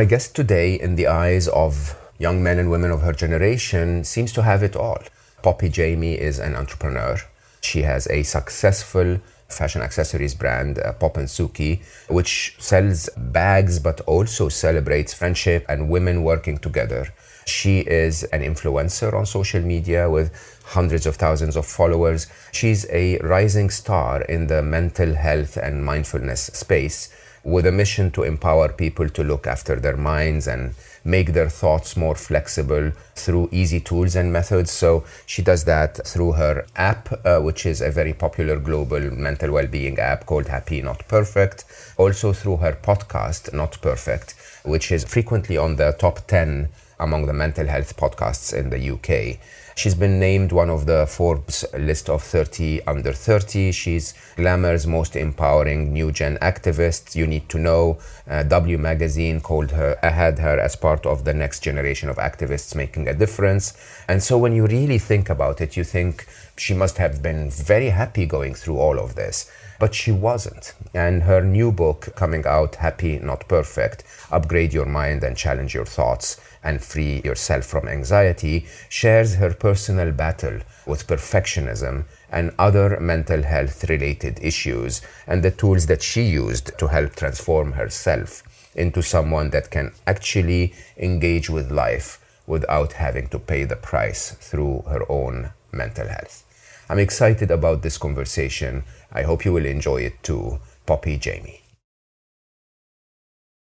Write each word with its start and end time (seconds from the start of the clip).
My 0.00 0.06
guest 0.06 0.34
today, 0.34 0.80
in 0.80 0.96
the 0.96 1.08
eyes 1.08 1.46
of 1.48 1.94
young 2.18 2.42
men 2.42 2.58
and 2.58 2.70
women 2.70 2.90
of 2.90 3.02
her 3.02 3.12
generation, 3.12 4.02
seems 4.02 4.32
to 4.32 4.42
have 4.42 4.62
it 4.62 4.74
all. 4.74 5.02
Poppy 5.42 5.68
Jamie 5.68 6.14
is 6.14 6.38
an 6.38 6.56
entrepreneur. 6.56 7.18
She 7.60 7.82
has 7.82 8.06
a 8.06 8.22
successful 8.22 9.18
fashion 9.48 9.82
accessories 9.82 10.34
brand, 10.34 10.78
uh, 10.78 10.94
Pop 10.94 11.18
and 11.18 11.28
Suki, 11.28 11.82
which 12.08 12.56
sells 12.58 13.10
bags 13.14 13.78
but 13.78 14.00
also 14.06 14.48
celebrates 14.48 15.12
friendship 15.12 15.66
and 15.68 15.90
women 15.90 16.22
working 16.22 16.56
together. 16.56 17.12
She 17.44 17.80
is 17.80 18.24
an 18.24 18.40
influencer 18.40 19.12
on 19.12 19.26
social 19.26 19.60
media 19.60 20.08
with 20.08 20.32
hundreds 20.64 21.04
of 21.04 21.16
thousands 21.16 21.56
of 21.56 21.66
followers. 21.66 22.26
She's 22.52 22.86
a 22.88 23.18
rising 23.18 23.68
star 23.68 24.22
in 24.22 24.46
the 24.46 24.62
mental 24.62 25.12
health 25.14 25.58
and 25.58 25.84
mindfulness 25.84 26.44
space 26.54 27.10
with 27.44 27.66
a 27.66 27.72
mission 27.72 28.10
to 28.10 28.22
empower 28.22 28.68
people 28.68 29.08
to 29.08 29.24
look 29.24 29.46
after 29.46 29.76
their 29.76 29.96
minds 29.96 30.46
and 30.46 30.74
make 31.04 31.32
their 31.32 31.48
thoughts 31.48 31.96
more 31.96 32.14
flexible 32.14 32.92
through 33.14 33.48
easy 33.50 33.80
tools 33.80 34.14
and 34.14 34.32
methods. 34.32 34.70
So 34.70 35.04
she 35.26 35.42
does 35.42 35.64
that 35.64 36.06
through 36.06 36.32
her 36.32 36.66
app, 36.76 37.08
uh, 37.24 37.40
which 37.40 37.64
is 37.64 37.80
a 37.80 37.90
very 37.90 38.12
popular 38.12 38.58
global 38.58 39.00
mental 39.10 39.52
well 39.52 39.66
being 39.66 39.98
app 39.98 40.26
called 40.26 40.48
Happy 40.48 40.82
Not 40.82 41.06
Perfect. 41.08 41.64
Also 41.96 42.32
through 42.32 42.58
her 42.58 42.72
podcast, 42.72 43.52
Not 43.52 43.80
Perfect, 43.80 44.34
which 44.64 44.92
is 44.92 45.04
frequently 45.04 45.56
on 45.56 45.76
the 45.76 45.92
top 45.98 46.26
10 46.26 46.68
among 46.98 47.26
the 47.26 47.32
mental 47.32 47.66
health 47.66 47.96
podcasts 47.96 48.52
in 48.52 48.68
the 48.68 48.90
UK. 48.90 49.38
She's 49.80 49.94
been 49.94 50.20
named 50.20 50.52
one 50.52 50.68
of 50.68 50.84
the 50.84 51.06
Forbes 51.06 51.64
list 51.72 52.10
of 52.10 52.22
30 52.22 52.82
under 52.86 53.14
30. 53.14 53.72
She's 53.72 54.12
Glamour's 54.36 54.86
most 54.86 55.16
empowering 55.16 55.90
new 55.90 56.12
gen 56.12 56.36
activist. 56.42 57.14
You 57.14 57.26
need 57.26 57.48
to 57.48 57.58
know. 57.58 57.96
Uh, 58.28 58.42
w 58.42 58.76
Magazine 58.76 59.40
called 59.40 59.70
her, 59.70 59.96
had 60.02 60.38
her 60.38 60.60
as 60.60 60.76
part 60.76 61.06
of 61.06 61.24
the 61.24 61.32
next 61.32 61.60
generation 61.60 62.10
of 62.10 62.16
activists 62.16 62.74
making 62.74 63.08
a 63.08 63.14
difference. 63.14 63.72
And 64.06 64.22
so 64.22 64.36
when 64.36 64.54
you 64.54 64.66
really 64.66 64.98
think 64.98 65.30
about 65.30 65.62
it, 65.62 65.78
you 65.78 65.84
think 65.84 66.26
she 66.58 66.74
must 66.74 66.98
have 66.98 67.22
been 67.22 67.50
very 67.50 67.88
happy 67.88 68.26
going 68.26 68.52
through 68.52 68.76
all 68.76 68.98
of 68.98 69.14
this. 69.14 69.50
But 69.78 69.94
she 69.94 70.12
wasn't. 70.12 70.74
And 70.92 71.22
her 71.22 71.40
new 71.40 71.72
book 71.72 72.12
coming 72.16 72.44
out, 72.46 72.74
Happy 72.74 73.18
Not 73.18 73.48
Perfect, 73.48 74.04
Upgrade 74.30 74.74
Your 74.74 74.84
Mind 74.84 75.24
and 75.24 75.38
Challenge 75.38 75.72
Your 75.72 75.86
Thoughts 75.86 76.36
and 76.62 76.82
Free 76.82 77.20
Yourself 77.24 77.64
from 77.64 77.88
Anxiety, 77.88 78.66
shares 78.88 79.34
her 79.36 79.52
personal 79.54 80.12
battle 80.12 80.60
with 80.86 81.06
perfectionism 81.06 82.04
and 82.30 82.54
other 82.58 82.98
mental 83.00 83.42
health 83.42 83.88
related 83.88 84.38
issues 84.42 85.02
and 85.26 85.42
the 85.42 85.50
tools 85.50 85.86
that 85.86 86.02
she 86.02 86.22
used 86.22 86.76
to 86.78 86.88
help 86.88 87.16
transform 87.16 87.72
herself 87.72 88.42
into 88.74 89.02
someone 89.02 89.50
that 89.50 89.70
can 89.70 89.92
actually 90.06 90.74
engage 90.96 91.50
with 91.50 91.70
life 91.70 92.20
without 92.46 92.94
having 92.94 93.28
to 93.28 93.38
pay 93.38 93.64
the 93.64 93.76
price 93.76 94.32
through 94.32 94.82
her 94.88 95.04
own 95.10 95.50
mental 95.72 96.08
health. 96.08 96.44
I'm 96.88 96.98
excited 96.98 97.50
about 97.50 97.82
this 97.82 97.98
conversation. 97.98 98.84
I 99.12 99.22
hope 99.22 99.44
you 99.44 99.52
will 99.52 99.66
enjoy 99.66 99.98
it 99.98 100.22
too. 100.22 100.58
Poppy 100.86 101.16
Jamie. 101.16 101.62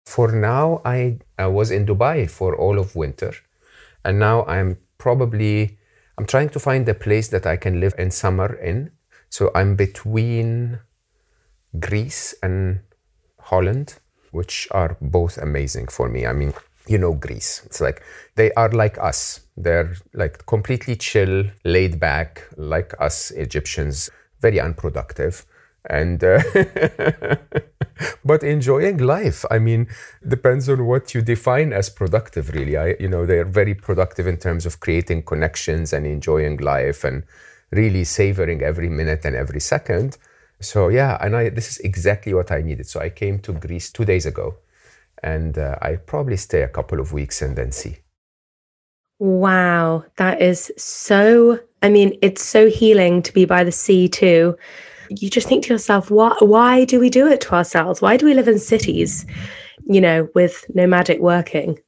For 0.05 0.31
now, 0.31 0.81
I, 0.83 1.19
I 1.37 1.47
was 1.47 1.71
in 1.71 1.85
Dubai 1.85 2.29
for 2.29 2.55
all 2.55 2.79
of 2.79 2.95
winter, 2.95 3.33
and 4.03 4.19
now 4.19 4.45
I'm 4.45 4.77
probably 4.97 5.77
I'm 6.17 6.25
trying 6.25 6.49
to 6.49 6.59
find 6.59 6.87
a 6.87 6.93
place 6.93 7.29
that 7.29 7.45
I 7.45 7.57
can 7.57 7.79
live 7.79 7.95
in 7.97 8.11
summer 8.11 8.53
in. 8.53 8.91
So 9.29 9.49
I'm 9.55 9.75
between 9.75 10.79
Greece 11.79 12.35
and 12.43 12.81
Holland, 13.39 13.95
which 14.31 14.67
are 14.71 14.97
both 15.01 15.37
amazing 15.37 15.87
for 15.87 16.09
me. 16.09 16.25
I 16.25 16.33
mean, 16.33 16.53
you 16.87 16.97
know 16.97 17.13
Greece. 17.13 17.61
It's 17.65 17.81
like 17.81 18.03
they 18.35 18.51
are 18.53 18.69
like 18.69 18.97
us. 18.97 19.41
They're 19.55 19.95
like 20.13 20.45
completely 20.45 20.95
chill, 20.95 21.45
laid 21.63 21.99
back, 21.99 22.43
like 22.57 22.93
us 22.99 23.31
Egyptians, 23.31 24.09
very 24.41 24.59
unproductive. 24.59 25.45
And 25.89 26.23
uh, 26.23 26.41
but 28.25 28.43
enjoying 28.43 28.97
life. 28.97 29.45
I 29.49 29.59
mean, 29.59 29.87
depends 30.27 30.69
on 30.69 30.85
what 30.85 31.13
you 31.13 31.21
define 31.21 31.73
as 31.73 31.89
productive. 31.89 32.49
Really, 32.49 32.77
I 32.77 32.95
you 32.99 33.07
know 33.07 33.25
they're 33.25 33.45
very 33.45 33.73
productive 33.73 34.27
in 34.27 34.37
terms 34.37 34.65
of 34.65 34.79
creating 34.79 35.23
connections 35.23 35.93
and 35.93 36.05
enjoying 36.05 36.57
life 36.57 37.03
and 37.03 37.23
really 37.71 38.03
savoring 38.03 38.61
every 38.61 38.89
minute 38.89 39.25
and 39.25 39.35
every 39.35 39.59
second. 39.59 40.17
So 40.59 40.89
yeah, 40.89 41.17
and 41.19 41.35
I 41.35 41.49
this 41.49 41.69
is 41.71 41.77
exactly 41.79 42.33
what 42.33 42.51
I 42.51 42.61
needed. 42.61 42.87
So 42.87 42.99
I 42.99 43.09
came 43.09 43.39
to 43.39 43.53
Greece 43.53 43.91
two 43.91 44.05
days 44.05 44.25
ago 44.25 44.57
and 45.23 45.57
uh, 45.57 45.75
I 45.81 45.95
probably 45.95 46.37
stay 46.37 46.61
a 46.61 46.67
couple 46.67 46.99
of 46.99 47.13
weeks 47.13 47.41
and 47.41 47.55
then 47.55 47.71
see. 47.71 47.97
Wow, 49.19 50.05
that 50.17 50.41
is 50.41 50.71
so. 50.77 51.59
I 51.83 51.89
mean, 51.89 52.17
it's 52.21 52.43
so 52.43 52.69
healing 52.69 53.21
to 53.23 53.33
be 53.33 53.45
by 53.45 53.63
the 53.63 53.71
sea 53.71 54.07
too. 54.07 54.57
You 55.19 55.29
just 55.29 55.49
think 55.49 55.65
to 55.65 55.73
yourself, 55.73 56.09
why? 56.09 56.35
Why 56.39 56.85
do 56.85 56.97
we 56.97 57.09
do 57.09 57.27
it 57.27 57.41
to 57.41 57.55
ourselves? 57.55 58.01
Why 58.01 58.15
do 58.15 58.25
we 58.25 58.33
live 58.33 58.47
in 58.47 58.59
cities, 58.59 59.25
you 59.85 59.99
know, 59.99 60.29
with 60.33 60.65
nomadic 60.73 61.19
working? 61.19 61.79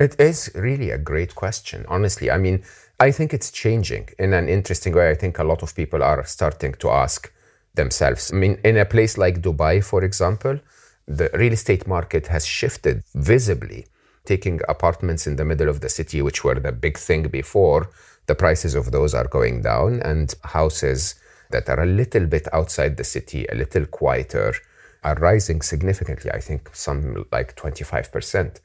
It 0.00 0.18
is 0.18 0.50
really 0.56 0.90
a 0.90 0.98
great 0.98 1.36
question, 1.36 1.86
honestly. 1.88 2.32
I 2.32 2.38
mean, 2.38 2.64
I 2.98 3.12
think 3.12 3.32
it's 3.32 3.52
changing 3.52 4.08
in 4.18 4.32
an 4.32 4.48
interesting 4.48 4.92
way. 4.92 5.08
I 5.08 5.14
think 5.14 5.38
a 5.38 5.44
lot 5.44 5.62
of 5.62 5.76
people 5.76 6.02
are 6.02 6.24
starting 6.24 6.74
to 6.80 6.90
ask 6.90 7.32
themselves. 7.74 8.32
I 8.32 8.36
mean, 8.36 8.58
in 8.64 8.76
a 8.76 8.84
place 8.84 9.16
like 9.16 9.40
Dubai, 9.40 9.84
for 9.84 10.02
example, 10.02 10.58
the 11.06 11.30
real 11.34 11.52
estate 11.52 11.86
market 11.86 12.26
has 12.26 12.44
shifted 12.44 13.04
visibly. 13.14 13.86
Taking 14.24 14.60
apartments 14.68 15.28
in 15.28 15.36
the 15.36 15.44
middle 15.44 15.68
of 15.68 15.80
the 15.80 15.88
city, 15.88 16.22
which 16.22 16.42
were 16.42 16.58
the 16.58 16.72
big 16.72 16.98
thing 16.98 17.28
before, 17.28 17.90
the 18.26 18.34
prices 18.34 18.74
of 18.74 18.90
those 18.90 19.14
are 19.14 19.28
going 19.28 19.62
down, 19.62 20.00
and 20.00 20.34
houses 20.42 21.14
that 21.50 21.68
are 21.68 21.82
a 21.82 21.86
little 21.86 22.26
bit 22.26 22.48
outside 22.52 22.96
the 22.96 23.04
city, 23.04 23.46
a 23.50 23.54
little 23.54 23.86
quieter, 23.86 24.54
are 25.02 25.14
rising 25.16 25.60
significantly. 25.62 26.30
I 26.30 26.40
think 26.40 26.70
some 26.74 27.26
like 27.30 27.54
25%, 27.56 28.60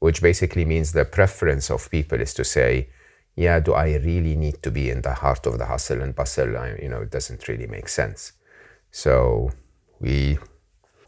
which 0.00 0.20
basically 0.20 0.64
means 0.64 0.92
the 0.92 1.04
preference 1.04 1.70
of 1.70 1.90
people 1.90 2.20
is 2.20 2.34
to 2.34 2.44
say, 2.44 2.88
yeah, 3.36 3.60
do 3.60 3.72
I 3.72 3.96
really 3.96 4.36
need 4.36 4.62
to 4.62 4.70
be 4.70 4.90
in 4.90 5.02
the 5.02 5.14
heart 5.14 5.46
of 5.46 5.58
the 5.58 5.66
hustle 5.66 6.02
and 6.02 6.14
bustle? 6.14 6.56
I, 6.56 6.76
you 6.80 6.88
know, 6.88 7.02
it 7.02 7.10
doesn't 7.10 7.48
really 7.48 7.66
make 7.66 7.88
sense. 7.88 8.32
So 8.90 9.50
we 10.00 10.38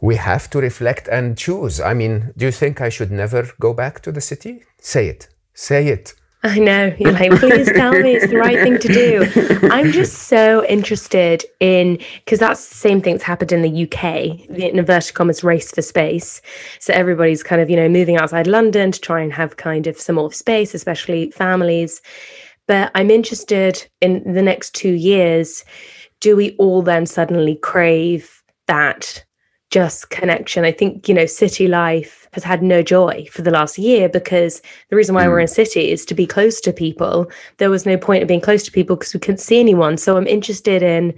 we 0.01 0.15
have 0.15 0.49
to 0.51 0.59
reflect 0.59 1.07
and 1.07 1.37
choose. 1.37 1.79
I 1.81 1.93
mean, 1.93 2.33
do 2.37 2.45
you 2.45 2.51
think 2.51 2.81
I 2.81 2.89
should 2.89 3.11
never 3.11 3.49
go 3.59 3.73
back 3.73 4.01
to 4.01 4.11
the 4.11 4.21
city? 4.21 4.63
Say 4.79 5.07
it. 5.07 5.27
Say 5.53 5.87
it. 5.87 6.13
I 6.43 6.59
know. 6.59 6.95
You're 6.99 7.13
like, 7.13 7.31
please 7.39 7.71
tell 7.71 7.91
me 7.91 8.13
it's 8.13 8.29
the 8.29 8.37
right 8.37 8.61
thing 8.61 8.77
to 8.79 8.87
do. 8.87 9.69
I'm 9.71 9.91
just 9.91 10.27
so 10.27 10.63
interested 10.65 11.43
in 11.59 11.99
because 12.23 12.39
that's 12.39 12.69
the 12.69 12.75
same 12.75 13.01
thing 13.01 13.15
that's 13.15 13.23
happened 13.23 13.51
in 13.51 13.63
the 13.63 13.83
UK, 13.83 14.47
the 14.47 14.69
inverted 14.71 15.15
commas 15.15 15.43
race 15.43 15.71
for 15.71 15.81
space. 15.81 16.41
So 16.79 16.93
everybody's 16.93 17.41
kind 17.41 17.59
of, 17.59 17.69
you 17.69 17.75
know, 17.75 17.89
moving 17.89 18.17
outside 18.17 18.45
London 18.45 18.91
to 18.91 18.99
try 18.99 19.21
and 19.21 19.33
have 19.33 19.57
kind 19.57 19.87
of 19.87 19.99
some 19.99 20.15
more 20.15 20.31
space, 20.31 20.75
especially 20.75 21.31
families. 21.31 22.01
But 22.67 22.91
I'm 22.93 23.09
interested 23.09 23.87
in 24.01 24.33
the 24.33 24.41
next 24.41 24.75
two 24.75 24.93
years, 24.93 25.65
do 26.19 26.35
we 26.35 26.55
all 26.57 26.83
then 26.83 27.07
suddenly 27.07 27.55
crave 27.55 28.43
that 28.67 29.25
just 29.69 30.09
connection. 30.09 30.63
I 30.63 30.71
think, 30.71 31.07
you 31.07 31.13
know, 31.13 31.25
city 31.25 31.67
life 31.67 32.27
has 32.31 32.43
had 32.43 32.63
no 32.63 32.81
joy 32.81 33.27
for 33.31 33.41
the 33.41 33.51
last 33.51 33.77
year 33.77 34.07
because 34.07 34.61
the 34.89 34.95
reason 34.95 35.13
why 35.13 35.25
mm. 35.25 35.29
we're 35.29 35.39
in 35.41 35.47
city 35.47 35.91
is 35.91 36.05
to 36.05 36.15
be 36.15 36.25
close 36.25 36.61
to 36.61 36.71
people. 36.71 37.29
There 37.57 37.69
was 37.69 37.85
no 37.85 37.97
point 37.97 38.21
of 38.21 38.27
being 38.27 38.41
close 38.41 38.63
to 38.63 38.71
people 38.71 38.95
because 38.95 39.13
we 39.13 39.19
couldn't 39.19 39.39
see 39.39 39.59
anyone. 39.59 39.97
So 39.97 40.15
I'm 40.15 40.27
interested 40.27 40.81
in 40.81 41.13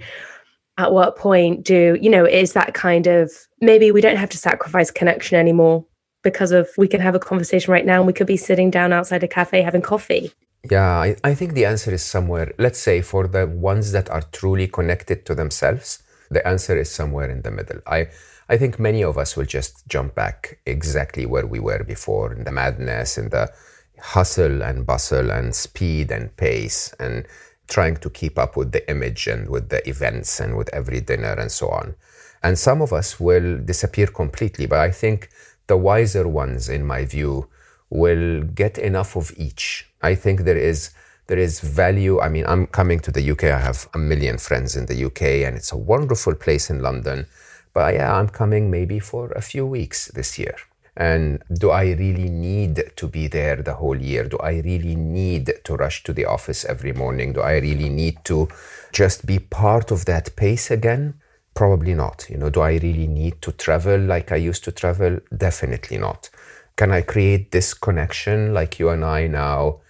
at 0.78 0.92
what 0.92 1.16
point 1.16 1.64
do, 1.64 1.96
you 2.00 2.10
know, 2.10 2.24
is 2.24 2.54
that 2.54 2.74
kind 2.74 3.06
of 3.06 3.30
maybe 3.60 3.92
we 3.92 4.00
don't 4.00 4.16
have 4.16 4.30
to 4.30 4.38
sacrifice 4.38 4.90
connection 4.90 5.38
anymore 5.38 5.84
because 6.22 6.52
of 6.52 6.68
we 6.76 6.88
can 6.88 7.00
have 7.00 7.14
a 7.14 7.20
conversation 7.20 7.72
right 7.72 7.86
now 7.86 7.98
and 7.98 8.06
we 8.06 8.12
could 8.12 8.26
be 8.26 8.36
sitting 8.36 8.70
down 8.70 8.92
outside 8.92 9.22
a 9.22 9.28
cafe 9.28 9.62
having 9.62 9.82
coffee. 9.82 10.32
Yeah, 10.70 10.90
I, 10.90 11.16
I 11.22 11.34
think 11.34 11.54
the 11.54 11.64
answer 11.64 11.92
is 11.92 12.02
somewhere, 12.02 12.52
let's 12.58 12.78
say 12.78 13.00
for 13.00 13.26
the 13.26 13.46
ones 13.46 13.92
that 13.92 14.10
are 14.10 14.22
truly 14.32 14.66
connected 14.66 15.24
to 15.26 15.34
themselves 15.34 16.02
The 16.30 16.46
answer 16.46 16.78
is 16.78 16.90
somewhere 16.90 17.28
in 17.28 17.42
the 17.42 17.50
middle. 17.50 17.80
I, 17.86 18.08
I 18.50 18.56
think 18.58 18.80
many 18.80 19.04
of 19.04 19.16
us 19.16 19.36
will 19.36 19.46
just 19.46 19.86
jump 19.86 20.16
back 20.16 20.58
exactly 20.66 21.24
where 21.24 21.46
we 21.46 21.60
were 21.60 21.84
before 21.84 22.32
in 22.32 22.42
the 22.42 22.50
madness, 22.50 23.16
in 23.16 23.28
the 23.28 23.52
hustle 24.00 24.60
and 24.62 24.84
bustle 24.84 25.30
and 25.30 25.54
speed 25.54 26.10
and 26.10 26.36
pace 26.36 26.92
and 26.98 27.26
trying 27.68 27.96
to 27.98 28.10
keep 28.10 28.36
up 28.40 28.56
with 28.56 28.72
the 28.72 28.90
image 28.90 29.28
and 29.28 29.48
with 29.48 29.68
the 29.68 29.88
events 29.88 30.40
and 30.40 30.56
with 30.56 30.68
every 30.74 31.00
dinner 31.00 31.32
and 31.34 31.52
so 31.52 31.68
on. 31.68 31.94
And 32.42 32.58
some 32.58 32.82
of 32.82 32.92
us 32.92 33.20
will 33.20 33.58
disappear 33.58 34.08
completely, 34.08 34.66
but 34.66 34.80
I 34.80 34.90
think 34.90 35.30
the 35.68 35.76
wiser 35.76 36.26
ones, 36.26 36.68
in 36.68 36.84
my 36.84 37.04
view, 37.04 37.48
will 37.88 38.42
get 38.42 38.78
enough 38.78 39.14
of 39.14 39.32
each. 39.36 39.86
I 40.02 40.16
think 40.16 40.40
there 40.40 40.58
is 40.58 40.90
there 41.28 41.38
is 41.38 41.60
value. 41.60 42.18
I 42.18 42.28
mean, 42.28 42.44
I'm 42.46 42.66
coming 42.66 42.98
to 43.00 43.12
the 43.12 43.30
UK. 43.30 43.44
I 43.44 43.60
have 43.60 43.88
a 43.94 43.98
million 43.98 44.38
friends 44.38 44.74
in 44.74 44.86
the 44.86 45.04
UK, 45.04 45.22
and 45.46 45.56
it's 45.56 45.70
a 45.70 45.76
wonderful 45.76 46.34
place 46.34 46.68
in 46.70 46.82
London. 46.82 47.28
But 47.72 47.94
yeah, 47.94 48.14
I'm 48.14 48.28
coming 48.28 48.70
maybe 48.70 48.98
for 48.98 49.30
a 49.32 49.40
few 49.40 49.66
weeks 49.66 50.08
this 50.08 50.38
year. 50.38 50.56
And 50.96 51.42
do 51.52 51.70
I 51.70 51.92
really 51.92 52.28
need 52.28 52.92
to 52.96 53.08
be 53.08 53.28
there 53.28 53.56
the 53.56 53.74
whole 53.74 53.96
year? 53.96 54.24
Do 54.24 54.38
I 54.38 54.60
really 54.60 54.96
need 54.96 55.52
to 55.64 55.76
rush 55.76 56.02
to 56.04 56.12
the 56.12 56.26
office 56.26 56.64
every 56.64 56.92
morning? 56.92 57.32
Do 57.32 57.40
I 57.40 57.58
really 57.58 57.88
need 57.88 58.24
to 58.24 58.48
just 58.92 59.24
be 59.24 59.38
part 59.38 59.90
of 59.90 60.04
that 60.06 60.34
pace 60.36 60.70
again? 60.70 61.14
Probably 61.54 61.94
not. 61.94 62.26
You 62.28 62.38
know, 62.38 62.50
do 62.50 62.60
I 62.60 62.72
really 62.72 63.06
need 63.06 63.40
to 63.42 63.52
travel 63.52 63.98
like 63.98 64.32
I 64.32 64.36
used 64.36 64.64
to 64.64 64.72
travel? 64.72 65.20
Definitely 65.34 65.98
not. 65.98 66.28
Can 66.76 66.90
I 66.90 67.02
create 67.02 67.50
this 67.50 67.72
connection 67.72 68.52
like 68.52 68.78
you 68.78 68.90
and 68.90 69.04
I 69.04 69.26
now? 69.26 69.80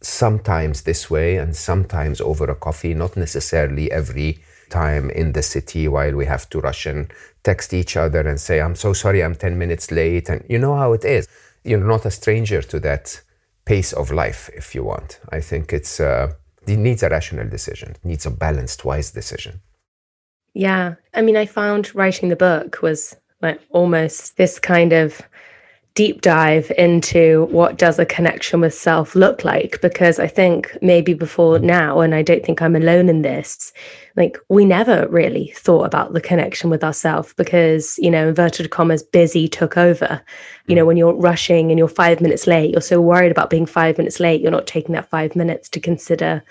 Sometimes 0.00 0.82
this 0.82 1.08
way 1.08 1.36
and 1.36 1.56
sometimes 1.56 2.20
over 2.20 2.50
a 2.50 2.54
coffee, 2.54 2.92
not 2.92 3.16
necessarily 3.16 3.90
every 3.90 4.42
time 4.70 5.10
in 5.10 5.32
the 5.32 5.42
city 5.42 5.88
while 5.88 6.14
we 6.14 6.26
have 6.26 6.48
to 6.50 6.60
rush 6.60 6.86
and 6.86 7.12
text 7.42 7.72
each 7.74 7.96
other 7.96 8.20
and 8.20 8.40
say, 8.40 8.60
I'm 8.60 8.74
so 8.74 8.92
sorry, 8.92 9.22
I'm 9.22 9.34
10 9.34 9.58
minutes 9.58 9.90
late. 9.90 10.28
And 10.28 10.44
you 10.48 10.58
know 10.58 10.76
how 10.76 10.92
it 10.92 11.04
is. 11.04 11.28
You're 11.62 11.86
not 11.86 12.04
a 12.04 12.10
stranger 12.10 12.62
to 12.62 12.80
that 12.80 13.20
pace 13.64 13.92
of 13.92 14.10
life, 14.10 14.50
if 14.54 14.74
you 14.74 14.84
want. 14.84 15.20
I 15.30 15.40
think 15.40 15.72
it's, 15.72 16.00
uh, 16.00 16.32
it 16.66 16.76
needs 16.76 17.02
a 17.02 17.08
rational 17.08 17.48
decision, 17.48 17.90
it 17.90 18.04
needs 18.04 18.26
a 18.26 18.30
balanced, 18.30 18.84
wise 18.84 19.10
decision. 19.10 19.60
Yeah. 20.54 20.94
I 21.12 21.22
mean, 21.22 21.36
I 21.36 21.46
found 21.46 21.94
writing 21.94 22.28
the 22.28 22.36
book 22.36 22.80
was 22.80 23.16
like 23.42 23.60
almost 23.70 24.36
this 24.36 24.58
kind 24.58 24.92
of 24.92 25.20
deep 25.94 26.20
dive 26.22 26.72
into 26.76 27.46
what 27.50 27.78
does 27.78 27.98
a 27.98 28.06
connection 28.06 28.60
with 28.60 28.74
self 28.74 29.14
look 29.14 29.44
like? 29.44 29.80
Because 29.80 30.18
i 30.18 30.26
think 30.26 30.76
maybe 30.82 31.14
before 31.14 31.58
now 31.58 32.00
and 32.00 32.14
i 32.14 32.22
don't 32.22 32.44
think 32.44 32.60
i'm 32.60 32.76
alone 32.76 33.08
in 33.08 33.22
this 33.22 33.72
like 34.16 34.38
we 34.48 34.64
never 34.64 35.08
really 35.08 35.52
thought 35.56 35.84
about 35.84 36.12
the 36.12 36.20
connection 36.20 36.70
with 36.70 36.84
ourselves 36.84 37.34
because 37.34 37.98
you 37.98 38.10
know 38.10 38.28
inverted 38.28 38.70
commas 38.70 39.02
busy 39.02 39.48
took 39.48 39.76
over. 39.76 40.22
You 40.66 40.76
know 40.76 40.86
when 40.86 40.96
you're 40.96 41.14
rushing 41.14 41.70
and 41.70 41.78
you're 41.78 41.88
five 41.88 42.20
minutes 42.20 42.46
late 42.46 42.70
you're 42.70 42.80
so 42.80 43.00
worried 43.00 43.32
about 43.32 43.50
being 43.50 43.66
five 43.66 43.98
minutes 43.98 44.20
late 44.20 44.40
you're 44.40 44.52
not 44.52 44.66
taking 44.66 44.94
that 44.94 45.10
five 45.10 45.34
minutes 45.34 45.68
to 45.70 45.80
consider 45.80 46.42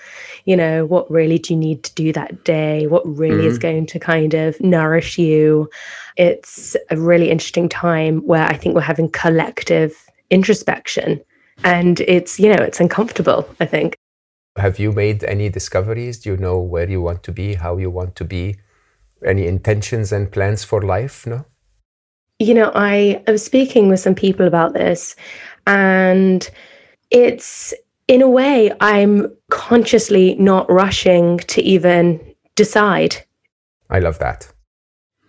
you 0.46 0.58
know 0.58 0.86
what 0.86 1.10
really 1.10 1.40
do 1.40 1.54
you 1.54 1.60
need 1.60 1.84
to 1.84 1.94
do 1.96 2.12
that 2.14 2.44
day? 2.44 2.88
What 2.88 3.06
really 3.06 3.38
mm-hmm. 3.38 3.48
is 3.48 3.58
going 3.58 3.86
to 3.88 4.00
kind 4.00 4.34
of 4.34 4.60
nourish 4.60 5.18
you 5.18 5.70
it's 6.18 6.76
a 6.90 6.98
really 6.98 7.30
interesting 7.30 7.68
time 7.70 8.20
where 8.20 8.46
i 8.46 8.56
think 8.56 8.76
we're 8.76 8.82
having 8.82 9.10
collective 9.10 9.94
introspection 10.30 11.20
and 11.64 12.02
it's 12.02 12.40
you 12.40 12.50
know 12.50 12.64
it's 12.64 12.80
uncomfortable 12.80 13.48
i 13.60 13.66
think 13.66 13.96
have 14.56 14.78
you 14.78 14.92
made 14.92 15.24
any 15.24 15.50
discoveries? 15.50 16.20
Do 16.20 16.32
you 16.32 16.38
know 16.38 16.60
where 16.60 16.90
you 16.90 17.02
want 17.02 17.24
to 17.24 17.32
be, 17.32 17.56
how 17.56 17.78
you 17.78 17.90
want 17.90 18.16
to 18.18 18.26
be? 18.26 18.58
Any 19.26 19.48
intentions 19.48 20.12
and 20.12 20.32
plans 20.32 20.64
for 20.64 20.82
life? 20.82 21.26
No? 21.26 21.46
You 22.40 22.54
know, 22.54 22.72
I, 22.76 23.24
I 23.28 23.32
was 23.32 23.44
speaking 23.44 23.90
with 23.90 24.00
some 24.00 24.16
people 24.16 24.46
about 24.46 24.74
this, 24.74 25.16
and 25.66 26.48
it's 27.10 27.74
in 28.08 28.22
a 28.22 28.30
way, 28.30 28.72
I'm 28.80 29.34
consciously 29.50 30.36
not 30.36 30.70
rushing 30.70 31.40
to 31.40 31.62
even 31.62 32.20
decide. 32.56 33.24
I 33.90 34.00
love 34.00 34.20
that. 34.20 34.53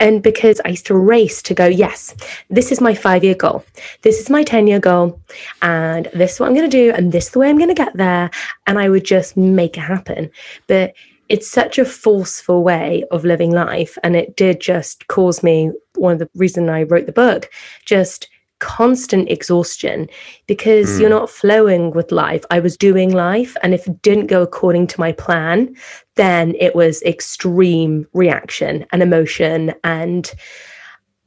And 0.00 0.22
because 0.22 0.60
I 0.64 0.70
used 0.70 0.86
to 0.86 0.96
race 0.96 1.40
to 1.42 1.54
go, 1.54 1.66
yes, 1.66 2.14
this 2.50 2.72
is 2.72 2.80
my 2.80 2.94
five 2.94 3.24
year 3.24 3.34
goal. 3.34 3.64
This 4.02 4.20
is 4.20 4.28
my 4.28 4.42
10 4.42 4.66
year 4.66 4.80
goal. 4.80 5.20
And 5.62 6.06
this 6.12 6.34
is 6.34 6.40
what 6.40 6.48
I'm 6.48 6.54
going 6.54 6.68
to 6.68 6.76
do. 6.76 6.92
And 6.92 7.12
this 7.12 7.26
is 7.26 7.30
the 7.30 7.38
way 7.38 7.48
I'm 7.48 7.58
going 7.58 7.68
to 7.68 7.74
get 7.74 7.96
there. 7.96 8.30
And 8.66 8.78
I 8.78 8.88
would 8.88 9.04
just 9.04 9.36
make 9.36 9.78
it 9.78 9.82
happen. 9.82 10.30
But 10.66 10.94
it's 11.28 11.50
such 11.50 11.78
a 11.78 11.84
forceful 11.84 12.62
way 12.62 13.04
of 13.10 13.24
living 13.24 13.52
life. 13.52 13.96
And 14.02 14.14
it 14.16 14.36
did 14.36 14.60
just 14.60 15.06
cause 15.08 15.42
me 15.42 15.70
one 15.94 16.14
of 16.14 16.18
the 16.18 16.28
reason 16.34 16.68
I 16.68 16.82
wrote 16.82 17.06
the 17.06 17.12
book, 17.12 17.50
just 17.84 18.28
constant 18.64 19.30
exhaustion 19.30 20.08
because 20.46 20.88
mm. 20.88 21.00
you're 21.00 21.10
not 21.10 21.30
flowing 21.30 21.90
with 21.92 22.10
life. 22.10 22.44
I 22.50 22.60
was 22.60 22.76
doing 22.76 23.12
life, 23.12 23.56
and 23.62 23.74
if 23.74 23.86
it 23.86 24.00
didn't 24.02 24.26
go 24.26 24.42
according 24.42 24.86
to 24.88 25.00
my 25.00 25.12
plan, 25.12 25.76
then 26.16 26.54
it 26.58 26.74
was 26.74 27.02
extreme 27.02 28.06
reaction 28.14 28.86
and 28.90 29.02
emotion 29.02 29.74
and 29.84 30.32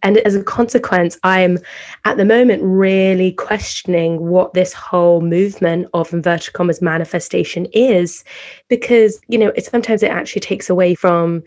and 0.04 0.18
as 0.19 0.36
a 0.36 0.44
consequence 0.44 1.18
i'm 1.24 1.57
at 2.06 2.18
the 2.18 2.25
moment 2.25 2.62
really 2.63 3.31
questioning 3.34 4.19
what 4.30 4.54
this 4.54 4.72
whole 4.74 5.22
movement 5.22 5.88
of 5.94 6.13
inverted 6.13 6.54
commas 6.54 6.81
manifestation 6.81 7.66
is 7.74 8.24
because 8.69 9.19
you 9.28 9.39
know 9.39 9.51
it 9.56 9.66
sometimes 9.66 10.04
it 10.04 10.12
actually 10.12 10.39
takes 10.39 10.69
away 10.69 10.94
from 10.94 11.44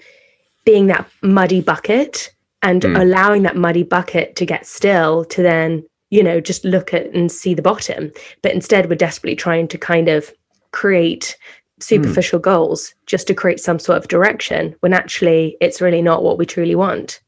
being 0.64 0.88
that 0.88 1.08
muddy 1.22 1.60
bucket 1.60 2.34
and 2.62 2.82
mm. 2.82 3.00
allowing 3.00 3.42
that 3.42 3.56
muddy 3.56 3.82
bucket 3.82 4.36
to 4.36 4.46
get 4.46 4.66
still 4.66 5.24
to 5.26 5.42
then 5.42 5.84
you 6.10 6.22
know 6.22 6.40
just 6.40 6.64
look 6.64 6.92
at 6.94 7.06
and 7.14 7.30
see 7.30 7.54
the 7.54 7.62
bottom. 7.62 8.12
But 8.42 8.52
instead 8.52 8.88
we're 8.88 8.96
desperately 8.96 9.36
trying 9.36 9.68
to 9.68 9.78
kind 9.78 10.08
of 10.08 10.32
create 10.72 11.36
superficial 11.80 12.38
mm. 12.38 12.42
goals 12.42 12.94
just 13.06 13.26
to 13.26 13.34
create 13.34 13.60
some 13.60 13.78
sort 13.78 13.98
of 13.98 14.08
direction 14.08 14.76
when 14.80 14.92
actually 14.92 15.56
it's 15.60 15.80
really 15.80 16.02
not 16.02 16.22
what 16.22 16.38
we 16.38 16.46
truly 16.46 16.74
want. 16.74 17.20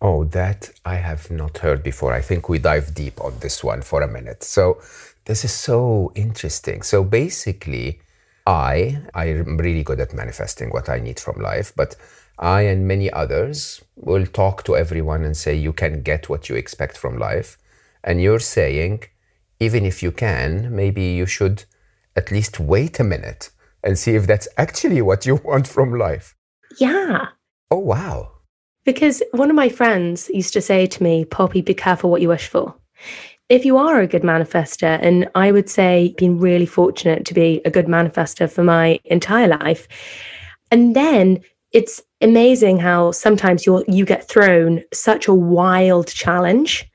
Oh 0.00 0.24
that 0.24 0.70
i 0.84 0.94
have 0.94 1.30
not 1.30 1.58
heard 1.58 1.82
before. 1.82 2.12
I 2.12 2.20
think 2.20 2.48
we 2.48 2.58
dive 2.58 2.94
deep 2.94 3.20
on 3.20 3.34
this 3.40 3.64
one 3.64 3.82
for 3.82 4.02
a 4.02 4.08
minute. 4.08 4.42
So 4.42 4.80
this 5.24 5.44
is 5.44 5.52
so 5.52 6.12
interesting. 6.14 6.82
So 6.82 7.02
basically 7.04 8.00
i 8.48 8.98
i'm 9.14 9.58
really 9.58 9.84
good 9.84 10.00
at 10.00 10.14
manifesting 10.14 10.70
what 10.70 10.88
i 10.88 10.98
need 10.98 11.20
from 11.20 11.40
life 11.40 11.72
but 11.76 11.94
I 12.38 12.62
and 12.62 12.86
many 12.86 13.10
others 13.10 13.82
will 13.96 14.26
talk 14.26 14.62
to 14.64 14.76
everyone 14.76 15.24
and 15.24 15.36
say, 15.36 15.54
you 15.54 15.72
can 15.72 16.02
get 16.02 16.28
what 16.28 16.48
you 16.48 16.56
expect 16.56 16.96
from 16.96 17.18
life. 17.18 17.58
And 18.04 18.22
you're 18.22 18.38
saying, 18.38 19.04
even 19.58 19.84
if 19.84 20.02
you 20.02 20.12
can, 20.12 20.74
maybe 20.74 21.02
you 21.02 21.26
should 21.26 21.64
at 22.14 22.30
least 22.30 22.60
wait 22.60 23.00
a 23.00 23.04
minute 23.04 23.50
and 23.82 23.98
see 23.98 24.14
if 24.14 24.26
that's 24.26 24.48
actually 24.56 25.02
what 25.02 25.26
you 25.26 25.36
want 25.44 25.66
from 25.66 25.98
life. 25.98 26.36
Yeah. 26.78 27.26
Oh, 27.70 27.78
wow. 27.78 28.32
Because 28.84 29.22
one 29.32 29.50
of 29.50 29.56
my 29.56 29.68
friends 29.68 30.30
used 30.32 30.52
to 30.54 30.60
say 30.60 30.86
to 30.86 31.02
me, 31.02 31.24
Poppy, 31.24 31.60
be 31.60 31.74
careful 31.74 32.10
what 32.10 32.22
you 32.22 32.28
wish 32.28 32.46
for. 32.48 32.74
If 33.48 33.64
you 33.64 33.78
are 33.78 34.00
a 34.00 34.06
good 34.06 34.22
manifester, 34.22 34.98
and 35.02 35.28
I 35.34 35.52
would 35.52 35.68
say 35.68 36.14
been 36.18 36.38
really 36.38 36.66
fortunate 36.66 37.24
to 37.26 37.34
be 37.34 37.60
a 37.64 37.70
good 37.70 37.86
manifester 37.86 38.50
for 38.50 38.62
my 38.62 39.00
entire 39.04 39.48
life, 39.48 39.88
and 40.70 40.94
then 40.94 41.40
it's 41.72 42.02
amazing 42.20 42.78
how 42.78 43.12
sometimes 43.12 43.66
you 43.66 43.84
you 43.86 44.04
get 44.04 44.28
thrown 44.28 44.82
such 44.92 45.28
a 45.28 45.34
wild 45.34 46.08
challenge 46.08 46.90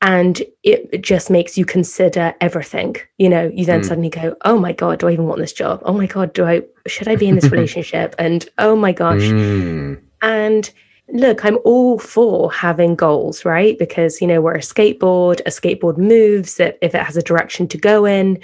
and 0.00 0.42
it 0.62 1.02
just 1.02 1.28
makes 1.28 1.58
you 1.58 1.64
consider 1.64 2.32
everything. 2.40 2.96
You 3.18 3.28
know 3.28 3.50
you 3.52 3.64
then 3.64 3.80
mm. 3.80 3.84
suddenly 3.84 4.10
go 4.10 4.36
oh 4.44 4.58
my 4.58 4.72
god 4.72 5.00
do 5.00 5.08
i 5.08 5.12
even 5.12 5.26
want 5.26 5.40
this 5.40 5.52
job? 5.52 5.82
Oh 5.84 5.92
my 5.92 6.06
god 6.06 6.32
do 6.32 6.44
i 6.44 6.62
should 6.86 7.08
i 7.08 7.16
be 7.16 7.28
in 7.28 7.34
this 7.34 7.50
relationship? 7.50 8.14
And 8.18 8.48
oh 8.58 8.76
my 8.76 8.92
gosh. 8.92 9.22
Mm. 9.22 10.00
and 10.22 10.70
look 11.10 11.42
i'm 11.44 11.58
all 11.64 11.98
for 11.98 12.52
having 12.52 12.94
goals 12.94 13.44
right? 13.44 13.78
Because 13.78 14.20
you 14.20 14.26
know 14.26 14.40
we're 14.40 14.54
a 14.54 14.58
skateboard 14.58 15.40
a 15.40 15.50
skateboard 15.50 15.98
moves 15.98 16.60
if 16.60 16.76
it 16.80 16.94
has 16.94 17.16
a 17.16 17.22
direction 17.22 17.66
to 17.68 17.78
go 17.78 18.04
in. 18.04 18.38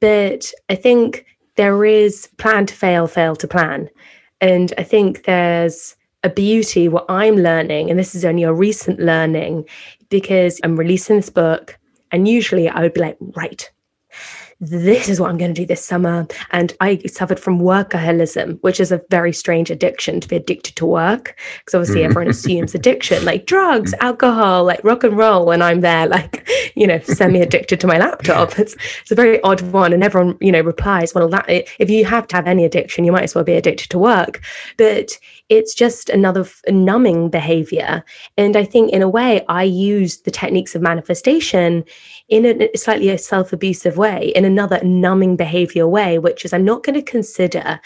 But 0.00 0.52
i 0.68 0.74
think 0.74 1.24
there 1.56 1.84
is 1.84 2.28
plan 2.36 2.66
to 2.66 2.74
fail 2.74 3.06
fail 3.06 3.36
to 3.36 3.48
plan 3.48 3.88
and 4.40 4.72
I 4.78 4.82
think 4.82 5.24
there's 5.24 5.96
a 6.22 6.30
beauty 6.30 6.88
what 6.88 7.06
I'm 7.08 7.36
learning, 7.36 7.90
and 7.90 7.98
this 7.98 8.14
is 8.14 8.24
only 8.24 8.42
a 8.42 8.52
recent 8.52 9.00
learning 9.00 9.66
because 10.10 10.60
I'm 10.62 10.76
releasing 10.76 11.16
this 11.16 11.30
book. 11.30 11.78
And 12.12 12.26
usually 12.26 12.68
I 12.68 12.80
would 12.80 12.92
be 12.92 13.00
like, 13.00 13.16
right, 13.36 13.70
this 14.60 15.08
is 15.08 15.18
what 15.18 15.30
I'm 15.30 15.38
going 15.38 15.54
to 15.54 15.60
do 15.60 15.66
this 15.66 15.82
summer. 15.82 16.26
And 16.50 16.74
I 16.80 16.98
suffered 17.06 17.40
from 17.40 17.60
workaholism, 17.60 18.58
which 18.60 18.78
is 18.78 18.92
a 18.92 19.00
very 19.08 19.32
strange 19.32 19.70
addiction 19.70 20.20
to 20.20 20.28
be 20.28 20.36
addicted 20.36 20.76
to 20.76 20.86
work. 20.86 21.38
Because 21.60 21.74
obviously 21.74 22.04
everyone 22.04 22.24
mm-hmm. 22.24 22.30
assumes 22.30 22.74
addiction, 22.74 23.24
like 23.24 23.46
drugs, 23.46 23.94
alcohol, 24.00 24.64
like 24.64 24.84
rock 24.84 25.02
and 25.02 25.16
roll. 25.16 25.50
And 25.50 25.64
I'm 25.64 25.80
there, 25.80 26.06
like, 26.06 26.46
you 26.74 26.86
know, 26.86 27.00
semi 27.00 27.40
addicted 27.40 27.80
to 27.80 27.86
my 27.86 27.98
laptop. 27.98 28.58
It's, 28.58 28.76
it's 29.00 29.10
a 29.10 29.14
very 29.14 29.40
odd 29.42 29.62
one. 29.72 29.94
And 29.94 30.04
everyone, 30.04 30.36
you 30.40 30.52
know, 30.52 30.60
replies, 30.60 31.14
well, 31.14 31.28
that 31.30 31.46
if 31.48 31.88
you 31.88 32.04
have 32.04 32.26
to 32.28 32.36
have 32.36 32.46
any 32.46 32.64
addiction, 32.64 33.04
you 33.04 33.12
might 33.12 33.24
as 33.24 33.34
well 33.34 33.44
be 33.44 33.54
addicted 33.54 33.88
to 33.90 33.98
work. 33.98 34.42
But 34.76 35.18
it's 35.48 35.74
just 35.74 36.10
another 36.10 36.42
f- 36.42 36.62
numbing 36.68 37.30
behavior. 37.30 38.04
And 38.36 38.56
I 38.56 38.64
think, 38.64 38.92
in 38.92 39.02
a 39.02 39.08
way, 39.08 39.44
I 39.48 39.62
use 39.62 40.18
the 40.18 40.30
techniques 40.30 40.74
of 40.74 40.82
manifestation 40.82 41.84
in 42.28 42.44
a 42.44 42.76
slightly 42.76 43.08
a 43.08 43.18
self 43.18 43.52
abusive 43.52 43.96
way, 43.96 44.32
in 44.36 44.44
another 44.50 44.82
numbing 44.82 45.36
behavior 45.36 45.86
way, 45.86 46.18
which 46.18 46.44
is 46.44 46.52
I'm 46.52 46.64
not 46.64 46.82
going 46.82 46.94
to 46.94 47.02
consider 47.02 47.80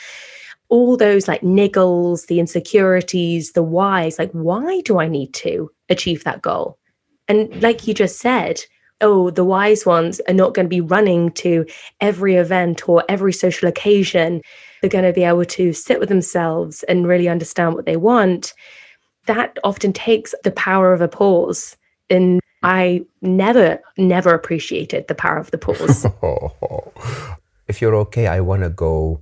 all 0.68 0.97
those 0.97 1.28
like 1.28 1.42
niggles, 1.42 2.26
the 2.26 2.40
insecurities, 2.40 3.52
the 3.52 3.62
whys. 3.62 4.18
Like, 4.18 4.33
why 4.33 4.80
do 4.80 4.99
I 4.99 5.09
need 5.09 5.35
to 5.35 5.71
achieve 5.88 6.25
that 6.25 6.42
goal? 6.42 6.78
And 7.28 7.62
like 7.62 7.87
you 7.87 7.94
just 7.94 8.18
said, 8.18 8.61
oh, 9.00 9.30
the 9.30 9.44
wise 9.44 9.85
ones 9.85 10.21
are 10.28 10.35
not 10.35 10.54
going 10.54 10.66
to 10.66 10.71
be 10.71 10.80
running 10.80 11.30
to 11.33 11.66
every 12.00 12.37
event 12.37 12.88
or 12.88 13.04
every 13.09 13.33
social 13.33 13.68
occasion. 13.68 14.40
They're 14.80 14.90
going 14.90 15.04
to 15.04 15.12
be 15.12 15.25
able 15.25 15.44
to 15.44 15.73
sit 15.73 16.00
with 16.00 16.09
themselves 16.09 16.83
and 16.85 17.06
really 17.06 17.28
understand 17.28 17.75
what 17.75 17.87
they 17.87 17.97
want. 17.97 18.54
That 19.26 19.59
often 19.64 19.92
takes 19.92 20.35
the 20.44 20.52
power 20.52 20.92
of 20.92 21.00
a 21.00 21.09
pause. 21.09 21.76
And 22.11 22.40
I 22.64 23.04
never, 23.21 23.80
never 23.97 24.35
appreciated 24.35 25.06
the 25.09 25.14
power 25.14 25.38
of 25.38 25.50
the 25.50 25.59
pause. 25.59 26.06
if 27.68 27.80
you're 27.80 27.94
okay, 27.97 28.26
I 28.26 28.40
want 28.40 28.62
to 28.62 28.71
go 28.71 29.21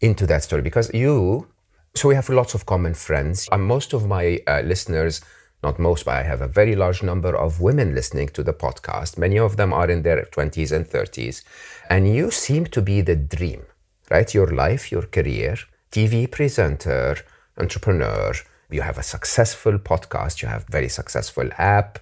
into 0.00 0.26
that 0.26 0.42
story 0.42 0.62
because 0.62 0.92
you, 0.94 1.48
so 1.94 2.08
we 2.08 2.14
have 2.14 2.28
lots 2.28 2.54
of 2.54 2.66
common 2.66 2.94
friends. 2.94 3.48
And 3.52 3.64
most 3.64 3.92
of 3.92 4.06
my 4.06 4.40
uh, 4.46 4.62
listeners 4.62 5.20
not 5.62 5.78
most, 5.78 6.04
but 6.04 6.16
I 6.16 6.22
have 6.24 6.40
a 6.40 6.48
very 6.48 6.74
large 6.74 7.02
number 7.02 7.36
of 7.36 7.60
women 7.60 7.94
listening 7.94 8.28
to 8.30 8.42
the 8.42 8.52
podcast. 8.52 9.16
Many 9.16 9.38
of 9.38 9.56
them 9.56 9.72
are 9.72 9.88
in 9.88 10.02
their 10.02 10.22
20s 10.24 10.72
and 10.72 10.86
30s. 10.86 11.44
And 11.88 12.12
you 12.12 12.30
seem 12.30 12.66
to 12.66 12.82
be 12.82 13.00
the 13.00 13.14
dream, 13.14 13.62
right? 14.10 14.32
Your 14.34 14.48
life, 14.48 14.90
your 14.90 15.02
career, 15.02 15.56
TV 15.92 16.28
presenter, 16.28 17.16
entrepreneur. 17.56 18.34
You 18.70 18.80
have 18.82 18.98
a 18.98 19.02
successful 19.02 19.78
podcast, 19.78 20.42
you 20.42 20.48
have 20.48 20.66
very 20.66 20.88
successful 20.88 21.48
app. 21.58 21.98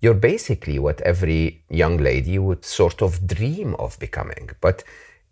You're 0.00 0.14
basically 0.14 0.78
what 0.78 1.00
every 1.00 1.64
young 1.68 1.96
lady 1.96 2.38
would 2.38 2.64
sort 2.64 3.02
of 3.02 3.26
dream 3.26 3.74
of 3.76 3.98
becoming. 3.98 4.50
But 4.60 4.84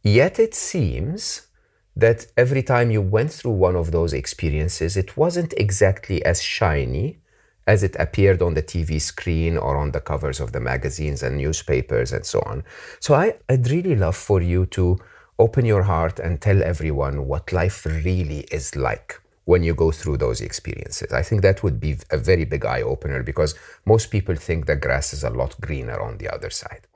yet 0.02 0.38
it 0.38 0.54
seems 0.54 1.46
that 1.94 2.26
every 2.36 2.62
time 2.62 2.90
you 2.90 3.02
went 3.02 3.32
through 3.32 3.52
one 3.52 3.76
of 3.76 3.90
those 3.90 4.12
experiences, 4.12 4.96
it 4.96 5.16
wasn't 5.16 5.52
exactly 5.56 6.24
as 6.24 6.42
shiny 6.42 7.18
as 7.66 7.82
it 7.82 7.94
appeared 7.98 8.42
on 8.42 8.54
the 8.54 8.62
TV 8.62 9.00
screen 9.00 9.56
or 9.56 9.76
on 9.76 9.92
the 9.92 10.00
covers 10.00 10.40
of 10.40 10.52
the 10.52 10.60
magazines 10.60 11.22
and 11.22 11.36
newspapers 11.36 12.12
and 12.12 12.26
so 12.26 12.40
on. 12.46 12.64
So 12.98 13.14
I, 13.14 13.34
I'd 13.48 13.70
really 13.70 13.94
love 13.94 14.16
for 14.16 14.40
you 14.40 14.66
to 14.66 14.98
open 15.38 15.64
your 15.64 15.82
heart 15.82 16.18
and 16.18 16.40
tell 16.40 16.62
everyone 16.62 17.26
what 17.26 17.52
life 17.52 17.86
really 17.86 18.40
is 18.50 18.74
like 18.74 19.21
when 19.52 19.62
you 19.62 19.74
go 19.74 19.92
through 19.92 20.16
those 20.16 20.40
experiences. 20.40 21.12
I 21.12 21.22
think 21.22 21.42
that 21.42 21.62
would 21.62 21.78
be 21.78 21.98
a 22.10 22.16
very 22.16 22.46
big 22.46 22.64
eye 22.64 22.80
opener 22.80 23.22
because 23.22 23.54
most 23.84 24.06
people 24.10 24.34
think 24.34 24.64
the 24.64 24.76
grass 24.76 25.12
is 25.12 25.22
a 25.22 25.28
lot 25.28 25.60
greener 25.60 26.00
on 26.00 26.16
the 26.16 26.28
other 26.34 26.48
side. 26.48 26.86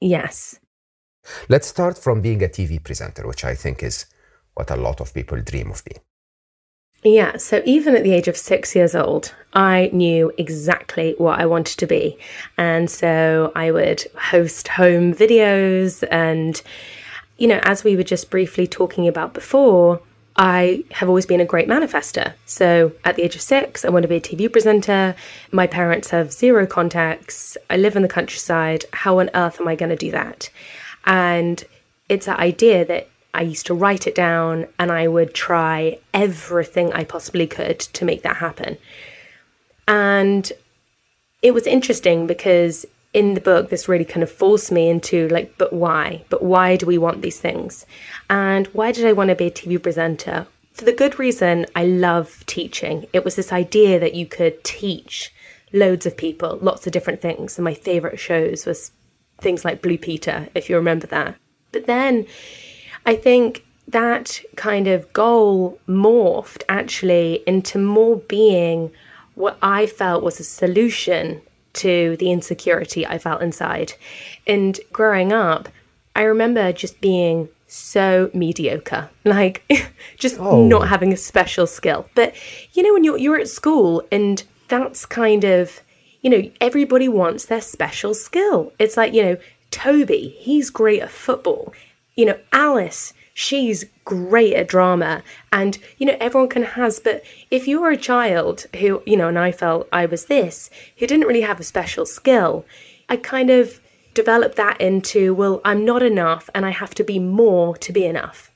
Yes. 0.00 0.60
Let's 1.48 1.66
start 1.66 1.98
from 1.98 2.20
being 2.20 2.44
a 2.44 2.48
TV 2.48 2.72
presenter, 2.82 3.26
which 3.26 3.44
I 3.44 3.56
think 3.56 3.82
is 3.82 4.06
what 4.54 4.70
a 4.70 4.76
lot 4.76 5.00
of 5.00 5.12
people 5.12 5.40
dream 5.40 5.72
of 5.72 5.84
being. 5.84 6.00
Yeah, 7.02 7.38
so 7.38 7.60
even 7.64 7.96
at 7.96 8.04
the 8.04 8.12
age 8.12 8.28
of 8.28 8.36
six 8.36 8.76
years 8.76 8.94
old, 8.94 9.34
I 9.52 9.90
knew 9.92 10.32
exactly 10.38 11.16
what 11.18 11.40
I 11.40 11.46
wanted 11.46 11.78
to 11.78 11.86
be. 11.86 12.18
And 12.56 12.88
so 12.88 13.50
I 13.56 13.72
would 13.72 14.04
host 14.30 14.68
home 14.68 15.12
videos. 15.12 16.06
And, 16.10 16.62
you 17.36 17.48
know, 17.48 17.60
as 17.64 17.82
we 17.82 17.96
were 17.96 18.10
just 18.14 18.30
briefly 18.30 18.68
talking 18.68 19.08
about 19.08 19.34
before, 19.34 20.00
I 20.36 20.84
have 20.90 21.08
always 21.08 21.26
been 21.26 21.40
a 21.40 21.46
great 21.46 21.68
manifester. 21.68 22.34
So 22.44 22.92
at 23.04 23.16
the 23.16 23.22
age 23.22 23.34
of 23.34 23.40
six, 23.40 23.84
I 23.84 23.88
want 23.88 24.02
to 24.02 24.08
be 24.08 24.16
a 24.16 24.20
TV 24.20 24.52
presenter. 24.52 25.14
My 25.50 25.66
parents 25.66 26.10
have 26.10 26.32
zero 26.32 26.66
contacts. 26.66 27.56
I 27.70 27.76
live 27.78 27.96
in 27.96 28.02
the 28.02 28.08
countryside. 28.08 28.84
How 28.92 29.18
on 29.18 29.30
earth 29.34 29.60
am 29.60 29.68
I 29.68 29.76
going 29.76 29.90
to 29.90 29.96
do 29.96 30.10
that? 30.10 30.50
And 31.06 31.64
it's 32.08 32.26
that 32.26 32.38
idea 32.38 32.84
that 32.84 33.08
I 33.32 33.42
used 33.42 33.66
to 33.66 33.74
write 33.74 34.06
it 34.06 34.14
down 34.14 34.66
and 34.78 34.92
I 34.92 35.08
would 35.08 35.34
try 35.34 35.98
everything 36.12 36.92
I 36.92 37.04
possibly 37.04 37.46
could 37.46 37.80
to 37.80 38.04
make 38.04 38.22
that 38.22 38.36
happen. 38.36 38.76
And 39.88 40.50
it 41.42 41.52
was 41.54 41.66
interesting 41.66 42.26
because 42.26 42.86
in 43.16 43.32
the 43.32 43.40
book, 43.40 43.70
this 43.70 43.88
really 43.88 44.04
kind 44.04 44.22
of 44.22 44.30
forced 44.30 44.70
me 44.70 44.90
into 44.90 45.26
like, 45.28 45.56
but 45.56 45.72
why? 45.72 46.22
But 46.28 46.42
why 46.42 46.76
do 46.76 46.84
we 46.84 46.98
want 46.98 47.22
these 47.22 47.40
things? 47.40 47.86
And 48.28 48.66
why 48.68 48.92
did 48.92 49.06
I 49.06 49.14
want 49.14 49.30
to 49.30 49.34
be 49.34 49.46
a 49.46 49.50
TV 49.50 49.82
presenter? 49.82 50.46
For 50.74 50.84
the 50.84 50.92
good 50.92 51.18
reason 51.18 51.64
I 51.74 51.86
love 51.86 52.44
teaching. 52.44 53.06
It 53.14 53.24
was 53.24 53.34
this 53.34 53.54
idea 53.54 53.98
that 53.98 54.14
you 54.14 54.26
could 54.26 54.62
teach 54.64 55.32
loads 55.72 56.04
of 56.04 56.14
people 56.14 56.58
lots 56.60 56.86
of 56.86 56.92
different 56.92 57.22
things. 57.22 57.56
And 57.56 57.64
my 57.64 57.72
favorite 57.72 58.20
shows 58.20 58.66
was 58.66 58.92
things 59.38 59.64
like 59.64 59.80
Blue 59.80 59.96
Peter, 59.96 60.50
if 60.54 60.68
you 60.68 60.76
remember 60.76 61.06
that. 61.06 61.36
But 61.72 61.86
then 61.86 62.26
I 63.06 63.16
think 63.16 63.64
that 63.88 64.42
kind 64.56 64.86
of 64.86 65.10
goal 65.14 65.78
morphed 65.88 66.64
actually 66.68 67.42
into 67.46 67.78
more 67.78 68.16
being 68.16 68.90
what 69.36 69.56
I 69.62 69.86
felt 69.86 70.22
was 70.22 70.38
a 70.38 70.44
solution 70.44 71.40
to 71.76 72.16
the 72.18 72.30
insecurity 72.30 73.06
I 73.06 73.18
felt 73.18 73.42
inside. 73.42 73.94
And 74.46 74.78
growing 74.92 75.32
up, 75.32 75.68
I 76.14 76.22
remember 76.22 76.72
just 76.72 77.00
being 77.00 77.48
so 77.66 78.30
mediocre, 78.32 79.10
like 79.24 79.62
just 80.18 80.38
oh. 80.38 80.66
not 80.66 80.88
having 80.88 81.12
a 81.12 81.16
special 81.16 81.66
skill. 81.66 82.08
But 82.14 82.34
you 82.72 82.82
know, 82.82 82.92
when 82.92 83.04
you're 83.04 83.18
you're 83.18 83.38
at 83.38 83.48
school 83.48 84.02
and 84.10 84.42
that's 84.68 85.06
kind 85.06 85.44
of 85.44 85.80
you 86.22 86.30
know, 86.30 86.50
everybody 86.60 87.08
wants 87.08 87.44
their 87.44 87.60
special 87.60 88.12
skill. 88.12 88.72
It's 88.80 88.96
like, 88.96 89.14
you 89.14 89.22
know, 89.22 89.36
Toby, 89.70 90.34
he's 90.40 90.70
great 90.70 91.00
at 91.00 91.10
football 91.10 91.72
you 92.16 92.24
know, 92.24 92.38
Alice, 92.52 93.12
she's 93.38 93.84
great 94.06 94.54
at 94.54 94.66
drama 94.66 95.22
and 95.52 95.76
you 95.98 96.06
know 96.06 96.16
everyone 96.18 96.48
can 96.48 96.62
has 96.62 96.98
but 96.98 97.22
if 97.50 97.68
you 97.68 97.78
were 97.78 97.90
a 97.90 97.96
child 97.96 98.64
who 98.76 99.02
you 99.04 99.14
know 99.14 99.28
and 99.28 99.38
i 99.38 99.52
felt 99.52 99.86
i 99.92 100.06
was 100.06 100.24
this 100.24 100.70
who 100.96 101.06
didn't 101.06 101.26
really 101.26 101.42
have 101.42 101.60
a 101.60 101.62
special 101.62 102.06
skill 102.06 102.64
i 103.10 103.16
kind 103.16 103.50
of 103.50 103.78
developed 104.14 104.56
that 104.56 104.80
into 104.80 105.34
well 105.34 105.60
i'm 105.66 105.84
not 105.84 106.02
enough 106.02 106.48
and 106.54 106.64
i 106.64 106.70
have 106.70 106.94
to 106.94 107.04
be 107.04 107.18
more 107.18 107.76
to 107.76 107.92
be 107.92 108.06
enough. 108.06 108.50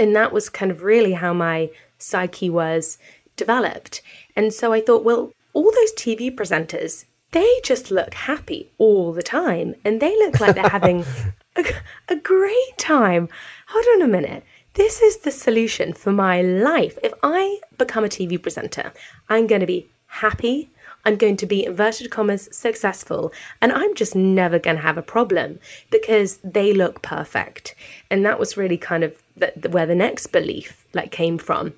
And 0.00 0.14
that 0.14 0.30
was 0.30 0.50
kind 0.50 0.70
of 0.70 0.82
really 0.82 1.14
how 1.14 1.32
my 1.32 1.70
psyche 1.96 2.50
was 2.50 2.98
developed. 3.34 4.02
And 4.36 4.52
so 4.52 4.74
i 4.74 4.82
thought 4.82 5.04
well 5.04 5.32
all 5.54 5.72
those 5.72 5.92
tv 5.94 6.30
presenters 6.30 7.06
they 7.30 7.60
just 7.64 7.90
look 7.90 8.12
happy 8.12 8.70
all 8.76 9.14
the 9.14 9.22
time 9.22 9.74
and 9.84 10.00
they 10.00 10.14
look 10.18 10.38
like 10.38 10.54
they're 10.54 10.68
having 10.68 11.04
a, 11.58 11.64
a 12.12 12.16
great 12.16 12.78
time. 12.78 13.28
Hold 13.68 13.84
on 13.94 14.02
a 14.02 14.08
minute. 14.08 14.44
This 14.74 15.02
is 15.02 15.18
the 15.18 15.30
solution 15.30 15.92
for 15.92 16.12
my 16.12 16.40
life. 16.40 16.98
If 17.02 17.12
I 17.22 17.60
become 17.78 18.04
a 18.04 18.08
TV 18.08 18.40
presenter, 18.40 18.92
I'm 19.28 19.46
going 19.46 19.60
to 19.60 19.66
be 19.66 19.88
happy. 20.06 20.70
I'm 21.04 21.16
going 21.16 21.36
to 21.38 21.46
be, 21.46 21.64
inverted 21.64 22.10
commas, 22.10 22.48
successful. 22.52 23.32
And 23.60 23.72
I'm 23.72 23.94
just 23.94 24.14
never 24.14 24.58
going 24.58 24.76
to 24.76 24.82
have 24.82 24.98
a 24.98 25.02
problem 25.02 25.58
because 25.90 26.38
they 26.44 26.72
look 26.72 27.02
perfect. 27.02 27.74
And 28.10 28.24
that 28.24 28.38
was 28.38 28.56
really 28.56 28.78
kind 28.78 29.04
of 29.04 29.20
the, 29.36 29.52
the, 29.56 29.68
where 29.68 29.86
the 29.86 29.94
next 29.94 30.28
belief 30.28 30.86
like 30.94 31.10
came 31.10 31.38
from. 31.38 31.74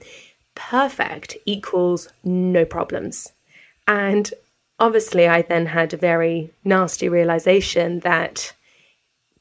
Perfect 0.55 1.37
equals 1.47 2.09
no 2.25 2.65
problems. 2.65 3.33
And 3.87 4.33
obviously, 4.79 5.27
I 5.27 5.43
then 5.43 5.67
had 5.67 5.95
a 5.95 5.97
very 5.97 6.53
nasty 6.65 7.09
realization 7.09 8.01
that 8.01 8.53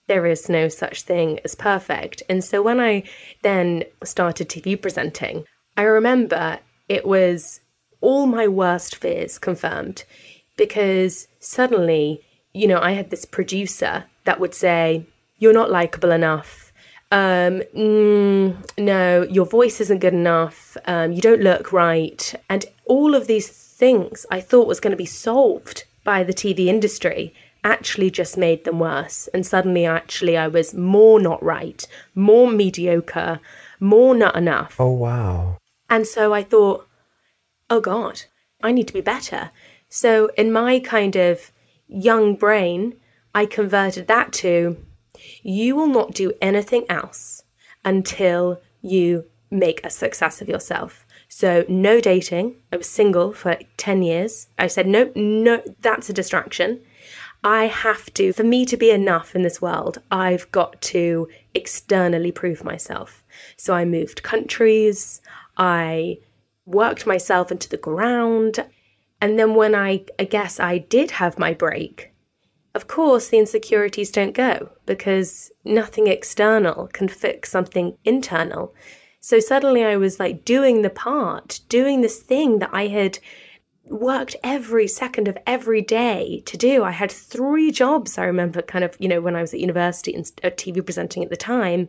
there 0.10 0.26
is 0.26 0.50
no 0.50 0.68
such 0.68 1.04
thing 1.04 1.40
as 1.46 1.54
perfect. 1.54 2.24
And 2.28 2.44
so 2.44 2.62
when 2.62 2.80
I 2.80 3.04
then 3.44 3.84
started 4.04 4.50
TV 4.50 4.80
presenting, 4.82 5.46
I 5.78 5.84
remember 5.84 6.60
it 6.90 7.06
was 7.06 7.62
all 8.02 8.26
my 8.26 8.48
worst 8.48 8.96
fears 8.96 9.38
confirmed 9.38 10.04
because 10.58 11.28
suddenly, 11.40 12.22
you 12.54 12.68
know, 12.68 12.80
I 12.82 12.94
had 12.94 13.12
this 13.12 13.24
producer 13.24 14.06
that 14.26 14.40
would 14.40 14.56
say, 14.56 15.06
You're 15.38 15.54
not 15.54 15.72
likable 15.72 16.12
enough. 16.12 16.74
Um, 17.12 17.62
mm, 17.78 18.56
no, 18.78 19.24
your 19.24 19.46
voice 19.46 19.80
isn't 19.80 20.00
good 20.00 20.14
enough. 20.14 20.76
Um, 20.86 21.12
you 21.14 21.22
don't 21.22 21.42
look 21.42 21.72
right. 21.72 22.34
And 22.50 22.66
all 22.86 23.14
of 23.14 23.28
these 23.28 23.48
things 23.48 24.26
I 24.32 24.42
thought 24.42 24.68
was 24.68 24.80
going 24.80 24.92
to 24.92 24.98
be 24.98 25.06
solved 25.06 25.86
by 26.04 26.24
the 26.24 26.34
TV 26.34 26.66
industry 26.66 27.34
actually 27.64 28.10
just 28.10 28.38
made 28.38 28.64
them 28.64 28.80
worse. 28.80 29.28
And 29.34 29.46
suddenly, 29.46 29.86
actually, 29.86 30.38
I 30.38 30.48
was 30.48 30.74
more 30.74 31.20
not 31.20 31.42
right, 31.44 31.86
more 32.16 32.50
mediocre, 32.50 33.40
more 33.80 34.16
not 34.16 34.36
enough. 34.36 34.76
Oh, 34.80 34.92
wow. 34.92 35.58
And 35.90 36.06
so 36.08 36.34
I 36.34 36.44
thought, 36.44 36.88
oh 37.70 37.82
God, 37.82 38.24
I 38.62 38.72
need 38.72 38.88
to 38.88 38.94
be 38.94 39.02
better. 39.02 39.52
So, 39.90 40.30
in 40.38 40.52
my 40.52 40.80
kind 40.80 41.16
of 41.16 41.52
young 41.88 42.36
brain, 42.36 42.96
I 43.34 43.46
converted 43.46 44.08
that 44.08 44.32
to 44.34 44.78
you 45.42 45.76
will 45.76 45.88
not 45.88 46.14
do 46.14 46.34
anything 46.42 46.86
else 46.90 47.44
until 47.84 48.62
you 48.82 49.26
make 49.52 49.84
a 49.84 49.90
success 49.90 50.42
of 50.42 50.50
yourself. 50.50 51.06
So, 51.28 51.66
no 51.68 52.00
dating. 52.00 52.56
I 52.72 52.78
was 52.78 52.90
single 52.90 53.34
for 53.34 53.58
10 53.78 54.04
years. 54.04 54.48
I 54.58 54.68
said, 54.68 54.88
no, 54.88 55.12
no, 55.16 55.62
that's 55.82 56.10
a 56.10 56.14
distraction. 56.14 56.82
I 57.44 57.66
have 57.66 58.14
to, 58.16 58.34
for 58.34 58.44
me 58.44 58.66
to 58.66 58.76
be 58.76 58.92
enough 58.92 59.36
in 59.36 59.44
this 59.44 59.62
world, 59.62 60.02
I've 60.12 60.52
got 60.52 60.82
to 60.82 61.28
externally 61.54 62.32
prove 62.32 62.64
myself. 62.64 63.24
So, 63.56 63.74
I 63.74 63.86
moved 63.86 64.24
countries. 64.24 65.22
I 65.58 66.18
worked 66.66 67.08
myself 67.08 67.52
into 67.52 67.70
the 67.70 67.78
ground. 67.78 68.66
And 69.22 69.40
then 69.40 69.56
when 69.56 69.76
I, 69.76 70.06
I 70.18 70.26
guess 70.26 70.60
I 70.60 70.78
did 70.78 71.12
have 71.12 71.40
my 71.40 71.54
break, 71.54 72.14
of 72.76 72.88
course, 72.88 73.30
the 73.30 73.40
insecurities 73.40 74.12
don't 74.12 74.34
go 74.34 74.70
because 74.86 75.52
nothing 75.66 76.08
external 76.08 76.88
can 76.88 77.08
fix 77.08 77.52
something 77.52 77.98
internal. 78.06 78.74
So 79.20 79.40
suddenly 79.40 79.84
I 79.84 79.98
was 79.98 80.20
like 80.20 80.46
doing 80.46 80.82
the 80.82 80.90
part, 80.90 81.62
doing 81.68 82.02
this 82.02 82.20
thing 82.20 82.60
that 82.60 82.70
I 82.72 82.88
had 82.88 83.20
worked 83.90 84.36
every 84.44 84.88
second 84.88 85.28
of 85.28 85.38
every 85.46 85.82
day 85.82 86.44
to 86.46 86.58
do. 86.58 86.84
I 86.84 86.92
had 86.92 87.12
three 87.12 87.72
jobs, 87.72 88.18
I 88.18 88.26
remember, 88.26 88.62
kind 88.62 88.84
of, 88.84 88.96
you 89.00 89.08
know, 89.08 89.22
when 89.22 89.36
I 89.36 89.42
was 89.42 89.54
at 89.54 89.60
university 89.60 90.14
and 90.14 90.26
TV 90.26 90.84
presenting 90.84 91.24
at 91.24 91.30
the 91.30 91.38
time. 91.38 91.88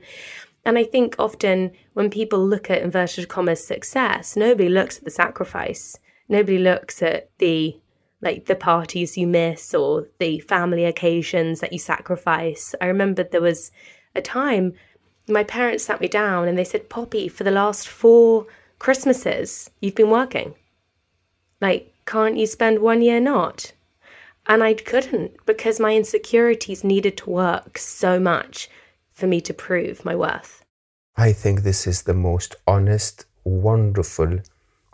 And 0.65 0.79
I 0.79 0.85
think 0.85 1.17
often 1.19 1.73
when 1.95 2.11
people 2.11 2.45
look 2.47 2.71
at 2.71 2.83
inverted 2.83 3.29
commas 3.29 3.67
success, 3.67 4.37
nobody 4.37 4.69
looks 4.69 4.99
at 4.99 5.05
the 5.05 5.11
sacrifice. 5.11 5.99
Nobody 6.29 6.59
looks 6.59 7.03
at 7.03 7.31
the 7.39 7.77
like 8.23 8.45
the 8.45 8.55
parties 8.55 9.17
you 9.17 9.27
miss 9.27 9.73
or 9.73 10.07
the 10.19 10.41
family 10.41 10.85
occasions 10.85 11.61
that 11.61 11.73
you 11.73 11.79
sacrifice. 11.79 12.75
I 12.79 12.87
remember 12.87 13.25
there 13.25 13.41
was 13.41 13.73
a 14.15 14.21
time 14.21 14.75
my 15.31 15.45
parents 15.45 15.85
sat 15.85 16.01
me 16.01 16.09
down 16.09 16.49
and 16.49 16.59
they 16.59 16.65
said, 16.65 16.91
Poppy, 16.91 17.29
for 17.29 17.45
the 17.45 17.51
last 17.51 17.89
four 17.89 18.47
Christmases, 18.79 19.71
you've 19.81 19.95
been 19.95 20.11
working. 20.11 20.55
Like, 21.61 21.90
can't 22.11 22.37
you 22.37 22.47
spend 22.47 22.81
one 22.81 23.03
year 23.03 23.21
not? 23.21 23.73
And 24.49 24.65
I 24.65 24.75
couldn't 24.75 25.47
because 25.47 25.79
my 25.79 25.95
insecurities 25.95 26.83
needed 26.83 27.17
to 27.19 27.31
work 27.31 27.79
so 27.79 28.19
much 28.19 28.69
for 29.13 29.29
me 29.29 29.41
to 29.43 29.55
prove 29.55 30.05
my 30.05 30.17
worth. 30.17 30.65
I 31.17 31.33
think 31.33 31.63
this 31.63 31.87
is 31.87 32.03
the 32.03 32.21
most 32.31 32.57
honest, 32.67 33.27
wonderful, 33.45 34.41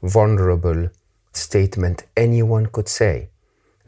vulnerable 0.02 0.90
statement 1.32 2.04
anyone 2.18 2.66
could 2.66 2.88
say. 2.88 3.30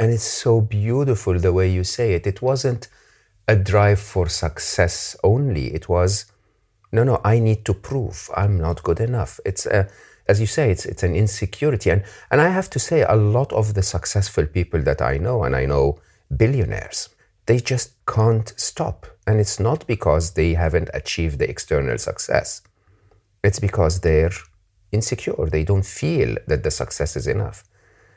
And 0.00 0.10
it's 0.10 0.30
so 0.44 0.62
beautiful 0.62 1.38
the 1.38 1.52
way 1.52 1.68
you 1.70 1.84
say 1.84 2.14
it. 2.14 2.26
It 2.26 2.40
wasn't 2.40 2.88
a 3.46 3.56
drive 3.56 4.00
for 4.00 4.26
success 4.30 5.16
only. 5.22 5.74
It 5.74 5.86
was, 5.86 6.32
no, 6.92 7.04
no, 7.04 7.20
I 7.24 7.40
need 7.40 7.66
to 7.66 7.74
prove 7.74 8.30
I'm 8.34 8.58
not 8.58 8.82
good 8.82 9.00
enough. 9.00 9.38
It's 9.44 9.66
a, 9.66 9.88
as 10.28 10.40
you 10.40 10.46
say, 10.46 10.70
it's, 10.70 10.84
it's 10.84 11.02
an 11.02 11.14
insecurity. 11.14 11.90
And, 11.90 12.04
and 12.30 12.40
I 12.40 12.48
have 12.48 12.68
to 12.70 12.78
say, 12.78 13.02
a 13.02 13.16
lot 13.16 13.52
of 13.52 13.74
the 13.74 13.82
successful 13.82 14.46
people 14.46 14.82
that 14.82 15.00
I 15.00 15.16
know, 15.16 15.44
and 15.44 15.56
I 15.56 15.64
know 15.64 16.00
billionaires, 16.36 17.08
they 17.46 17.58
just 17.58 17.94
can't 18.06 18.52
stop. 18.56 19.06
And 19.26 19.40
it's 19.40 19.58
not 19.58 19.86
because 19.86 20.32
they 20.32 20.54
haven't 20.54 20.90
achieved 20.92 21.38
the 21.38 21.48
external 21.48 21.98
success, 21.98 22.62
it's 23.42 23.58
because 23.58 24.00
they're 24.00 24.32
insecure. 24.92 25.46
They 25.46 25.64
don't 25.64 25.86
feel 25.86 26.36
that 26.46 26.62
the 26.62 26.70
success 26.70 27.16
is 27.16 27.26
enough. 27.26 27.64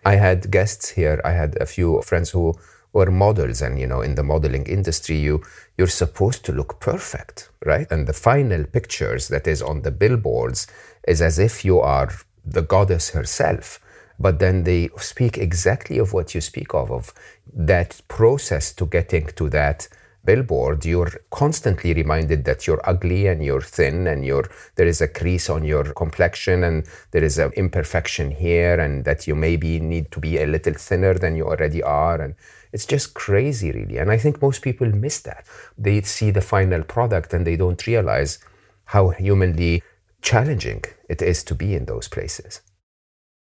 I 0.03 0.15
had 0.15 0.51
guests 0.51 0.89
here, 0.89 1.21
I 1.23 1.31
had 1.31 1.57
a 1.61 1.65
few 1.65 2.01
friends 2.01 2.31
who 2.31 2.55
were 2.93 3.11
models 3.11 3.61
and 3.61 3.79
you 3.79 3.87
know 3.87 4.01
in 4.01 4.15
the 4.15 4.23
modeling 4.23 4.65
industry 4.65 5.15
you 5.15 5.41
you're 5.77 5.87
supposed 5.87 6.43
to 6.43 6.51
look 6.51 6.79
perfect 6.79 7.49
right 7.65 7.89
and 7.89 8.05
the 8.05 8.13
final 8.13 8.65
pictures 8.65 9.29
that 9.29 9.47
is 9.47 9.61
on 9.61 9.81
the 9.81 9.91
billboards 9.91 10.67
is 11.07 11.21
as 11.21 11.39
if 11.39 11.65
you 11.65 11.79
are 11.79 12.11
the 12.45 12.61
goddess 12.61 13.11
herself 13.11 13.79
but 14.21 14.37
then 14.39 14.63
they 14.63 14.89
speak 14.97 15.37
exactly 15.37 15.97
of 15.97 16.13
what 16.13 16.35
you 16.35 16.41
speak 16.41 16.73
of 16.73 16.91
of 16.91 17.13
that 17.53 18.01
process 18.07 18.71
to 18.73 18.85
getting 18.85 19.25
to 19.35 19.49
that 19.49 19.87
billboard. 20.23 20.85
You're 20.85 21.11
constantly 21.31 21.93
reminded 21.93 22.45
that 22.45 22.67
you're 22.67 22.81
ugly 22.87 23.27
and 23.27 23.43
you're 23.43 23.61
thin 23.61 24.07
and 24.07 24.23
you're 24.23 24.49
there 24.75 24.87
is 24.87 25.01
a 25.01 25.07
crease 25.07 25.49
on 25.49 25.63
your 25.63 25.85
complexion 25.93 26.63
and 26.63 26.85
there 27.11 27.23
is 27.23 27.39
an 27.39 27.51
imperfection 27.53 28.31
here 28.31 28.79
and 28.79 29.05
that 29.05 29.27
you 29.27 29.35
maybe 29.35 29.79
need 29.79 30.11
to 30.11 30.19
be 30.19 30.37
a 30.37 30.45
little 30.45 30.73
thinner 30.73 31.15
than 31.15 31.35
you 31.35 31.45
already 31.45 31.81
are. 31.81 32.21
And 32.21 32.35
it's 32.71 32.85
just 32.85 33.13
crazy 33.13 33.71
really. 33.71 33.97
And 33.97 34.11
i 34.11 34.17
think 34.17 34.41
most 34.41 34.61
people 34.61 34.87
miss 34.87 35.21
that. 35.21 35.45
They 35.77 36.01
see 36.01 36.31
the 36.31 36.41
final 36.41 36.83
product 36.83 37.33
and 37.33 37.45
they 37.45 37.55
don't 37.55 37.87
realize 37.87 38.39
how 38.85 39.09
humanly 39.09 39.81
challenging 40.21 40.83
it 41.09 41.21
is 41.21 41.43
to 41.43 41.55
be 41.55 41.75
in 41.75 41.85
those 41.85 42.07
places 42.07 42.61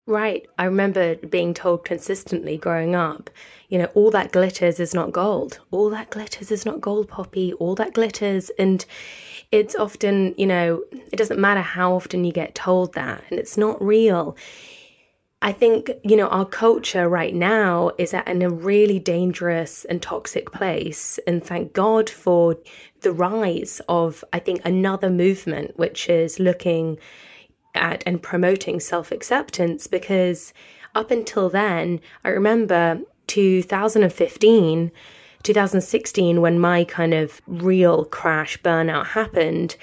Right. 0.08 0.46
I 0.56 0.64
remember 0.64 1.16
being 1.16 1.52
told 1.52 1.84
consistently 1.84 2.56
growing 2.56 2.94
up, 2.94 3.28
you 3.68 3.76
know, 3.76 3.90
all 3.92 4.10
that 4.12 4.32
glitters 4.32 4.80
is 4.80 4.94
not 4.94 5.12
gold. 5.12 5.58
All 5.70 5.90
that 5.90 6.08
glitters 6.08 6.50
is 6.50 6.64
not 6.64 6.80
gold, 6.80 7.08
Poppy. 7.08 7.52
All 7.52 7.74
that 7.74 7.92
glitters. 7.92 8.50
And 8.58 8.86
it's 9.52 9.74
often, 9.74 10.34
you 10.38 10.46
know, 10.46 10.82
it 11.12 11.16
doesn't 11.16 11.38
matter 11.38 11.60
how 11.60 11.94
often 11.94 12.24
you 12.24 12.32
get 12.32 12.54
told 12.54 12.94
that, 12.94 13.22
and 13.28 13.38
it's 13.38 13.58
not 13.58 13.82
real. 13.82 14.34
I 15.42 15.52
think, 15.52 15.90
you 16.02 16.16
know, 16.16 16.28
our 16.28 16.46
culture 16.46 17.06
right 17.08 17.34
now 17.34 17.92
is 17.98 18.12
at 18.14 18.26
in 18.26 18.40
a 18.40 18.50
really 18.50 18.98
dangerous 18.98 19.84
and 19.84 20.02
toxic 20.02 20.50
place. 20.52 21.20
And 21.26 21.44
thank 21.44 21.74
God 21.74 22.10
for 22.10 22.56
the 23.02 23.12
rise 23.12 23.80
of, 23.88 24.24
I 24.32 24.38
think, 24.38 24.60
another 24.64 25.10
movement, 25.10 25.78
which 25.78 26.08
is 26.08 26.38
looking 26.38 26.98
at 27.74 28.02
and 28.06 28.22
promoting 28.22 28.80
self 28.80 29.12
acceptance 29.12 29.86
because 29.86 30.52
up 30.94 31.10
until 31.10 31.48
then, 31.48 32.00
I 32.24 32.30
remember 32.30 33.00
2015, 33.28 34.90
2016, 35.42 36.40
when 36.40 36.58
my 36.58 36.84
kind 36.84 37.14
of 37.14 37.40
real 37.46 38.04
crash 38.04 38.60
burnout 38.62 39.06
happened 39.06 39.76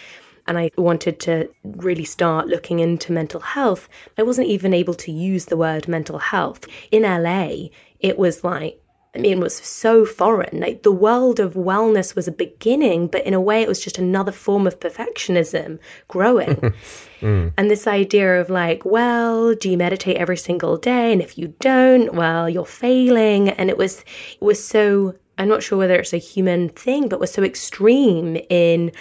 and 0.47 0.57
I 0.59 0.71
wanted 0.77 1.19
to 1.21 1.49
really 1.63 2.03
start 2.03 2.47
looking 2.47 2.79
into 2.79 3.11
mental 3.11 3.39
health, 3.39 3.87
I 4.17 4.23
wasn't 4.23 4.47
even 4.47 4.73
able 4.73 4.93
to 4.95 5.11
use 5.11 5.45
the 5.45 5.57
word 5.57 5.87
mental 5.87 6.19
health. 6.19 6.67
In 6.91 7.03
LA, 7.03 7.69
it 7.99 8.17
was 8.17 8.43
like 8.43 8.79
I 9.15 9.19
mean, 9.19 9.37
it 9.37 9.39
was 9.39 9.55
so 9.55 10.05
foreign. 10.05 10.59
Like 10.59 10.83
the 10.83 10.91
world 10.91 11.39
of 11.39 11.53
wellness 11.53 12.15
was 12.15 12.27
a 12.27 12.31
beginning, 12.31 13.07
but 13.07 13.25
in 13.25 13.33
a 13.33 13.39
way, 13.39 13.61
it 13.61 13.67
was 13.67 13.83
just 13.83 13.97
another 13.97 14.31
form 14.31 14.67
of 14.67 14.79
perfectionism 14.79 15.79
growing. 16.07 16.55
mm. 17.21 17.53
And 17.57 17.71
this 17.71 17.87
idea 17.87 18.41
of 18.41 18.49
like, 18.49 18.83
well, 18.83 19.55
do 19.55 19.69
you 19.69 19.77
meditate 19.77 20.17
every 20.17 20.37
single 20.37 20.77
day? 20.77 21.13
And 21.13 21.21
if 21.21 21.37
you 21.37 21.53
don't, 21.59 22.13
well, 22.13 22.49
you're 22.49 22.65
failing. 22.65 23.49
And 23.49 23.69
it 23.69 23.77
was, 23.77 23.99
it 23.99 24.43
was 24.43 24.63
so. 24.63 25.15
I'm 25.37 25.49
not 25.49 25.61
sure 25.61 25.77
whether 25.77 25.95
it's 25.95 26.13
a 26.13 26.17
human 26.17 26.69
thing, 26.69 27.09
but 27.09 27.19
was 27.19 27.33
so 27.33 27.43
extreme 27.43 28.37
in 28.49 28.93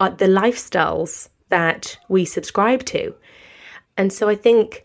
uh, 0.00 0.08
the 0.08 0.24
lifestyles 0.24 1.28
that 1.50 1.98
we 2.08 2.24
subscribe 2.24 2.82
to. 2.86 3.14
And 3.98 4.10
so 4.10 4.26
I 4.26 4.36
think 4.36 4.84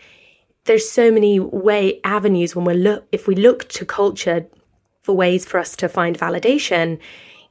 there's 0.66 0.90
so 0.90 1.12
many 1.12 1.40
way 1.40 2.00
avenues 2.04 2.56
when 2.56 2.66
we 2.66 2.74
look 2.74 3.08
if 3.12 3.28
we 3.28 3.36
look 3.36 3.68
to 3.70 3.86
culture 3.86 4.48
for 5.02 5.16
ways 5.16 5.46
for 5.46 5.60
us 5.60 5.76
to 5.78 5.90
find 5.90 6.18
validation, 6.18 7.00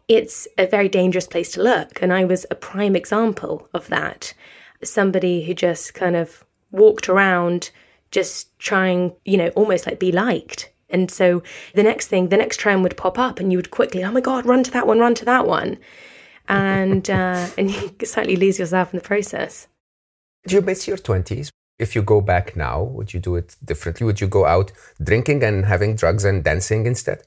it's 0.09 0.49
a 0.59 0.67
very 0.67 0.89
dangerous 0.89 1.27
place 1.27 1.53
to 1.53 1.63
look. 1.63 2.03
And 2.03 2.13
I 2.13 2.25
was 2.25 2.47
a 2.51 2.55
prime 2.55 2.97
example 2.97 3.69
of 3.73 3.89
that. 3.89 4.35
Somebody 4.83 5.45
who 5.45 5.55
just 5.55 5.95
kind 5.95 6.17
of 6.17 6.45
walked 6.71 7.09
around 7.09 7.71
just 8.11 8.59
trying, 8.59 9.13
you 9.25 9.37
know, 9.37 9.49
almost 9.49 9.87
like 9.87 10.01
be 10.01 10.13
liked. 10.13 10.71
And 10.89 11.11
so 11.11 11.43
the 11.75 11.83
next 11.83 12.09
thing, 12.09 12.29
the 12.29 12.37
next 12.37 12.59
trend 12.59 12.83
would 12.83 12.97
pop 12.97 13.19
up 13.19 13.39
and 13.39 13.53
you 13.53 13.59
would 13.59 13.71
quickly, 13.71 14.03
oh 14.03 14.11
my 14.11 14.21
God, 14.21 14.47
run 14.47 14.65
to 14.65 14.71
that 14.73 14.87
one, 14.87 14.99
run 14.99 15.15
to 15.15 15.25
that 15.25 15.47
one. 15.47 15.79
And, 16.49 17.09
uh, 17.09 17.47
and 17.59 17.71
you 17.71 17.95
slightly 18.05 18.37
lose 18.37 18.59
yourself 18.59 18.93
in 18.93 18.99
the 18.99 19.05
process. 19.05 19.69
Do 20.47 20.57
you 20.57 20.63
miss 20.63 20.89
your 20.89 20.97
20s? 20.97 21.51
If 21.79 21.95
you 21.95 22.03
go 22.03 22.21
back 22.21 22.57
now, 22.57 22.83
would 22.83 23.15
you 23.15 23.21
do 23.21 23.37
it 23.37 23.57
differently? 23.65 24.05
Would 24.05 24.21
you 24.21 24.27
go 24.27 24.45
out 24.45 24.73
drinking 25.03 25.43
and 25.45 25.65
having 25.65 25.95
drugs 25.95 26.25
and 26.25 26.43
dancing 26.43 26.85
instead? 26.87 27.23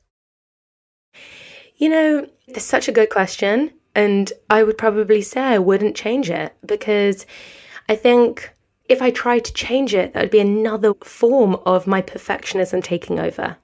You 1.78 1.90
know, 1.90 2.28
it's 2.48 2.66
such 2.66 2.88
a 2.88 2.94
good 2.94 3.10
question. 3.10 3.72
And 3.96 4.32
I 4.50 4.64
would 4.64 4.78
probably 4.78 5.22
say 5.22 5.42
I 5.42 5.60
wouldn't 5.60 5.96
change 5.96 6.30
it 6.30 6.56
because 6.66 7.26
I 7.88 7.96
think 7.96 8.54
if 8.90 9.02
I 9.02 9.12
tried 9.12 9.46
to 9.46 9.54
change 9.54 9.94
it, 9.94 10.14
that 10.14 10.22
would 10.22 10.32
be 10.32 10.40
another 10.40 10.94
form 11.04 11.56
of 11.66 11.88
my 11.88 12.02
perfectionism 12.02 12.84
taking 12.84 13.20
over. 13.20 13.58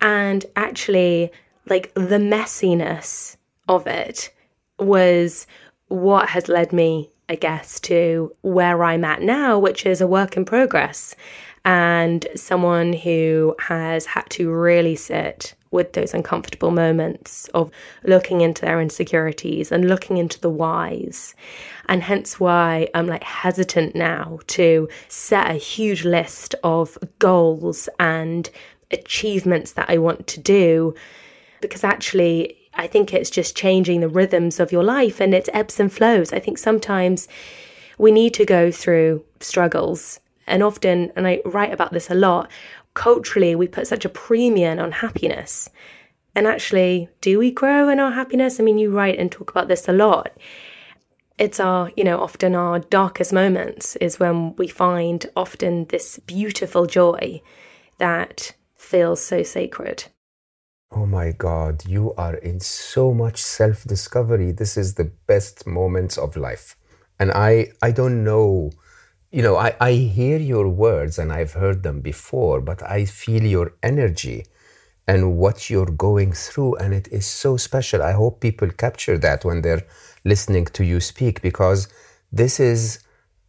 And 0.00 0.44
actually, 0.56 1.30
like 1.66 1.92
the 1.94 2.18
messiness 2.18 3.36
of 3.68 3.86
it 3.86 4.32
was 4.78 5.46
what 5.88 6.30
has 6.30 6.48
led 6.48 6.72
me, 6.72 7.10
I 7.28 7.36
guess, 7.36 7.78
to 7.80 8.34
where 8.42 8.82
I'm 8.82 9.04
at 9.04 9.22
now, 9.22 9.58
which 9.58 9.86
is 9.86 10.00
a 10.00 10.06
work 10.06 10.36
in 10.36 10.44
progress. 10.44 11.14
And 11.64 12.26
someone 12.34 12.92
who 12.92 13.56
has 13.58 14.06
had 14.06 14.28
to 14.30 14.50
really 14.50 14.96
sit 14.96 15.54
with 15.70 15.92
those 15.94 16.14
uncomfortable 16.14 16.70
moments 16.70 17.48
of 17.48 17.70
looking 18.04 18.42
into 18.42 18.62
their 18.62 18.80
insecurities 18.80 19.72
and 19.72 19.88
looking 19.88 20.18
into 20.18 20.40
the 20.40 20.50
whys. 20.50 21.34
And 21.88 22.02
hence 22.02 22.38
why 22.38 22.88
I'm 22.94 23.08
like 23.08 23.24
hesitant 23.24 23.94
now 23.96 24.38
to 24.48 24.88
set 25.08 25.50
a 25.50 25.54
huge 25.54 26.04
list 26.04 26.54
of 26.62 26.96
goals 27.18 27.88
and 27.98 28.48
achievements 28.92 29.72
that 29.72 29.90
I 29.90 29.98
want 29.98 30.26
to 30.28 30.40
do 30.40 30.94
because 31.60 31.82
actually 31.82 32.56
I 32.74 32.86
think 32.86 33.12
it's 33.12 33.30
just 33.30 33.56
changing 33.56 34.00
the 34.00 34.08
rhythms 34.08 34.60
of 34.60 34.70
your 34.70 34.84
life 34.84 35.20
and 35.20 35.34
its 35.34 35.48
ebbs 35.52 35.80
and 35.80 35.92
flows. 35.92 36.32
I 36.32 36.38
think 36.38 36.58
sometimes 36.58 37.26
we 37.98 38.12
need 38.12 38.34
to 38.34 38.44
go 38.44 38.70
through 38.70 39.24
struggles 39.40 40.20
and 40.46 40.62
often, 40.62 41.12
and 41.16 41.26
I 41.26 41.40
write 41.44 41.72
about 41.72 41.92
this 41.92 42.10
a 42.10 42.14
lot, 42.14 42.50
culturally 42.94 43.54
we 43.54 43.66
put 43.66 43.86
such 43.86 44.04
a 44.04 44.08
premium 44.08 44.78
on 44.78 44.92
happiness. 44.92 45.68
And 46.34 46.46
actually, 46.46 47.08
do 47.20 47.38
we 47.38 47.50
grow 47.50 47.88
in 47.88 48.00
our 48.00 48.10
happiness? 48.10 48.58
I 48.58 48.64
mean, 48.64 48.78
you 48.78 48.90
write 48.90 49.18
and 49.18 49.30
talk 49.30 49.50
about 49.50 49.68
this 49.68 49.88
a 49.88 49.92
lot. 49.92 50.36
It's 51.38 51.60
our, 51.60 51.90
you 51.96 52.04
know, 52.04 52.20
often 52.20 52.54
our 52.54 52.78
darkest 52.78 53.32
moments 53.32 53.96
is 53.96 54.20
when 54.20 54.54
we 54.56 54.68
find 54.68 55.26
often 55.36 55.86
this 55.86 56.18
beautiful 56.20 56.86
joy 56.86 57.40
that 57.98 58.54
feels 58.76 59.20
so 59.20 59.42
sacred. 59.42 60.04
Oh 60.92 61.06
my 61.06 61.32
God, 61.32 61.84
you 61.86 62.14
are 62.14 62.36
in 62.36 62.60
so 62.60 63.12
much 63.12 63.42
self 63.42 63.82
discovery. 63.84 64.52
This 64.52 64.76
is 64.76 64.94
the 64.94 65.10
best 65.26 65.66
moments 65.66 66.16
of 66.16 66.36
life. 66.36 66.76
And 67.18 67.32
I, 67.32 67.72
I 67.82 67.90
don't 67.90 68.22
know 68.22 68.70
you 69.34 69.42
know, 69.42 69.56
I, 69.56 69.74
I 69.80 69.92
hear 69.94 70.38
your 70.38 70.68
words 70.68 71.18
and 71.18 71.32
I've 71.32 71.54
heard 71.54 71.82
them 71.82 72.00
before, 72.00 72.60
but 72.60 72.80
I 72.88 73.04
feel 73.04 73.42
your 73.42 73.72
energy 73.82 74.46
and 75.08 75.36
what 75.36 75.68
you're 75.68 75.90
going 75.90 76.32
through, 76.32 76.76
and 76.76 76.94
it 76.94 77.08
is 77.08 77.26
so 77.26 77.56
special. 77.56 78.00
I 78.00 78.12
hope 78.12 78.40
people 78.40 78.70
capture 78.70 79.18
that 79.18 79.44
when 79.44 79.62
they're 79.62 79.82
listening 80.24 80.66
to 80.66 80.84
you 80.84 81.00
speak 81.00 81.42
because 81.42 81.88
this 82.30 82.60
is, 82.60 83.00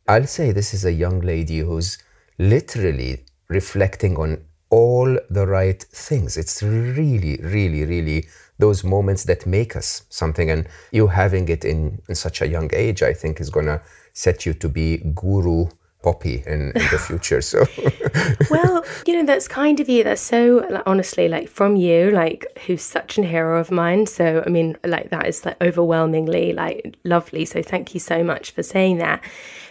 I'll 0.08 0.26
say, 0.26 0.52
this 0.52 0.74
is 0.74 0.86
a 0.86 0.92
young 0.92 1.20
lady 1.22 1.60
who's 1.60 2.00
literally 2.40 3.24
reflecting 3.48 4.18
on 4.18 4.44
all 4.76 5.18
the 5.30 5.48
right 5.48 5.82
things. 5.82 6.36
It's 6.36 6.62
really, 6.62 7.38
really, 7.42 7.86
really 7.86 8.28
those 8.60 8.84
moments 8.84 9.24
that 9.24 9.46
make 9.46 9.74
us 9.76 10.04
something. 10.10 10.50
And 10.50 10.68
you 10.92 11.08
having 11.08 11.48
it 11.48 11.64
in, 11.64 12.02
in 12.10 12.16
such 12.16 12.42
a 12.42 12.48
young 12.48 12.70
age, 12.74 13.02
I 13.02 13.14
think, 13.14 13.40
is 13.40 13.50
going 13.50 13.68
to 13.68 13.82
set 14.12 14.46
you 14.46 14.54
to 14.54 14.68
be 14.68 14.98
guru 15.16 15.68
poppy 16.04 16.44
in, 16.46 16.62
in 16.76 16.86
the 16.92 17.00
future 17.08 17.42
so 17.42 17.66
well 18.52 18.86
you 19.08 19.14
know 19.16 19.26
that's 19.26 19.48
kind 19.48 19.80
of 19.80 19.90
you 19.90 20.04
that's 20.04 20.22
so 20.22 20.64
like, 20.70 20.84
honestly 20.86 21.28
like 21.28 21.50
from 21.50 21.76
you 21.76 22.12
like 22.12 22.46
who's 22.68 22.84
such 22.84 23.18
an 23.18 23.24
hero 23.24 23.60
of 23.60 23.72
mine 23.72 24.06
so 24.06 24.44
i 24.46 24.50
mean 24.50 24.78
like 24.84 25.10
that 25.10 25.26
is 25.26 25.44
like 25.44 25.58
overwhelmingly 25.64 26.54
like 26.54 26.96
lovely 27.04 27.44
so 27.44 27.60
thank 27.64 27.96
you 27.96 28.00
so 28.00 28.24
much 28.24 28.52
for 28.52 28.62
saying 28.62 29.00
that 29.00 29.20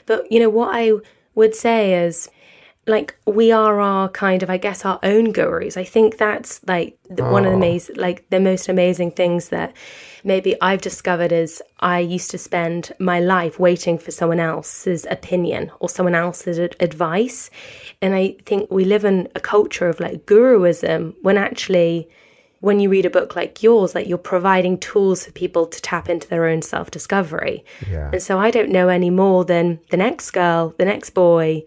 but 0.06 0.20
you 0.28 0.40
know 0.40 0.50
what 0.50 0.74
i 0.74 0.90
would 1.36 1.54
say 1.54 2.04
is 2.04 2.28
like 2.86 3.16
we 3.26 3.50
are 3.50 3.80
our 3.80 4.08
kind 4.08 4.42
of 4.42 4.50
i 4.50 4.56
guess 4.56 4.84
our 4.84 4.98
own 5.02 5.32
gurus 5.32 5.76
i 5.76 5.84
think 5.84 6.18
that's 6.18 6.60
like 6.66 6.98
the, 7.08 7.24
oh. 7.24 7.32
one 7.32 7.44
of 7.44 7.50
the 7.50 7.54
oh. 7.54 7.58
amazing 7.58 7.96
like 7.96 8.28
the 8.30 8.40
most 8.40 8.68
amazing 8.68 9.10
things 9.10 9.48
that 9.48 9.74
maybe 10.22 10.60
i've 10.60 10.80
discovered 10.80 11.32
is 11.32 11.62
i 11.80 11.98
used 11.98 12.30
to 12.30 12.38
spend 12.38 12.92
my 12.98 13.20
life 13.20 13.58
waiting 13.58 13.98
for 13.98 14.10
someone 14.10 14.40
else's 14.40 15.06
opinion 15.10 15.70
or 15.80 15.88
someone 15.88 16.14
else's 16.14 16.58
advice 16.58 17.50
and 18.02 18.14
i 18.14 18.36
think 18.44 18.70
we 18.70 18.84
live 18.84 19.04
in 19.04 19.28
a 19.34 19.40
culture 19.40 19.88
of 19.88 20.00
like 20.00 20.26
guruism 20.26 21.14
when 21.22 21.38
actually 21.38 22.08
when 22.60 22.80
you 22.80 22.88
read 22.88 23.04
a 23.04 23.10
book 23.10 23.36
like 23.36 23.62
yours 23.62 23.94
like 23.94 24.06
you're 24.06 24.18
providing 24.18 24.78
tools 24.78 25.24
for 25.24 25.32
people 25.32 25.66
to 25.66 25.80
tap 25.82 26.08
into 26.08 26.28
their 26.28 26.46
own 26.46 26.62
self-discovery 26.62 27.64
yeah. 27.90 28.10
and 28.12 28.22
so 28.22 28.38
i 28.38 28.50
don't 28.50 28.70
know 28.70 28.88
any 28.88 29.10
more 29.10 29.44
than 29.44 29.78
the 29.90 29.96
next 29.96 30.30
girl 30.30 30.74
the 30.78 30.84
next 30.84 31.10
boy 31.10 31.62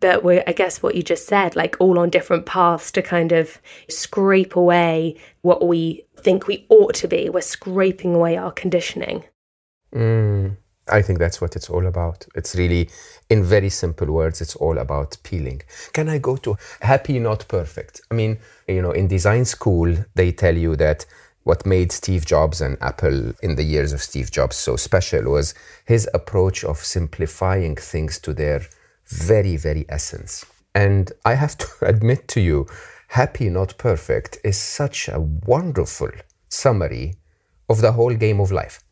but 0.00 0.22
we're, 0.22 0.44
I 0.46 0.52
guess, 0.52 0.82
what 0.82 0.94
you 0.94 1.02
just 1.02 1.26
said, 1.26 1.56
like 1.56 1.76
all 1.80 1.98
on 1.98 2.10
different 2.10 2.46
paths 2.46 2.90
to 2.92 3.02
kind 3.02 3.32
of 3.32 3.60
scrape 3.88 4.56
away 4.56 5.16
what 5.42 5.66
we 5.66 6.04
think 6.16 6.46
we 6.46 6.66
ought 6.68 6.94
to 6.96 7.08
be. 7.08 7.28
We're 7.28 7.40
scraping 7.40 8.14
away 8.14 8.36
our 8.36 8.52
conditioning. 8.52 9.24
Mm, 9.94 10.56
I 10.88 11.02
think 11.02 11.18
that's 11.18 11.40
what 11.40 11.56
it's 11.56 11.70
all 11.70 11.86
about. 11.86 12.26
It's 12.34 12.54
really, 12.54 12.90
in 13.28 13.44
very 13.44 13.70
simple 13.70 14.08
words, 14.08 14.40
it's 14.40 14.56
all 14.56 14.78
about 14.78 15.16
peeling. 15.22 15.62
Can 15.92 16.08
I 16.08 16.18
go 16.18 16.36
to 16.36 16.56
happy, 16.80 17.18
not 17.18 17.46
perfect? 17.48 18.00
I 18.10 18.14
mean, 18.14 18.38
you 18.66 18.82
know, 18.82 18.92
in 18.92 19.08
design 19.08 19.44
school, 19.44 19.94
they 20.14 20.32
tell 20.32 20.56
you 20.56 20.76
that 20.76 21.06
what 21.44 21.64
made 21.64 21.92
Steve 21.92 22.26
Jobs 22.26 22.60
and 22.60 22.76
Apple 22.82 23.32
in 23.42 23.56
the 23.56 23.62
years 23.62 23.92
of 23.92 24.02
Steve 24.02 24.30
Jobs 24.30 24.56
so 24.56 24.76
special 24.76 25.30
was 25.32 25.54
his 25.86 26.08
approach 26.12 26.62
of 26.62 26.78
simplifying 26.78 27.74
things 27.74 28.18
to 28.20 28.34
their 28.34 28.66
very, 29.08 29.56
very 29.56 29.84
essence. 29.88 30.44
And 30.74 31.12
I 31.24 31.34
have 31.34 31.56
to 31.58 31.66
admit 31.82 32.28
to 32.28 32.40
you, 32.40 32.66
happy, 33.08 33.48
not 33.48 33.78
perfect 33.78 34.38
is 34.44 34.56
such 34.56 35.08
a 35.08 35.20
wonderful 35.20 36.10
summary 36.48 37.16
of 37.68 37.80
the 37.80 37.92
whole 37.92 38.14
game 38.14 38.40
of 38.40 38.50
life. 38.52 38.82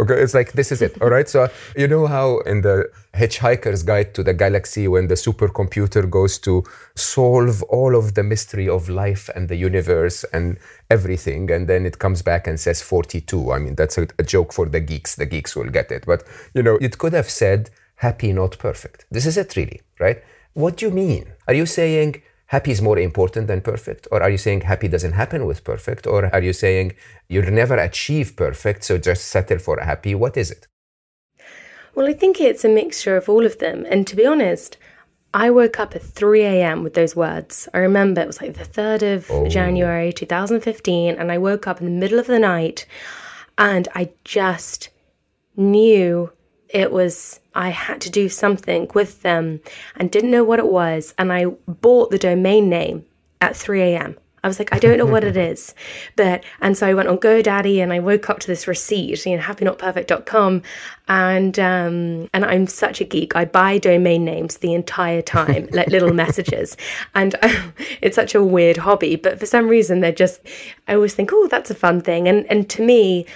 Okay, 0.00 0.14
it's 0.14 0.34
like 0.34 0.52
this 0.52 0.72
is 0.72 0.82
it. 0.82 1.00
All 1.00 1.08
right. 1.08 1.28
So 1.28 1.48
you 1.76 1.86
know 1.86 2.06
how 2.08 2.38
in 2.40 2.62
the 2.62 2.90
Hitchhiker's 3.14 3.84
Guide 3.84 4.12
to 4.14 4.24
the 4.24 4.34
Galaxy, 4.34 4.88
when 4.88 5.06
the 5.06 5.14
supercomputer 5.14 6.10
goes 6.10 6.38
to 6.40 6.64
solve 6.96 7.62
all 7.64 7.94
of 7.94 8.14
the 8.14 8.24
mystery 8.24 8.68
of 8.68 8.88
life 8.88 9.30
and 9.36 9.48
the 9.48 9.54
universe 9.54 10.24
and 10.32 10.58
everything, 10.90 11.48
and 11.52 11.68
then 11.68 11.86
it 11.86 12.00
comes 12.00 12.22
back 12.22 12.48
and 12.48 12.58
says 12.58 12.82
42. 12.82 13.52
I 13.52 13.58
mean, 13.60 13.76
that's 13.76 13.96
a, 13.96 14.08
a 14.18 14.24
joke 14.24 14.52
for 14.52 14.66
the 14.66 14.80
geeks. 14.80 15.14
The 15.14 15.26
geeks 15.26 15.54
will 15.54 15.70
get 15.70 15.92
it. 15.92 16.04
But 16.06 16.24
you 16.54 16.64
know, 16.64 16.76
it 16.80 16.98
could 16.98 17.12
have 17.12 17.30
said 17.30 17.70
happy, 18.08 18.30
not 18.32 18.52
perfect. 18.68 18.98
This 19.14 19.26
is 19.30 19.36
it, 19.42 19.50
really, 19.58 19.80
right? 20.04 20.18
What 20.62 20.72
do 20.76 20.86
you 20.86 20.92
mean? 21.04 21.24
Are 21.48 21.56
you 21.60 21.66
saying 21.78 22.10
happy 22.46 22.70
is 22.76 22.82
more 22.88 22.98
important 22.98 23.44
than 23.48 23.60
perfect? 23.72 24.02
Or 24.12 24.18
are 24.24 24.32
you 24.34 24.40
saying 24.46 24.60
happy 24.72 24.88
doesn't 24.88 25.18
happen 25.22 25.46
with 25.48 25.64
perfect? 25.72 26.06
Or 26.06 26.20
are 26.34 26.44
you 26.48 26.52
saying 26.64 26.86
you'll 27.32 27.58
never 27.62 27.76
achieve 27.88 28.28
perfect, 28.36 28.84
so 28.84 28.98
just 29.10 29.22
settle 29.34 29.58
for 29.58 29.76
happy? 29.80 30.14
What 30.14 30.36
is 30.36 30.48
it? 30.56 30.62
Well, 31.94 32.08
I 32.12 32.14
think 32.20 32.40
it's 32.40 32.64
a 32.64 32.68
mixture 32.82 33.16
of 33.16 33.28
all 33.28 33.44
of 33.46 33.58
them. 33.64 33.78
And 33.90 34.06
to 34.08 34.16
be 34.20 34.26
honest, 34.26 34.76
I 35.32 35.50
woke 35.50 35.78
up 35.82 35.96
at 35.96 36.02
3 36.02 36.42
a.m. 36.54 36.82
with 36.84 36.94
those 36.94 37.16
words. 37.16 37.68
I 37.74 37.78
remember 37.78 38.20
it 38.20 38.26
was 38.32 38.40
like 38.42 38.54
the 38.54 38.72
3rd 38.76 39.02
of 39.14 39.30
oh. 39.30 39.48
January 39.48 40.12
2015, 40.12 41.16
and 41.20 41.32
I 41.32 41.38
woke 41.38 41.66
up 41.66 41.80
in 41.80 41.86
the 41.86 42.00
middle 42.02 42.20
of 42.20 42.26
the 42.26 42.38
night 42.38 42.86
and 43.56 43.88
I 43.94 44.10
just 44.24 44.90
knew 45.56 46.32
it 46.74 46.92
was 46.92 47.40
I 47.54 47.70
had 47.70 48.00
to 48.02 48.10
do 48.10 48.28
something 48.28 48.90
with 48.94 49.22
them 49.22 49.60
and 49.96 50.10
didn't 50.10 50.32
know 50.32 50.44
what 50.44 50.58
it 50.58 50.66
was. 50.66 51.14
And 51.16 51.32
I 51.32 51.46
bought 51.68 52.10
the 52.10 52.18
domain 52.18 52.68
name 52.68 53.06
at 53.40 53.56
3 53.56 53.80
a.m. 53.80 54.16
I 54.42 54.48
was 54.48 54.58
like, 54.58 54.74
I 54.74 54.78
don't 54.78 54.98
know 54.98 55.06
what 55.06 55.24
it 55.24 55.36
is. 55.52 55.74
But, 56.16 56.44
and 56.60 56.76
so 56.76 56.86
I 56.86 56.92
went 56.92 57.08
on 57.08 57.16
GoDaddy 57.16 57.82
and 57.82 57.92
I 57.92 58.00
woke 58.00 58.28
up 58.28 58.40
to 58.40 58.46
this 58.46 58.66
receipt, 58.66 59.24
you 59.24 59.36
know, 59.36 59.42
happynotperfect.com. 59.42 60.62
And, 61.08 61.58
um, 61.58 62.28
and 62.34 62.44
I'm 62.44 62.66
such 62.66 63.00
a 63.00 63.04
geek. 63.04 63.36
I 63.36 63.46
buy 63.46 63.78
domain 63.78 64.24
names 64.24 64.58
the 64.58 64.74
entire 64.74 65.22
time, 65.22 65.68
like 65.70 65.86
little 65.88 66.12
messages. 66.24 66.76
And 67.14 67.36
um, 67.40 67.72
it's 68.02 68.16
such 68.16 68.34
a 68.34 68.44
weird 68.44 68.76
hobby. 68.78 69.16
But 69.16 69.38
for 69.38 69.46
some 69.46 69.68
reason, 69.68 70.00
they're 70.00 70.12
just, 70.12 70.40
I 70.88 70.94
always 70.94 71.14
think, 71.14 71.30
oh, 71.32 71.46
that's 71.46 71.70
a 71.70 71.74
fun 71.74 72.00
thing. 72.02 72.28
And, 72.28 72.44
and 72.50 72.68
to 72.70 72.82
me, 72.82 73.26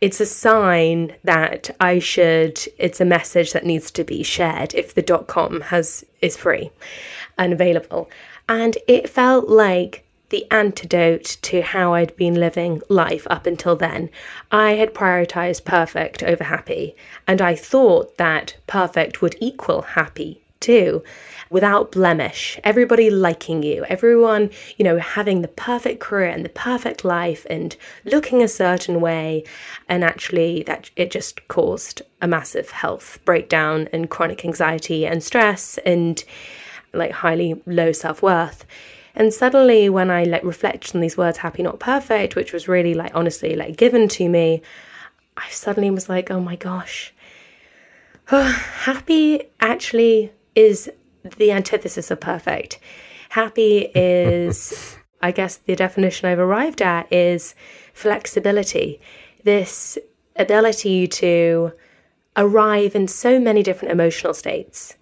it's 0.00 0.20
a 0.20 0.26
sign 0.26 1.14
that 1.24 1.70
I 1.80 1.98
should, 1.98 2.60
it's 2.78 3.00
a 3.00 3.04
message 3.04 3.52
that 3.52 3.66
needs 3.66 3.90
to 3.92 4.04
be 4.04 4.22
shared 4.22 4.74
if 4.74 4.94
the 4.94 5.02
dot 5.02 5.26
.com 5.26 5.60
has 5.62 6.04
is 6.20 6.36
free 6.36 6.70
and 7.36 7.52
available. 7.52 8.08
And 8.48 8.78
it 8.86 9.08
felt 9.08 9.48
like 9.48 10.04
the 10.30 10.46
antidote 10.50 11.38
to 11.42 11.62
how 11.62 11.94
I'd 11.94 12.14
been 12.16 12.34
living 12.34 12.82
life 12.88 13.26
up 13.30 13.46
until 13.46 13.76
then. 13.76 14.10
I 14.52 14.72
had 14.72 14.92
prioritized 14.92 15.64
perfect 15.64 16.22
over 16.22 16.44
happy, 16.44 16.94
and 17.26 17.40
I 17.40 17.54
thought 17.54 18.18
that 18.18 18.56
perfect 18.66 19.22
would 19.22 19.36
equal 19.40 19.82
happy 19.82 20.42
too 20.60 21.02
without 21.50 21.92
blemish, 21.92 22.58
everybody 22.64 23.10
liking 23.10 23.62
you, 23.62 23.84
everyone, 23.84 24.50
you 24.76 24.84
know, 24.84 24.98
having 24.98 25.42
the 25.42 25.48
perfect 25.48 26.00
career 26.00 26.28
and 26.28 26.44
the 26.44 26.50
perfect 26.50 27.04
life 27.04 27.46
and 27.48 27.76
looking 28.04 28.42
a 28.42 28.48
certain 28.48 29.00
way. 29.00 29.44
And 29.88 30.04
actually, 30.04 30.62
that 30.64 30.90
it 30.96 31.10
just 31.10 31.46
caused 31.48 32.02
a 32.20 32.28
massive 32.28 32.70
health 32.70 33.18
breakdown 33.24 33.88
and 33.92 34.10
chronic 34.10 34.44
anxiety 34.44 35.06
and 35.06 35.22
stress 35.22 35.78
and 35.78 36.22
like 36.92 37.12
highly 37.12 37.60
low 37.66 37.92
self 37.92 38.22
worth. 38.22 38.64
And 39.14 39.34
suddenly, 39.34 39.88
when 39.88 40.10
I 40.10 40.24
like 40.24 40.44
reflect 40.44 40.94
on 40.94 41.00
these 41.00 41.16
words, 41.16 41.38
happy, 41.38 41.62
not 41.62 41.80
perfect, 41.80 42.36
which 42.36 42.52
was 42.52 42.68
really 42.68 42.94
like 42.94 43.12
honestly 43.14 43.56
like 43.56 43.76
given 43.76 44.08
to 44.08 44.28
me, 44.28 44.62
I 45.36 45.48
suddenly 45.50 45.90
was 45.90 46.08
like, 46.08 46.30
oh 46.30 46.40
my 46.40 46.56
gosh, 46.56 47.12
happy 48.26 49.42
actually 49.60 50.32
is 50.54 50.90
the 51.36 51.52
antithesis 51.52 52.10
of 52.10 52.20
perfect. 52.20 52.78
Happy 53.30 53.90
is, 53.94 54.96
I 55.22 55.32
guess, 55.32 55.56
the 55.56 55.76
definition 55.76 56.28
I've 56.28 56.38
arrived 56.38 56.82
at 56.82 57.12
is 57.12 57.54
flexibility. 57.92 59.00
This 59.44 59.98
ability 60.36 61.08
to 61.08 61.72
arrive 62.36 62.94
in 62.94 63.08
so 63.08 63.40
many 63.40 63.62
different 63.62 63.92
emotional 63.92 64.32
states 64.32 64.96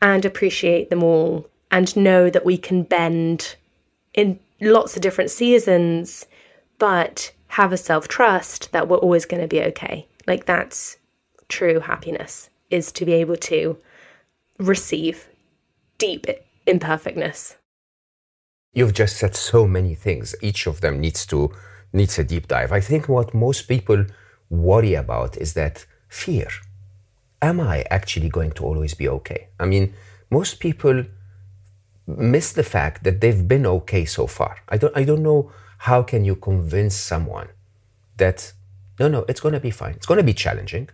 and 0.00 0.24
appreciate 0.24 0.88
them 0.88 1.02
all 1.02 1.48
and 1.70 1.96
know 1.96 2.30
that 2.30 2.44
we 2.44 2.56
can 2.56 2.82
bend 2.82 3.56
in 4.14 4.38
lots 4.60 4.96
of 4.96 5.02
different 5.02 5.30
seasons, 5.30 6.26
but 6.78 7.32
have 7.48 7.72
a 7.72 7.76
self 7.76 8.08
trust 8.08 8.70
that 8.72 8.88
we're 8.88 8.98
always 8.98 9.26
going 9.26 9.42
to 9.42 9.48
be 9.48 9.62
okay. 9.62 10.06
Like 10.26 10.46
that's 10.46 10.96
true 11.48 11.80
happiness 11.80 12.48
is 12.70 12.92
to 12.92 13.04
be 13.04 13.12
able 13.14 13.36
to 13.36 13.76
receive 14.58 15.28
deep 16.00 16.26
imperfectness. 16.66 17.56
You've 18.72 18.94
just 18.94 19.16
said 19.16 19.36
so 19.36 19.66
many 19.66 19.94
things. 19.94 20.34
Each 20.42 20.66
of 20.66 20.80
them 20.80 21.00
needs 21.00 21.26
to 21.26 21.52
needs 21.92 22.18
a 22.18 22.24
deep 22.24 22.46
dive. 22.48 22.72
I 22.72 22.80
think 22.80 23.08
what 23.08 23.34
most 23.34 23.62
people 23.68 24.06
worry 24.48 24.94
about 24.94 25.36
is 25.36 25.54
that 25.54 25.86
fear. 26.08 26.48
Am 27.42 27.60
I 27.60 27.84
actually 27.90 28.28
going 28.28 28.52
to 28.52 28.64
always 28.64 28.94
be 28.94 29.08
okay? 29.08 29.48
I 29.58 29.66
mean, 29.66 29.94
most 30.30 30.60
people 30.60 31.04
miss 32.06 32.52
the 32.52 32.62
fact 32.62 33.02
that 33.04 33.20
they've 33.20 33.46
been 33.46 33.66
okay 33.66 34.04
so 34.04 34.26
far. 34.26 34.56
I 34.68 34.76
don't 34.76 34.96
I 34.96 35.04
don't 35.04 35.22
know 35.22 35.52
how 35.88 36.02
can 36.02 36.24
you 36.24 36.36
convince 36.36 36.94
someone 36.94 37.48
that 38.16 38.52
no 39.00 39.08
no 39.08 39.24
it's 39.28 39.40
going 39.40 39.54
to 39.54 39.64
be 39.68 39.74
fine. 39.82 39.94
It's 39.94 40.06
going 40.06 40.22
to 40.24 40.30
be 40.32 40.34
challenging, 40.44 40.88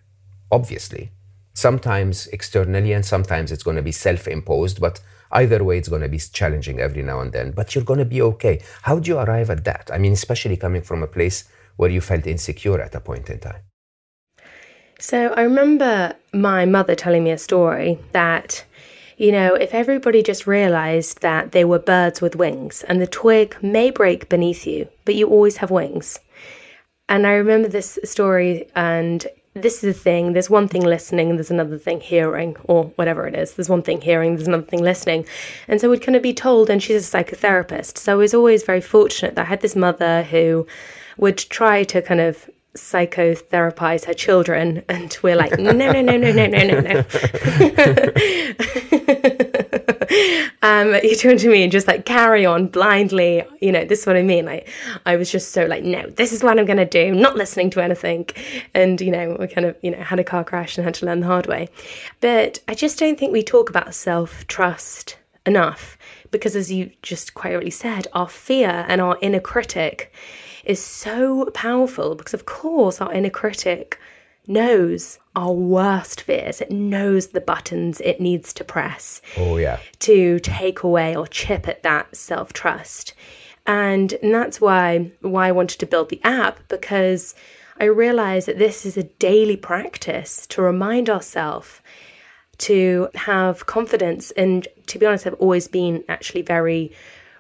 obviously. 0.51 1.12
Sometimes 1.57 2.27
externally 2.29 2.92
and 2.92 3.03
sometimes 3.03 3.51
it's 3.51 3.62
going 3.62 3.79
to 3.79 3.83
be 3.83 3.90
self-imposed, 3.90 4.79
but 4.79 5.01
either 5.33 5.64
way 5.64 5.79
it's 5.79 5.88
going 5.88 6.03
to 6.03 6.09
be 6.09 6.19
challenging 6.19 6.81
every 6.81 7.03
now 7.03 7.21
and 7.21 7.33
then, 7.33 7.51
but 7.51 7.75
you're 7.75 7.83
going 7.83 7.99
to 7.99 8.05
be 8.05 8.21
okay. 8.21 8.61
How 8.83 8.99
do 8.99 9.11
you 9.11 9.19
arrive 9.19 9.49
at 9.49 9.64
that? 9.64 9.90
I 9.90 9.97
mean, 9.97 10.12
especially 10.12 10.59
coming 10.59 10.83
from 10.83 11.03
a 11.03 11.07
place 11.07 11.45
where 11.77 11.88
you 11.88 12.03
felt 12.03 12.27
insecure 12.27 12.79
at 12.81 12.95
a 12.95 13.01
point 13.01 13.31
in 13.31 13.38
time. 13.38 13.62
So 15.01 15.29
I 15.29 15.42
remember 15.42 16.14
my 16.35 16.66
mother 16.66 16.95
telling 16.95 17.25
me 17.25 17.31
a 17.31 17.38
story 17.38 17.99
that 18.12 18.64
you 19.16 19.33
know, 19.33 19.55
if 19.55 19.73
everybody 19.73 20.23
just 20.23 20.47
realized 20.47 21.23
that 21.23 21.53
they 21.53 21.64
were 21.64 21.79
birds 21.79 22.21
with 22.21 22.37
wings 22.37 22.83
and 22.83 23.01
the 23.01 23.07
twig 23.07 23.57
may 23.62 23.90
break 23.90 24.29
beneath 24.29 24.66
you, 24.66 24.88
but 25.07 25.14
you 25.14 25.27
always 25.27 25.57
have 25.57 25.71
wings. 25.71 26.19
And 27.09 27.27
I 27.27 27.33
remember 27.33 27.69
this 27.69 27.99
story, 28.05 28.69
and 28.75 29.27
this 29.57 29.83
is 29.83 29.95
the 29.95 30.01
thing 30.01 30.35
there's 30.35 30.51
one 30.51 30.69
thing 30.69 30.85
listening, 30.85 31.31
and 31.31 31.38
there's 31.38 31.51
another 31.51 31.79
thing 31.79 32.01
hearing, 32.01 32.57
or 32.64 32.85
whatever 32.97 33.27
it 33.27 33.35
is. 33.35 33.55
There's 33.55 33.69
one 33.69 33.83
thing 33.83 34.01
hearing, 34.01 34.37
there's 34.37 34.49
another 34.49 34.62
thing 34.62 34.83
listening. 34.83 35.27
And 35.66 35.81
so 35.81 35.90
we'd 35.90 36.03
kind 36.03 36.16
of 36.16 36.23
be 36.23 36.35
told, 36.35 36.71
and 36.71 36.83
she's 36.83 37.12
a 37.12 37.16
psychotherapist. 37.16 37.99
So 37.99 38.12
I 38.12 38.16
was 38.16 38.35
always 38.35 38.62
very 38.62 38.81
fortunate 38.81 39.35
that 39.35 39.47
I 39.47 39.49
had 39.49 39.62
this 39.62 39.75
mother 39.75 40.23
who 40.25 40.66
would 41.16 41.38
try 41.38 41.83
to 41.85 42.03
kind 42.03 42.21
of 42.21 42.49
psychotherapize 42.75 44.05
her 44.05 44.12
children 44.12 44.83
and 44.90 45.16
we're 45.23 45.35
like 45.35 45.59
no 45.59 45.71
no 45.71 45.90
no 45.92 46.03
no 46.03 46.19
no 46.19 46.31
no 46.31 46.47
no 46.47 46.81
no 46.81 47.03
um 50.62 50.95
you 51.03 51.16
turn 51.16 51.37
to 51.38 51.49
me 51.49 51.62
and 51.62 51.73
just 51.73 51.87
like 51.87 52.05
carry 52.05 52.45
on 52.47 52.66
blindly. 52.69 53.42
You 53.61 53.73
know 53.73 53.85
this 53.85 54.01
is 54.01 54.07
what 54.07 54.16
i 54.16 54.23
mean. 54.23 54.47
Like 54.47 54.69
i 55.05 55.16
was 55.16 55.31
just 55.31 55.53
so 55.53 55.64
like 55.66 55.85
no 55.85 56.09
this 56.11 56.33
is 56.33 56.42
what 56.42 56.59
i'm 56.59 56.66
going 56.66 56.77
to 56.79 56.85
do. 56.85 57.14
Not 57.14 57.37
listening 57.37 57.71
to 57.71 57.83
anything. 57.83 58.29
And 58.75 59.01
you 59.01 59.11
know 59.11 59.37
we 59.38 59.47
kind 59.49 59.66
of 59.66 59.77
you 59.83 59.90
know 59.90 60.03
had 60.03 60.19
a 60.19 60.25
car 60.25 60.45
crash 60.45 60.77
and 60.77 60.85
had 60.85 60.95
to 60.95 61.07
learn 61.07 61.21
the 61.21 61.27
hard 61.27 61.47
way. 61.47 61.69
But 62.21 62.61
i 62.69 62.75
just 62.75 62.99
don't 62.99 63.19
think 63.19 63.33
we 63.33 63.42
talk 63.42 63.71
about 63.71 63.95
self 63.95 64.47
trust 64.47 65.16
enough 65.45 65.97
because 66.31 66.57
as 66.57 66.73
you 66.73 66.90
just 67.03 67.35
quite 67.35 67.55
rightly 67.55 67.71
said 67.71 68.09
our 68.12 68.29
fear 68.29 68.85
and 68.88 69.01
our 69.01 69.16
inner 69.23 69.40
critic 69.40 70.12
is 70.66 70.83
so 70.83 71.49
powerful 71.55 72.14
because, 72.14 72.35
of 72.35 72.45
course, 72.45 73.01
our 73.01 73.12
inner 73.12 73.31
critic 73.31 73.99
knows 74.47 75.19
our 75.37 75.53
worst 75.53 76.22
fears. 76.22 76.61
It 76.61 76.70
knows 76.70 77.29
the 77.29 77.40
buttons 77.40 78.01
it 78.01 78.20
needs 78.20 78.53
to 78.55 78.64
press. 78.64 79.20
Oh, 79.37 79.59
yeah. 79.59 79.79
To 80.01 80.40
take 80.40 80.83
away 80.83 81.14
or 81.14 81.27
chip 81.27 81.68
at 81.68 81.83
that 81.85 82.16
self 82.16 82.53
trust. 82.53 83.14
And, 83.66 84.12
and 84.22 84.35
that's 84.35 84.61
why 84.61 85.12
why 85.20 85.49
I 85.49 85.53
wanted 85.53 85.79
to 85.81 85.87
build 85.87 86.09
the 86.09 86.20
app 86.25 86.61
because 86.68 87.35
I 87.79 87.85
realized 87.85 88.49
that 88.49 88.59
this 88.59 88.87
is 88.87 88.96
a 88.96 89.03
daily 89.03 89.57
practice 89.57 90.46
to 90.49 90.62
remind 90.62 91.11
ourselves 91.11 91.81
to 92.59 93.09
have 93.14 93.66
confidence. 93.66 94.31
And 94.31 94.66
to 94.87 94.99
be 94.99 95.07
honest, 95.07 95.27
I've 95.27 95.35
always 95.35 95.68
been 95.68 96.03
actually 96.09 96.42
very 96.42 96.92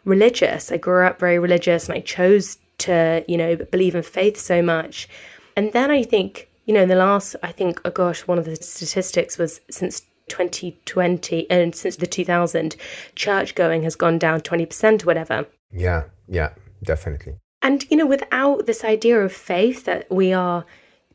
religious. 0.04 0.70
I 0.70 0.76
grew 0.76 1.06
up 1.06 1.18
very 1.18 1.38
religious 1.38 1.88
and 1.88 1.96
I 1.96 2.00
chose 2.00 2.58
to, 2.78 3.24
you 3.26 3.38
know, 3.38 3.56
believe 3.56 3.94
in 3.94 4.02
faith 4.02 4.36
so 4.36 4.60
much. 4.60 5.08
And 5.56 5.72
then 5.72 5.90
I 5.90 6.02
think, 6.02 6.50
you 6.66 6.74
know, 6.74 6.82
in 6.82 6.88
the 6.88 6.96
last, 6.96 7.36
I 7.42 7.52
think, 7.52 7.80
oh 7.84 7.90
gosh, 7.90 8.26
one 8.26 8.38
of 8.38 8.44
the 8.44 8.56
statistics 8.56 9.38
was 9.38 9.60
since 9.70 10.02
2020 10.28 11.48
and 11.50 11.72
uh, 11.72 11.76
since 11.76 11.96
the 11.96 12.06
2000, 12.06 12.76
church 13.14 13.54
going 13.54 13.84
has 13.84 13.94
gone 13.94 14.18
down 14.18 14.40
20% 14.40 15.02
or 15.02 15.06
whatever. 15.06 15.46
Yeah, 15.72 16.04
yeah, 16.28 16.50
definitely. 16.82 17.36
And, 17.62 17.88
you 17.90 17.96
know, 17.96 18.06
without 18.06 18.66
this 18.66 18.84
idea 18.84 19.20
of 19.20 19.32
faith 19.32 19.84
that 19.84 20.10
we 20.10 20.32
are 20.32 20.66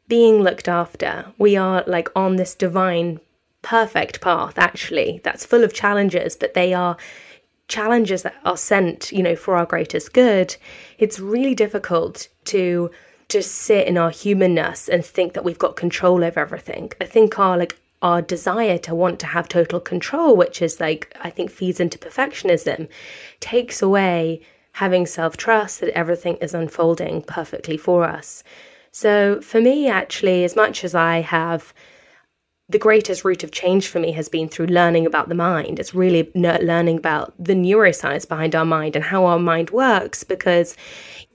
being 0.08 0.42
looked 0.42 0.68
after, 0.68 1.26
we 1.38 1.56
are 1.58 1.84
like 1.86 2.10
on 2.16 2.38
this 2.38 2.56
divine, 2.56 3.20
perfect 3.62 4.22
path, 4.22 4.58
actually, 4.58 5.22
that's 5.24 5.46
full 5.46 5.64
of 5.64 5.74
challenges, 5.74 6.36
but 6.36 6.54
they 6.54 6.74
are 6.74 6.98
challenges 7.68 8.24
that 8.24 8.36
are 8.44 8.58
sent, 8.58 9.12
you 9.12 9.24
know, 9.24 9.36
for 9.36 9.56
our 9.56 9.66
greatest 9.66 10.14
good, 10.14 10.56
it's 10.98 11.20
really 11.20 11.56
difficult 11.56 12.28
to 12.46 12.92
just 13.32 13.52
sit 13.52 13.88
in 13.88 13.98
our 13.98 14.10
humanness 14.10 14.89
and 14.89 15.04
think 15.04 15.34
that 15.34 15.44
we've 15.44 15.58
got 15.58 15.76
control 15.76 16.24
over 16.24 16.39
everything. 16.39 16.91
I 17.00 17.06
think 17.06 17.39
our 17.39 17.58
like 17.58 17.78
our 18.02 18.22
desire 18.22 18.80
to 18.80 18.96
want 18.96 19.20
to 19.20 19.28
have 19.28 19.48
total 19.48 19.80
control, 19.80 20.36
which 20.36 20.62
is 20.62 20.80
like 20.80 21.15
I 21.22 21.30
think 21.30 21.50
feeds 21.50 21.80
into 21.80 21.98
perfectionism, 21.98 22.89
takes 23.39 23.82
away 23.82 24.41
having 24.74 25.06
self-trust 25.06 25.82
that 25.82 25.98
everything 25.98 26.38
is 26.38 26.54
unfolding 26.54 27.22
perfectly 27.24 27.78
for 27.78 28.04
us. 28.04 28.44
So 28.91 29.41
for 29.41 29.62
me 29.62 29.88
actually 29.89 30.44
as 30.44 30.56
much 30.56 30.84
as 30.84 30.94
I 30.96 31.22
have 31.22 31.74
the 32.70 32.80
greatest 32.80 33.26
route 33.26 33.44
of 33.44 33.52
change 33.52 33.88
for 33.88 34.00
me 34.00 34.13
has 34.13 34.30
been 34.30 34.48
through 34.48 34.67
learning 34.67 35.06
about 35.06 35.28
the 35.28 35.36
mind. 35.36 35.78
It's 35.78 35.94
really 35.94 36.32
learning 36.34 36.98
about 36.98 37.34
the 37.38 37.54
neuroscience 37.54 38.28
behind 38.28 38.56
our 38.56 38.63
mind 38.65 38.96
and 38.96 39.04
how 39.04 39.26
our 39.26 39.39
mind 39.39 39.72
works 39.72 40.24
because 40.24 40.78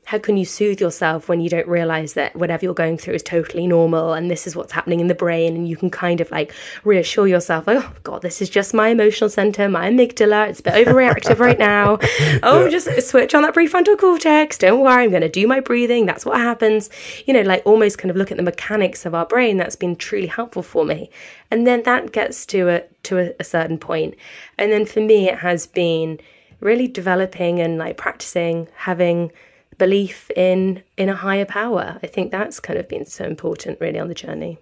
how 0.06 0.18
can 0.18 0.36
you 0.36 0.44
soothe 0.44 0.80
yourself 0.80 1.28
when 1.28 1.40
you 1.40 1.50
don't 1.50 1.66
realize 1.66 2.14
that 2.14 2.34
whatever 2.36 2.64
you're 2.64 2.74
going 2.74 2.96
through 2.96 3.14
is 3.14 3.22
totally 3.22 3.66
normal 3.66 4.12
and 4.12 4.30
this 4.30 4.46
is 4.46 4.54
what's 4.54 4.72
happening 4.72 5.00
in 5.00 5.08
the 5.08 5.14
brain 5.14 5.56
and 5.56 5.68
you 5.68 5.76
can 5.76 5.90
kind 5.90 6.20
of 6.20 6.30
like 6.30 6.52
reassure 6.84 7.26
yourself 7.26 7.64
oh 7.66 7.92
god 8.04 8.22
this 8.22 8.40
is 8.40 8.48
just 8.48 8.72
my 8.72 8.88
emotional 8.88 9.28
center 9.28 9.68
my 9.68 9.90
amygdala 9.90 10.48
it's 10.48 10.60
a 10.60 10.62
bit 10.62 10.86
overreactive 10.86 11.38
right 11.38 11.58
now. 11.58 11.98
Oh 12.42 12.68
just 12.68 12.88
switch 13.08 13.34
on 13.34 13.42
that 13.42 13.54
prefrontal 13.54 13.98
cortex 13.98 14.58
don't 14.58 14.80
worry 14.80 15.04
i'm 15.04 15.10
going 15.10 15.22
to 15.22 15.28
do 15.28 15.46
my 15.46 15.60
breathing 15.60 16.06
that's 16.06 16.24
what 16.24 16.38
happens. 16.38 16.88
You 17.26 17.34
know 17.34 17.42
like 17.42 17.62
almost 17.64 17.98
kind 17.98 18.10
of 18.10 18.16
look 18.16 18.30
at 18.30 18.36
the 18.36 18.42
mechanics 18.42 19.04
of 19.04 19.14
our 19.14 19.26
brain 19.26 19.56
that's 19.56 19.76
been 19.76 19.96
truly 19.96 20.26
helpful 20.26 20.62
for 20.62 20.84
me. 20.84 21.10
And 21.50 21.66
then 21.66 21.82
that 21.82 22.12
gets 22.12 22.46
to 22.46 22.68
a 22.68 22.82
to 23.04 23.18
a, 23.18 23.34
a 23.40 23.44
certain 23.44 23.78
point. 23.78 24.14
And 24.58 24.70
then 24.72 24.86
for 24.86 25.00
me 25.00 25.28
it 25.28 25.38
has 25.38 25.66
been 25.66 26.20
really 26.60 26.88
developing 26.88 27.60
and 27.60 27.78
like 27.78 27.96
practicing 27.96 28.68
having 28.76 29.32
belief 29.78 30.30
in 30.36 30.82
in 30.96 31.08
a 31.08 31.14
higher 31.14 31.44
power. 31.44 31.98
I 32.02 32.06
think 32.06 32.30
that's 32.30 32.60
kind 32.60 32.78
of 32.78 32.88
been 32.88 33.06
so 33.06 33.24
important 33.24 33.80
really 33.80 33.98
on 33.98 34.08
the 34.08 34.14
journey. 34.14 34.58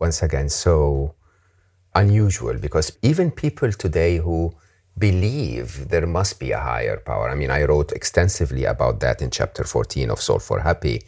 Once 0.00 0.22
again, 0.22 0.48
so 0.48 1.14
unusual 1.94 2.58
because 2.58 2.98
even 3.02 3.30
people 3.30 3.70
today 3.72 4.16
who 4.18 4.52
believe 4.98 5.88
there 5.88 6.06
must 6.06 6.38
be 6.38 6.52
a 6.52 6.58
higher 6.58 6.98
power. 6.98 7.30
I 7.30 7.34
mean, 7.34 7.50
I 7.50 7.64
wrote 7.64 7.92
extensively 7.92 8.64
about 8.64 9.00
that 9.00 9.22
in 9.22 9.30
chapter 9.30 9.64
14 9.64 10.10
of 10.10 10.20
Solve 10.20 10.42
for 10.42 10.60
Happy. 10.60 11.02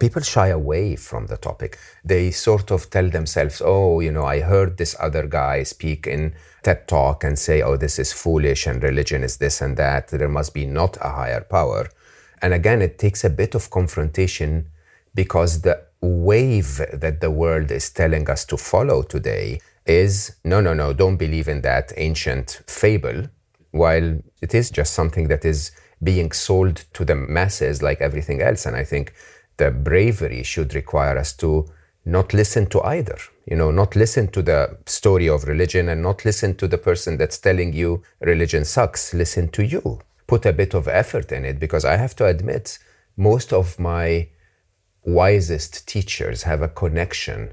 People 0.00 0.22
shy 0.22 0.48
away 0.48 0.96
from 0.96 1.26
the 1.26 1.36
topic. 1.36 1.78
They 2.04 2.30
sort 2.30 2.70
of 2.70 2.88
tell 2.90 3.10
themselves, 3.10 3.60
oh, 3.64 4.00
you 4.00 4.12
know, 4.12 4.24
I 4.24 4.40
heard 4.40 4.76
this 4.76 4.94
other 5.00 5.26
guy 5.26 5.64
speak 5.64 6.06
in 6.06 6.34
TED 6.62 6.86
Talk 6.86 7.24
and 7.24 7.38
say, 7.38 7.62
oh, 7.62 7.76
this 7.76 7.98
is 7.98 8.12
foolish 8.12 8.66
and 8.66 8.82
religion 8.82 9.24
is 9.24 9.38
this 9.38 9.60
and 9.60 9.76
that. 9.76 10.08
There 10.08 10.28
must 10.28 10.54
be 10.54 10.66
not 10.66 10.96
a 11.00 11.10
higher 11.10 11.40
power. 11.40 11.88
And 12.42 12.54
again, 12.54 12.82
it 12.82 12.98
takes 12.98 13.24
a 13.24 13.30
bit 13.30 13.54
of 13.54 13.70
confrontation 13.70 14.70
because 15.14 15.62
the 15.62 15.82
wave 16.00 16.80
that 16.92 17.20
the 17.20 17.30
world 17.30 17.70
is 17.70 17.90
telling 17.90 18.30
us 18.30 18.44
to 18.46 18.56
follow 18.56 19.02
today 19.02 19.60
is 19.86 20.36
no, 20.44 20.60
no, 20.60 20.74
no, 20.74 20.92
don't 20.92 21.16
believe 21.16 21.48
in 21.48 21.62
that 21.62 21.92
ancient 21.96 22.62
fable, 22.66 23.28
while 23.70 24.18
it 24.40 24.54
is 24.54 24.70
just 24.70 24.92
something 24.94 25.28
that 25.28 25.44
is 25.44 25.72
being 26.02 26.30
sold 26.30 26.84
to 26.92 27.04
the 27.04 27.14
masses 27.14 27.82
like 27.82 28.00
everything 28.00 28.40
else. 28.40 28.66
And 28.66 28.76
I 28.76 28.84
think 28.84 29.14
the 29.56 29.70
bravery 29.70 30.42
should 30.42 30.74
require 30.74 31.18
us 31.18 31.32
to 31.34 31.66
not 32.04 32.32
listen 32.32 32.66
to 32.66 32.80
either. 32.82 33.18
You 33.46 33.56
know, 33.56 33.70
not 33.70 33.96
listen 33.96 34.28
to 34.28 34.42
the 34.42 34.78
story 34.86 35.28
of 35.28 35.44
religion 35.44 35.88
and 35.88 36.02
not 36.02 36.24
listen 36.24 36.54
to 36.56 36.68
the 36.68 36.78
person 36.78 37.16
that's 37.16 37.38
telling 37.38 37.72
you 37.72 38.02
religion 38.20 38.64
sucks. 38.64 39.14
Listen 39.14 39.48
to 39.48 39.64
you. 39.64 40.00
Put 40.28 40.46
a 40.46 40.52
bit 40.52 40.74
of 40.74 40.86
effort 40.86 41.32
in 41.32 41.44
it 41.44 41.58
because 41.58 41.84
I 41.84 41.96
have 41.96 42.14
to 42.16 42.26
admit, 42.26 42.78
most 43.16 43.52
of 43.52 43.80
my 43.80 44.28
wisest 45.04 45.88
teachers 45.88 46.44
have 46.44 46.62
a 46.62 46.68
connection 46.68 47.52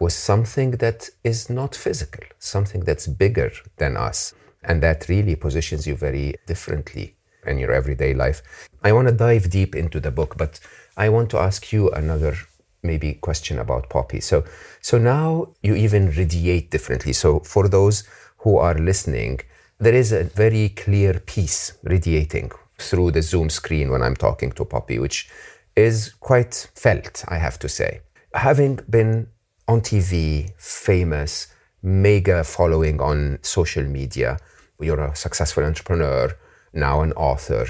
with 0.00 0.12
something 0.12 0.72
that 0.72 1.10
is 1.22 1.48
not 1.48 1.76
physical, 1.76 2.24
something 2.38 2.80
that's 2.80 3.06
bigger 3.06 3.52
than 3.76 3.96
us. 3.96 4.34
And 4.64 4.82
that 4.82 5.08
really 5.08 5.36
positions 5.36 5.86
you 5.86 5.94
very 5.94 6.34
differently 6.46 7.14
in 7.46 7.58
your 7.58 7.72
everyday 7.72 8.14
life. 8.14 8.42
I 8.82 8.92
want 8.92 9.08
to 9.08 9.14
dive 9.14 9.50
deep 9.50 9.74
into 9.74 10.00
the 10.00 10.10
book, 10.10 10.36
but 10.36 10.58
I 10.96 11.10
want 11.10 11.30
to 11.30 11.38
ask 11.38 11.72
you 11.72 11.90
another 11.90 12.36
maybe 12.82 13.14
question 13.14 13.58
about 13.58 13.88
Poppy. 13.88 14.20
So, 14.20 14.44
so 14.80 14.98
now 14.98 15.48
you 15.62 15.74
even 15.74 16.10
radiate 16.10 16.70
differently. 16.70 17.12
So 17.12 17.40
for 17.40 17.68
those 17.68 18.04
who 18.38 18.58
are 18.58 18.74
listening, 18.74 19.40
there 19.78 19.94
is 19.94 20.12
a 20.12 20.24
very 20.24 20.70
clear 20.70 21.20
peace 21.20 21.76
radiating 21.82 22.50
through 22.78 23.10
the 23.10 23.22
Zoom 23.22 23.50
screen 23.50 23.90
when 23.90 24.02
I'm 24.02 24.16
talking 24.16 24.52
to 24.52 24.64
Poppy, 24.64 24.98
which 24.98 25.28
is 25.76 26.14
quite 26.20 26.68
felt, 26.74 27.24
I 27.28 27.38
have 27.38 27.58
to 27.60 27.68
say. 27.68 28.00
Having 28.34 28.80
been 28.88 29.28
on 29.66 29.80
TV, 29.80 30.52
famous, 30.58 31.48
mega 31.82 32.44
following 32.44 33.00
on 33.00 33.38
social 33.42 33.84
media, 33.84 34.38
you're 34.80 35.00
a 35.00 35.16
successful 35.16 35.64
entrepreneur, 35.64 36.32
now 36.72 37.00
an 37.02 37.12
author, 37.12 37.66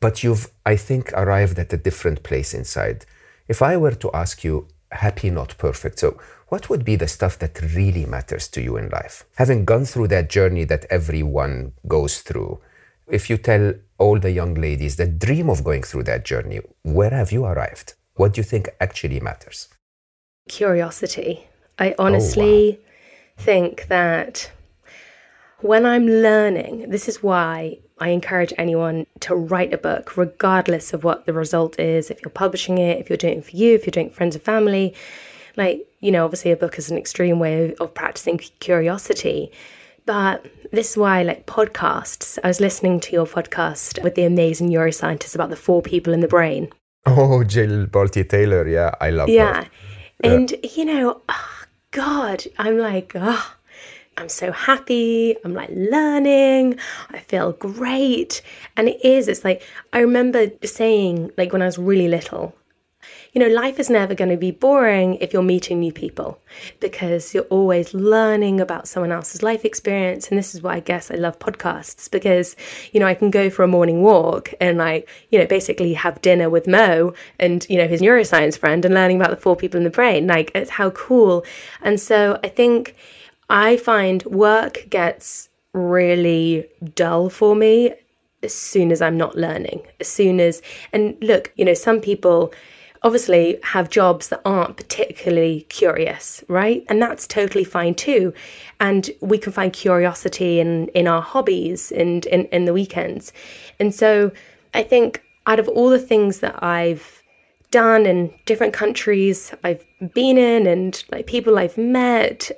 but 0.00 0.22
you've, 0.22 0.50
I 0.66 0.76
think, 0.76 1.12
arrived 1.12 1.58
at 1.58 1.72
a 1.72 1.76
different 1.76 2.22
place 2.22 2.52
inside. 2.54 3.06
If 3.48 3.62
I 3.62 3.76
were 3.76 3.94
to 3.94 4.10
ask 4.12 4.44
you, 4.44 4.68
happy, 4.90 5.30
not 5.30 5.56
perfect, 5.58 5.98
so 6.00 6.18
what 6.54 6.70
would 6.70 6.84
be 6.84 6.94
the 6.94 7.08
stuff 7.08 7.36
that 7.40 7.60
really 7.74 8.06
matters 8.06 8.46
to 8.46 8.62
you 8.62 8.76
in 8.76 8.88
life? 8.90 9.24
Having 9.34 9.64
gone 9.64 9.84
through 9.84 10.06
that 10.06 10.30
journey 10.30 10.62
that 10.62 10.84
everyone 10.88 11.72
goes 11.88 12.20
through, 12.20 12.60
if 13.08 13.28
you 13.28 13.36
tell 13.36 13.74
all 13.98 14.20
the 14.20 14.30
young 14.30 14.54
ladies 14.54 14.94
that 14.98 15.18
dream 15.18 15.50
of 15.50 15.64
going 15.64 15.82
through 15.82 16.04
that 16.04 16.24
journey, 16.24 16.60
where 16.84 17.10
have 17.10 17.32
you 17.32 17.44
arrived? 17.44 17.94
What 18.14 18.34
do 18.34 18.38
you 18.38 18.44
think 18.44 18.68
actually 18.80 19.18
matters? 19.18 19.66
Curiosity. 20.48 21.44
I 21.80 21.90
oh, 21.98 22.04
honestly 22.06 22.56
oh, 22.64 22.70
wow. 22.70 23.44
think 23.46 23.88
that 23.88 24.52
when 25.60 25.84
I'm 25.84 26.06
learning, 26.06 26.88
this 26.88 27.08
is 27.08 27.20
why 27.20 27.78
I 27.98 28.10
encourage 28.10 28.52
anyone 28.56 29.06
to 29.26 29.34
write 29.34 29.74
a 29.74 29.78
book, 29.78 30.16
regardless 30.16 30.92
of 30.92 31.02
what 31.02 31.26
the 31.26 31.32
result 31.32 31.80
is. 31.80 32.12
If 32.12 32.22
you're 32.22 32.30
publishing 32.44 32.78
it, 32.78 33.00
if 33.00 33.10
you're 33.10 33.16
doing 33.16 33.38
it 33.38 33.44
for 33.44 33.56
you, 33.56 33.74
if 33.74 33.86
you're 33.86 33.96
doing 33.98 34.06
it 34.06 34.12
for 34.12 34.18
friends 34.18 34.36
and 34.36 34.44
family, 34.44 34.94
like, 35.56 35.86
you 36.04 36.10
know, 36.12 36.26
obviously 36.26 36.50
a 36.50 36.56
book 36.56 36.78
is 36.78 36.90
an 36.90 36.98
extreme 36.98 37.38
way 37.38 37.74
of, 37.80 37.94
practicing 37.94 38.36
curiosity. 38.60 39.50
But 40.04 40.44
this 40.70 40.90
is 40.90 40.96
why, 40.98 41.22
like 41.22 41.46
podcasts, 41.46 42.38
I 42.44 42.48
was 42.48 42.60
listening 42.60 43.00
to 43.00 43.12
your 43.12 43.24
podcast 43.24 44.02
with 44.04 44.14
the 44.14 44.24
amazing 44.24 44.68
neuroscientist 44.68 45.34
about 45.34 45.48
the 45.48 45.56
four 45.56 45.80
people 45.80 46.12
in 46.12 46.20
the 46.20 46.28
brain. 46.28 46.68
Oh, 47.06 47.42
Jill 47.42 47.86
Bolte 47.86 48.28
Taylor. 48.28 48.68
Yeah, 48.68 48.90
I 49.00 49.08
love 49.08 49.30
yeah. 49.30 49.64
Yeah. 50.22 50.30
And, 50.30 50.54
you 50.76 50.84
know, 50.84 51.22
oh, 51.26 51.62
God, 51.92 52.44
I'm 52.58 52.76
like, 52.76 53.12
oh, 53.14 53.54
I'm 54.18 54.28
so 54.28 54.52
happy. 54.52 55.36
I'm 55.42 55.54
like 55.54 55.70
learning. 55.72 56.78
I 57.12 57.20
feel 57.20 57.52
great. 57.52 58.42
And 58.76 58.88
it 58.90 59.02
is, 59.02 59.26
it's 59.26 59.42
like, 59.42 59.62
I 59.94 60.00
remember 60.00 60.48
saying, 60.64 61.30
like, 61.38 61.54
when 61.54 61.62
I 61.62 61.66
was 61.66 61.78
really 61.78 62.08
little, 62.08 62.54
you 63.34 63.40
know, 63.40 63.48
life 63.48 63.80
is 63.80 63.90
never 63.90 64.14
going 64.14 64.30
to 64.30 64.36
be 64.36 64.52
boring 64.52 65.16
if 65.16 65.32
you're 65.32 65.42
meeting 65.42 65.80
new 65.80 65.92
people 65.92 66.40
because 66.78 67.34
you're 67.34 67.44
always 67.44 67.92
learning 67.92 68.60
about 68.60 68.86
someone 68.86 69.10
else's 69.10 69.42
life 69.42 69.64
experience. 69.64 70.28
And 70.28 70.38
this 70.38 70.54
is 70.54 70.62
why 70.62 70.76
I 70.76 70.80
guess 70.80 71.10
I 71.10 71.16
love 71.16 71.40
podcasts 71.40 72.08
because, 72.08 72.54
you 72.92 73.00
know, 73.00 73.06
I 73.06 73.14
can 73.14 73.30
go 73.30 73.50
for 73.50 73.64
a 73.64 73.68
morning 73.68 74.02
walk 74.02 74.54
and 74.60 74.78
like, 74.78 75.08
you 75.30 75.38
know, 75.40 75.46
basically 75.46 75.94
have 75.94 76.22
dinner 76.22 76.48
with 76.48 76.68
Mo 76.68 77.12
and, 77.40 77.66
you 77.68 77.76
know, 77.76 77.88
his 77.88 78.00
neuroscience 78.00 78.56
friend 78.56 78.84
and 78.84 78.94
learning 78.94 79.16
about 79.16 79.30
the 79.30 79.36
four 79.36 79.56
people 79.56 79.78
in 79.78 79.84
the 79.84 79.90
brain. 79.90 80.28
Like, 80.28 80.52
it's 80.54 80.70
how 80.70 80.90
cool. 80.90 81.44
And 81.82 82.00
so 82.00 82.38
I 82.44 82.48
think 82.48 82.94
I 83.50 83.76
find 83.76 84.22
work 84.26 84.86
gets 84.90 85.48
really 85.72 86.68
dull 86.94 87.30
for 87.30 87.56
me 87.56 87.94
as 88.44 88.54
soon 88.54 88.92
as 88.92 89.02
I'm 89.02 89.16
not 89.16 89.36
learning. 89.36 89.84
As 89.98 90.06
soon 90.06 90.38
as, 90.38 90.62
and 90.92 91.16
look, 91.20 91.52
you 91.56 91.64
know, 91.64 91.74
some 91.74 92.00
people 92.00 92.54
obviously 93.04 93.58
have 93.62 93.90
jobs 93.90 94.30
that 94.30 94.40
aren't 94.44 94.78
particularly 94.78 95.66
curious, 95.68 96.42
right? 96.48 96.84
And 96.88 97.00
that's 97.00 97.26
totally 97.26 97.62
fine 97.62 97.94
too. 97.94 98.32
And 98.80 99.10
we 99.20 99.36
can 99.36 99.52
find 99.52 99.72
curiosity 99.72 100.58
in, 100.58 100.88
in 100.88 101.06
our 101.06 101.20
hobbies 101.20 101.92
and 101.92 102.24
in, 102.26 102.46
in 102.46 102.64
the 102.64 102.72
weekends. 102.72 103.32
And 103.78 103.94
so 103.94 104.32
I 104.72 104.82
think 104.82 105.22
out 105.46 105.60
of 105.60 105.68
all 105.68 105.90
the 105.90 105.98
things 105.98 106.40
that 106.40 106.62
I've 106.62 107.22
done 107.70 108.06
in 108.06 108.32
different 108.46 108.72
countries 108.72 109.52
I've 109.62 109.84
been 110.14 110.38
in 110.38 110.66
and 110.66 111.04
like 111.12 111.26
people 111.26 111.58
I've 111.58 111.76
met, 111.76 112.50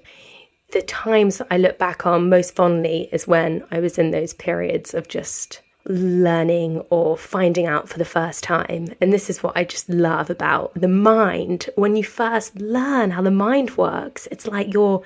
the 0.73 0.83
times 0.83 1.43
I 1.51 1.57
look 1.57 1.79
back 1.79 2.07
on 2.07 2.29
most 2.29 2.55
fondly 2.55 3.09
is 3.13 3.27
when 3.27 3.65
I 3.73 3.81
was 3.81 3.99
in 3.99 4.13
those 4.13 4.35
periods 4.35 4.95
of 4.95 5.09
just 5.09 5.61
learning 5.87 6.81
or 6.91 7.17
finding 7.17 7.67
out 7.67 7.89
for 7.89 7.99
the 7.99 8.05
first 8.05 8.43
time. 8.43 8.89
And 9.01 9.13
this 9.13 9.31
is 9.31 9.43
what 9.43 9.57
I 9.57 9.65
just 9.65 9.89
love 9.89 10.31
about 10.31 10.73
the 10.75 10.89
mind. 10.89 11.71
When 11.77 11.97
you 11.97 12.05
first 12.05 12.57
learn 12.57 13.11
how 13.13 13.23
the 13.23 13.31
mind 13.31 13.77
works, 13.77 14.29
it's 14.31 14.47
like 14.47 14.73
you're, 14.73 15.03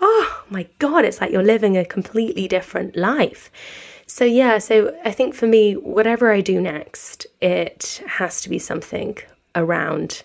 oh 0.00 0.44
my 0.50 0.66
God, 0.78 1.04
it's 1.04 1.20
like 1.20 1.30
you're 1.30 1.42
living 1.42 1.76
a 1.76 1.84
completely 1.84 2.48
different 2.48 2.96
life. 2.96 3.50
So, 4.06 4.24
yeah, 4.24 4.58
so 4.58 4.96
I 5.04 5.12
think 5.12 5.34
for 5.34 5.46
me, 5.46 5.74
whatever 5.74 6.32
I 6.32 6.40
do 6.40 6.60
next, 6.60 7.26
it 7.40 8.02
has 8.06 8.40
to 8.42 8.48
be 8.48 8.58
something 8.58 9.16
around 9.54 10.24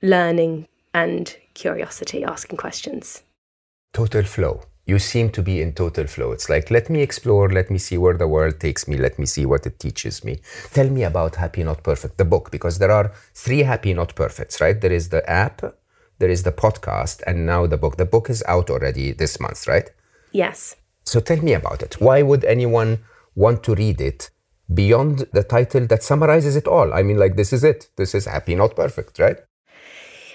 learning 0.00 0.68
and 0.94 1.36
curiosity, 1.54 2.22
asking 2.22 2.58
questions 2.58 3.22
total 3.96 4.24
flow. 4.24 4.60
You 4.88 5.00
seem 5.00 5.30
to 5.30 5.42
be 5.42 5.60
in 5.60 5.72
total 5.72 6.06
flow. 6.06 6.30
It's 6.30 6.48
like, 6.48 6.70
let 6.70 6.88
me 6.88 7.02
explore, 7.02 7.50
let 7.50 7.72
me 7.72 7.78
see 7.78 7.98
where 7.98 8.16
the 8.16 8.28
world 8.28 8.60
takes 8.60 8.86
me, 8.86 8.96
let 8.96 9.18
me 9.18 9.26
see 9.26 9.44
what 9.44 9.66
it 9.66 9.80
teaches 9.80 10.24
me. 10.24 10.38
Tell 10.72 10.88
me 10.88 11.02
about 11.02 11.34
Happy 11.34 11.64
Not 11.64 11.82
Perfect, 11.82 12.18
the 12.18 12.24
book, 12.24 12.52
because 12.52 12.78
there 12.78 12.92
are 12.92 13.12
three 13.34 13.64
Happy 13.64 13.92
Not 13.94 14.14
Perfects, 14.14 14.60
right? 14.60 14.80
There 14.80 14.92
is 14.92 15.08
the 15.08 15.28
app, 15.28 15.60
there 16.20 16.30
is 16.30 16.44
the 16.44 16.52
podcast, 16.52 17.20
and 17.26 17.44
now 17.44 17.66
the 17.66 17.76
book. 17.76 17.96
The 17.96 18.06
book 18.06 18.30
is 18.30 18.44
out 18.46 18.70
already 18.70 19.10
this 19.10 19.40
month, 19.40 19.66
right? 19.66 19.90
Yes. 20.30 20.76
So 21.02 21.18
tell 21.18 21.38
me 21.38 21.52
about 21.52 21.82
it. 21.82 22.00
Why 22.00 22.22
would 22.22 22.44
anyone 22.44 23.00
want 23.34 23.64
to 23.64 23.74
read 23.74 24.00
it 24.00 24.30
beyond 24.72 25.26
the 25.32 25.42
title 25.42 25.86
that 25.88 26.04
summarizes 26.04 26.54
it 26.54 26.68
all? 26.68 26.94
I 26.94 27.02
mean, 27.02 27.18
like, 27.18 27.34
this 27.34 27.52
is 27.52 27.64
it. 27.64 27.88
This 27.96 28.14
is 28.14 28.26
Happy 28.26 28.54
Not 28.54 28.76
Perfect, 28.76 29.18
right? 29.18 29.38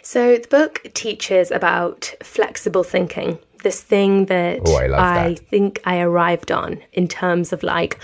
So 0.04 0.38
the 0.38 0.48
book 0.48 0.82
teaches 0.94 1.52
about 1.52 2.16
flexible 2.24 2.84
thinking 2.84 3.40
this 3.62 3.82
thing 3.82 4.26
that 4.26 4.62
oh, 4.66 4.76
I, 4.76 5.26
I 5.26 5.36
think 5.36 5.80
I 5.86 6.00
arrived 6.02 6.52
on 6.52 6.82
in 6.94 7.08
terms 7.08 7.54
of 7.54 7.64
like 7.64 8.00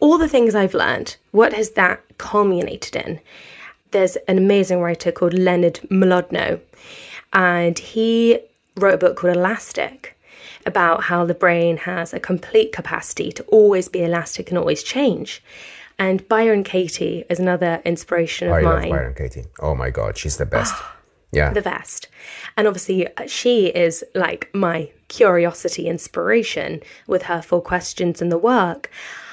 all 0.00 0.18
the 0.18 0.28
things 0.28 0.54
I've 0.54 0.74
learned. 0.74 1.16
What 1.30 1.52
has 1.52 1.70
that 1.70 2.02
culminated 2.18 2.96
in? 2.96 3.20
There's 3.90 4.16
an 4.28 4.38
amazing 4.38 4.80
writer 4.80 5.12
called 5.12 5.34
Leonard 5.34 5.80
Mlodinow, 5.90 6.60
and 7.32 7.78
he 7.78 8.40
wrote 8.76 8.94
a 8.94 8.98
book 8.98 9.16
called 9.16 9.36
Elastic 9.36 10.16
about 10.66 11.04
how 11.04 11.24
the 11.24 11.34
brain 11.34 11.76
has 11.76 12.12
a 12.12 12.20
complete 12.20 12.72
capacity 12.72 13.30
to 13.32 13.42
always 13.44 13.88
be 13.88 14.02
elastic 14.02 14.48
and 14.48 14.58
always 14.58 14.82
change. 14.82 15.42
And 15.98 16.26
Byron 16.28 16.64
Katie 16.64 17.24
is 17.30 17.38
another 17.38 17.80
inspiration 17.84 18.48
of 18.48 18.54
I 18.54 18.62
mine. 18.62 18.90
Byron 18.90 19.14
Katie. 19.14 19.44
Oh 19.60 19.74
my 19.74 19.90
God, 19.90 20.16
she's 20.18 20.38
the 20.38 20.46
best. 20.46 20.74
Oh, 20.84 21.03
yeah. 21.34 21.52
The 21.52 21.62
best. 21.62 22.08
And 22.56 22.66
obviously, 22.66 23.06
uh, 23.16 23.26
she 23.26 23.66
is 23.66 24.04
like 24.14 24.48
my 24.54 24.90
curiosity 25.08 25.88
inspiration 25.88 26.80
with 27.06 27.22
her 27.24 27.42
four 27.42 27.60
questions 27.60 28.22
in 28.22 28.28
the 28.28 28.38
work. 28.38 28.90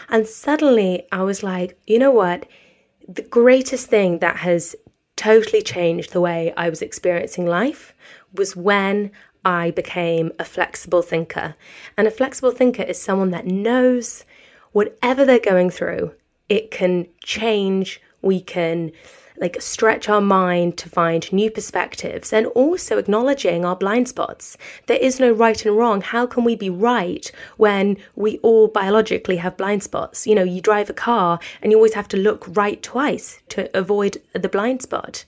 And 0.10 0.28
suddenly 0.28 1.08
I 1.12 1.24
was 1.24 1.44
like, 1.44 1.78
you 1.88 2.00
know 2.00 2.12
what? 2.12 2.46
The 3.08 3.22
greatest 3.22 3.88
thing 3.88 4.20
that 4.20 4.38
has 4.38 4.76
totally 5.16 5.62
changed 5.62 6.12
the 6.12 6.22
way 6.22 6.54
I 6.58 6.70
was 6.70 6.82
experiencing 6.82 7.46
life 7.46 7.94
was 8.34 8.56
when 8.56 9.12
I 9.46 9.72
became 9.72 10.32
a 10.40 10.46
flexible 10.46 11.02
thinker. 11.02 11.56
And 11.98 12.08
a 12.08 12.12
flexible 12.12 12.52
thinker 12.52 12.84
is 12.84 13.02
someone 13.02 13.32
that 13.32 13.46
knows 13.46 14.26
whatever 14.72 15.26
they're 15.26 15.40
going 15.40 15.70
through, 15.70 16.14
it 16.50 16.72
can 16.72 17.08
change. 17.24 18.02
We 18.22 18.42
can 18.42 18.92
like 19.42 19.60
stretch 19.60 20.08
our 20.08 20.22
mind 20.22 20.78
to 20.78 20.88
find 20.88 21.32
new 21.34 21.52
perspectives 21.52 22.32
and 22.32 22.46
also 22.48 22.98
acknowledging 22.98 23.66
our 23.66 23.76
blind 23.76 24.08
spots. 24.08 24.56
There 24.86 24.98
is 24.98 25.20
no 25.20 25.32
right 25.32 25.66
and 25.66 25.76
wrong. 25.76 26.02
How 26.02 26.28
can 26.28 26.44
we 26.44 26.56
be 26.56 26.70
right 26.70 27.30
when 27.58 27.98
we 28.16 28.38
all 28.38 28.68
biologically 28.68 29.38
have 29.38 29.58
blind 29.58 29.84
spots? 29.84 30.28
You 30.28 30.36
know, 30.36 30.44
you 30.44 30.62
drive 30.62 30.90
a 30.90 30.94
car 30.94 31.40
and 31.62 31.72
you 31.72 31.78
always 31.78 31.96
have 31.96 32.08
to 32.10 32.18
look 32.18 32.46
right 32.56 32.82
twice 32.82 33.42
to 33.50 33.76
avoid 33.78 34.22
the 34.34 34.48
blind 34.48 34.84
spot. 34.84 35.26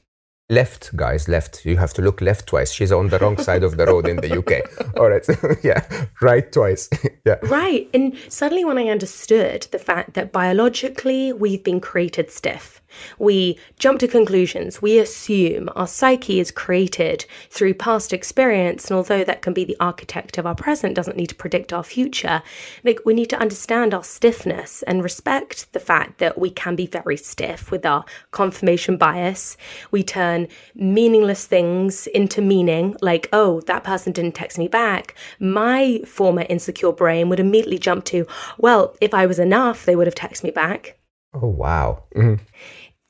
Left, 0.49 0.95
guys, 0.95 1.27
left. 1.27 1.65
You 1.65 1.77
have 1.77 1.93
to 1.93 2.01
look 2.01 2.21
left 2.21 2.47
twice. 2.47 2.71
She's 2.71 2.91
on 2.91 3.07
the 3.07 3.17
wrong 3.17 3.37
side 3.37 3.63
of 3.63 3.77
the 3.77 3.87
road 3.87 4.07
in 4.07 4.17
the 4.17 4.37
UK. 4.37 4.95
All 4.97 5.09
right. 5.09 5.25
yeah. 5.63 6.05
Right 6.21 6.51
twice. 6.51 6.89
yeah. 7.25 7.37
Right. 7.43 7.89
And 7.93 8.15
suddenly, 8.27 8.63
when 8.65 8.77
I 8.77 8.89
understood 8.89 9.67
the 9.71 9.79
fact 9.79 10.13
that 10.13 10.31
biologically 10.31 11.33
we've 11.33 11.63
been 11.63 11.79
created 11.79 12.29
stiff, 12.29 12.82
we 13.19 13.59
jump 13.79 13.99
to 13.99 14.07
conclusions. 14.07 14.81
We 14.81 14.99
assume 14.99 15.69
our 15.75 15.87
psyche 15.87 16.39
is 16.39 16.51
created 16.51 17.25
through 17.49 17.75
past 17.75 18.13
experience. 18.13 18.89
And 18.89 18.97
although 18.97 19.23
that 19.23 19.41
can 19.41 19.53
be 19.53 19.65
the 19.65 19.77
architect 19.79 20.37
of 20.37 20.45
our 20.45 20.55
present, 20.55 20.95
doesn't 20.95 21.17
need 21.17 21.29
to 21.29 21.35
predict 21.35 21.73
our 21.73 21.83
future, 21.83 22.41
like 22.83 22.99
we 23.05 23.13
need 23.13 23.29
to 23.29 23.39
understand 23.39 23.93
our 23.93 24.03
stiffness 24.03 24.83
and 24.83 25.03
respect 25.03 25.71
the 25.73 25.79
fact 25.79 26.19
that 26.19 26.37
we 26.37 26.49
can 26.49 26.75
be 26.75 26.87
very 26.87 27.17
stiff 27.17 27.71
with 27.71 27.85
our 27.85 28.05
confirmation 28.31 28.97
bias. 28.97 29.57
We 29.91 30.03
turn 30.03 30.47
meaningless 30.75 31.45
things 31.45 32.07
into 32.07 32.41
meaning, 32.41 32.95
like, 33.01 33.29
oh, 33.33 33.61
that 33.61 33.83
person 33.83 34.13
didn't 34.13 34.35
text 34.35 34.57
me 34.57 34.67
back. 34.67 35.15
My 35.39 35.99
former 36.05 36.45
insecure 36.49 36.91
brain 36.91 37.29
would 37.29 37.39
immediately 37.39 37.77
jump 37.77 38.05
to, 38.05 38.25
well, 38.57 38.95
if 39.01 39.13
I 39.13 39.25
was 39.25 39.39
enough, 39.39 39.85
they 39.85 39.95
would 39.95 40.07
have 40.07 40.15
texted 40.15 40.43
me 40.43 40.51
back. 40.51 40.97
Oh, 41.33 41.47
wow. 41.47 42.03
Mm-hmm. 42.15 42.43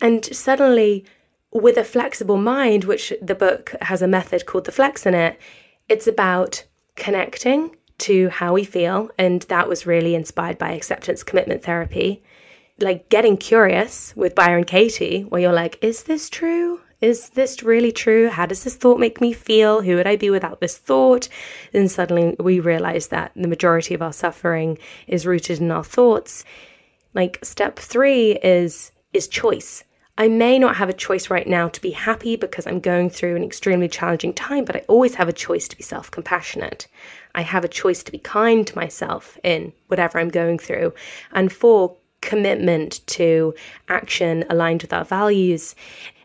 And 0.03 0.25
suddenly, 0.35 1.05
with 1.53 1.77
a 1.77 1.83
flexible 1.85 2.35
mind, 2.35 2.83
which 2.83 3.13
the 3.21 3.35
book 3.35 3.73
has 3.83 4.01
a 4.01 4.07
method 4.07 4.45
called 4.45 4.65
the 4.65 4.71
flex 4.73 5.05
in 5.05 5.13
it, 5.13 5.39
it's 5.87 6.07
about 6.07 6.65
connecting 6.97 7.77
to 7.99 8.27
how 8.27 8.51
we 8.51 8.65
feel. 8.65 9.09
And 9.17 9.43
that 9.43 9.69
was 9.69 9.87
really 9.87 10.13
inspired 10.13 10.57
by 10.57 10.71
acceptance 10.71 11.23
commitment 11.23 11.63
therapy. 11.63 12.21
Like 12.81 13.07
getting 13.07 13.37
curious 13.37 14.13
with 14.13 14.35
Byron 14.35 14.65
Katie, 14.65 15.21
where 15.21 15.39
you're 15.39 15.53
like, 15.53 15.81
is 15.81 16.03
this 16.03 16.29
true? 16.29 16.81
Is 16.99 17.29
this 17.29 17.63
really 17.63 17.93
true? 17.93 18.27
How 18.27 18.45
does 18.45 18.65
this 18.65 18.75
thought 18.75 18.99
make 18.99 19.21
me 19.21 19.31
feel? 19.31 19.83
Who 19.83 19.95
would 19.95 20.07
I 20.07 20.17
be 20.17 20.29
without 20.29 20.59
this 20.59 20.77
thought? 20.77 21.29
Then 21.71 21.87
suddenly 21.87 22.35
we 22.39 22.59
realize 22.59 23.07
that 23.07 23.31
the 23.37 23.47
majority 23.47 23.93
of 23.93 24.01
our 24.01 24.13
suffering 24.13 24.77
is 25.07 25.25
rooted 25.25 25.61
in 25.61 25.71
our 25.71 25.83
thoughts. 25.83 26.43
Like 27.13 27.39
step 27.41 27.79
three 27.79 28.33
is 28.43 28.91
is 29.13 29.29
choice. 29.29 29.85
I 30.15 30.27
may 30.27 30.59
not 30.59 30.75
have 30.75 30.89
a 30.89 30.93
choice 30.93 31.31
right 31.31 31.47
now 31.47 31.69
to 31.69 31.81
be 31.81 31.89
happy 31.89 32.35
because 32.35 32.67
I'm 32.67 32.79
going 32.79 33.09
through 33.09 33.35
an 33.35 33.43
extremely 33.43 33.87
challenging 33.87 34.31
time, 34.31 34.63
but 34.63 34.75
I 34.75 34.85
always 34.87 35.15
have 35.15 35.27
a 35.27 35.33
choice 35.33 35.67
to 35.67 35.77
be 35.77 35.81
self 35.81 36.11
compassionate. 36.11 36.87
I 37.33 37.41
have 37.41 37.65
a 37.65 37.67
choice 37.67 38.03
to 38.03 38.11
be 38.11 38.19
kind 38.19 38.65
to 38.67 38.75
myself 38.75 39.39
in 39.43 39.73
whatever 39.87 40.19
I'm 40.19 40.29
going 40.29 40.59
through. 40.59 40.93
And 41.31 41.51
four, 41.51 41.97
commitment 42.21 43.05
to 43.07 43.55
action 43.89 44.45
aligned 44.51 44.83
with 44.83 44.93
our 44.93 45.03
values. 45.03 45.73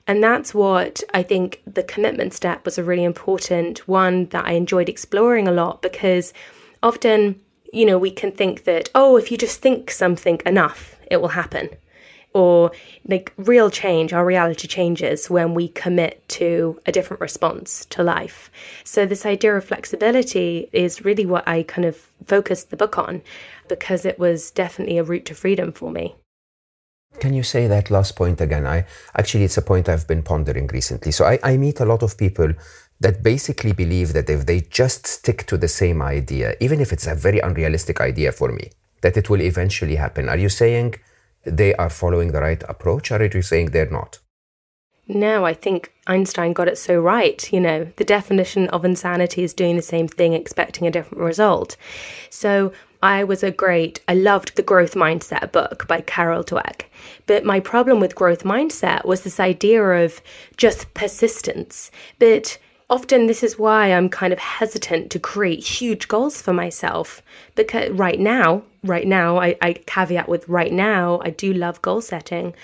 And 0.07 0.22
that's 0.22 0.55
what 0.55 1.03
I 1.14 1.22
think 1.22 1.62
the 1.66 1.82
commitment 1.82 2.34
step 2.34 2.66
was 2.66 2.76
a 2.76 2.84
really 2.84 3.05
important 3.05 3.89
one 3.89 4.26
that 4.26 4.45
I 4.45 4.53
enjoyed 4.53 4.91
exploring 4.91 5.49
a 5.49 5.53
lot 5.53 5.80
because 5.80 6.34
often, 6.82 7.41
you 7.72 7.86
know, 7.86 7.99
we 7.99 8.11
can 8.11 8.32
think 8.32 8.64
that, 8.64 8.91
oh, 8.95 9.16
if 9.16 9.32
you 9.32 9.39
just 9.39 9.62
think 9.62 9.91
something 9.91 10.41
enough, 10.45 10.97
it 11.11 11.22
will 11.22 11.28
happen 11.28 11.70
or 12.39 12.70
like 13.09 13.32
real 13.36 13.68
change, 13.68 14.12
our 14.12 14.24
reality 14.24 14.68
changes 14.68 15.28
when 15.28 15.55
we 15.55 15.66
commit 15.66 16.26
to 16.28 16.80
a 16.86 16.93
different 16.93 17.20
response 17.20 17.84
to 17.86 18.05
life. 18.05 18.49
So, 18.84 19.05
this 19.05 19.26
idea 19.26 19.57
of 19.57 19.64
flexibility 19.64 20.68
is 20.72 21.05
really 21.05 21.26
what 21.26 21.49
I 21.49 21.64
kind 21.64 21.84
of 21.84 21.97
focused 22.24 22.70
the 22.70 22.76
book 22.76 22.97
on 22.97 23.22
because 23.66 24.05
it 24.05 24.20
was 24.20 24.53
definitely 24.53 24.99
a 24.99 25.03
route 25.03 25.26
to 25.26 25.34
freedom 25.34 25.72
for 25.72 25.91
me. 25.91 26.14
Can 27.18 27.34
you 27.34 27.43
say 27.43 27.66
that 27.66 27.91
last 27.91 28.14
point 28.14 28.41
again? 28.41 28.66
I 28.66 28.86
actually 29.16 29.43
it's 29.43 29.59
a 29.59 29.62
point 29.62 29.89
I've 29.89 30.07
been 30.07 30.22
pondering 30.22 30.68
recently. 30.68 31.11
So 31.11 31.24
I, 31.24 31.41
I 31.43 31.57
meet 31.57 31.80
a 31.80 31.84
lot 31.93 32.05
of 32.05 32.16
people 32.16 32.53
that 33.01 33.24
basically 33.24 33.72
believe 33.72 34.12
that 34.12 34.30
if 34.30 34.47
they 34.47 34.61
just 34.61 35.09
stick 35.09 35.45
to 35.47 35.57
the 35.57 35.66
same 35.82 36.01
idea, 36.03 36.55
even 36.61 36.80
if 36.80 36.93
it's 36.93 37.09
a 37.09 37.16
very 37.16 37.41
unrealistic 37.41 38.01
idea 38.01 38.30
for 38.30 38.53
me, 38.53 38.70
that 39.01 39.16
it 39.16 39.28
will 39.28 39.43
eventually 39.43 39.97
happen. 39.97 40.28
Are 40.28 40.36
you 40.36 40.49
saying 40.49 40.95
they 41.45 41.74
are 41.74 41.91
following 41.91 42.32
the 42.32 42.41
right 42.41 42.62
approach, 42.68 43.11
or 43.11 43.16
are 43.16 43.26
you 43.26 43.43
saying 43.43 43.70
they're 43.70 43.91
not? 43.91 44.18
No, 45.11 45.47
I 45.47 45.55
think 45.55 45.95
Einstein 46.07 46.53
got 46.53 46.68
it 46.68 46.76
so 46.76 47.01
right. 47.01 47.51
You 47.51 47.61
know, 47.61 47.91
the 47.97 48.05
definition 48.05 48.68
of 48.68 48.84
insanity 48.84 49.43
is 49.43 49.55
doing 49.55 49.76
the 49.76 49.82
same 49.82 50.07
thing, 50.07 50.34
expecting 50.34 50.86
a 50.86 50.91
different 50.91 51.24
result. 51.24 51.76
So 52.28 52.72
I 53.03 53.24
was 53.24 53.43
a 53.43 53.51
great, 53.51 54.01
I 54.07 54.14
loved 54.14 54.57
the 54.57 54.62
Growth 54.62 54.95
Mindset 54.95 55.51
book 55.51 55.86
by 55.89 56.03
Carol 56.03 56.45
Dweck. 56.45 56.82
But 57.26 57.45
my 57.45 57.59
problem 57.59 58.01
with 58.01 58.14
growth 58.14 58.43
mindset 58.43 59.05
was 59.05 59.22
this 59.22 59.41
idea 59.41 59.82
of 59.82 60.20
just 60.57 60.93
persistence. 60.93 61.91
But 62.18 62.59
often 62.91 63.26
this 63.26 63.43
is 63.43 63.59
why 63.59 63.93
I'm 63.93 64.09
kind 64.09 64.32
of 64.32 64.39
hesitant 64.39 65.11
to 65.11 65.18
create 65.18 65.62
huge 65.62 66.09
goals 66.09 66.41
for 66.41 66.53
myself 66.53 67.22
because 67.55 67.91
right 67.91 68.18
now, 68.18 68.62
right 68.82 69.07
now, 69.07 69.39
I, 69.39 69.57
I 69.61 69.72
caveat 69.74 70.28
with 70.28 70.49
right 70.49 70.72
now, 70.72 71.20
I 71.22 71.30
do 71.30 71.53
love 71.53 71.82
goal 71.82 72.01
setting. 72.01 72.55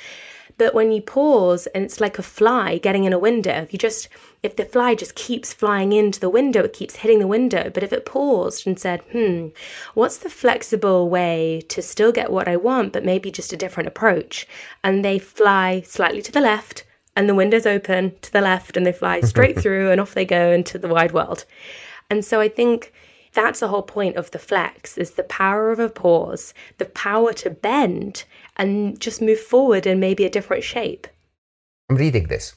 But 0.57 0.72
when 0.72 0.93
you 0.93 1.03
pause 1.03 1.66
and 1.68 1.85
it's 1.85 2.01
like 2.01 2.18
a 2.18 2.22
fly 2.22 2.79
getting 2.79 3.05
in 3.05 3.12
a 3.12 3.18
window, 3.18 3.62
if 3.62 3.72
you 3.72 3.79
just, 3.79 4.09
if 4.45 4.55
the 4.55 4.64
fly 4.64 4.95
just 4.95 5.16
keeps 5.16 5.53
flying 5.53 5.93
into 5.93 6.20
the 6.20 6.31
window, 6.31 6.62
it 6.62 6.72
keeps 6.72 6.97
hitting 6.97 7.18
the 7.18 7.27
window. 7.27 7.70
But 7.70 7.83
if 7.83 7.93
it 7.93 8.07
paused 8.07 8.64
and 8.64 8.79
said, 8.79 9.03
hmm, 9.11 9.49
what's 9.95 10.18
the 10.18 10.31
flexible 10.31 11.09
way 11.09 11.62
to 11.68 11.83
still 11.83 12.12
get 12.12 12.31
what 12.31 12.47
I 12.47 12.57
want, 12.57 12.93
but 12.93 13.05
maybe 13.05 13.33
just 13.33 13.53
a 13.53 13.57
different 13.57 13.89
approach? 13.89 14.47
And 14.85 15.05
they 15.05 15.18
fly 15.18 15.81
slightly 15.81 16.22
to 16.22 16.33
the 16.33 16.41
left, 16.41 16.85
and 17.17 17.29
the 17.29 17.35
windows 17.35 17.67
open 17.67 18.15
to 18.23 18.33
the 18.33 18.41
left 18.41 18.77
and 18.77 18.85
they 18.85 18.93
fly 18.93 19.21
straight 19.23 19.59
through 19.59 19.91
and 19.91 20.01
off 20.01 20.15
they 20.15 20.25
go 20.25 20.51
into 20.51 20.79
the 20.79 20.89
wide 20.89 21.12
world. 21.12 21.45
And 22.11 22.25
so 22.25 22.41
I 22.41 22.49
think 22.49 22.93
that's 23.33 23.61
the 23.61 23.69
whole 23.69 23.83
point 23.83 24.17
of 24.17 24.31
the 24.31 24.39
flex 24.39 24.97
is 24.97 25.12
the 25.12 25.25
power 25.25 25.71
of 25.71 25.79
a 25.79 25.89
pause, 25.89 26.55
the 26.79 26.85
power 26.85 27.33
to 27.35 27.51
bend 27.51 28.25
and 28.57 28.99
just 29.01 29.21
move 29.21 29.41
forward 29.41 29.87
in 29.87 30.01
maybe 30.01 30.25
a 30.25 30.31
different 30.31 30.65
shape. 30.65 31.07
I'm 31.91 31.97
reading 31.97 32.29
this. 32.29 32.55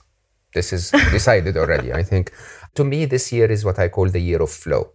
This 0.53 0.71
is 0.71 0.91
decided 1.11 1.57
already. 1.57 1.91
I 1.93 2.03
think 2.03 2.31
to 2.75 2.83
me 2.83 3.05
this 3.05 3.31
year 3.31 3.51
is 3.51 3.65
what 3.65 3.79
I 3.79 3.89
call 3.89 4.09
the 4.09 4.19
year 4.21 4.41
of 4.41 4.51
flow. 4.51 4.91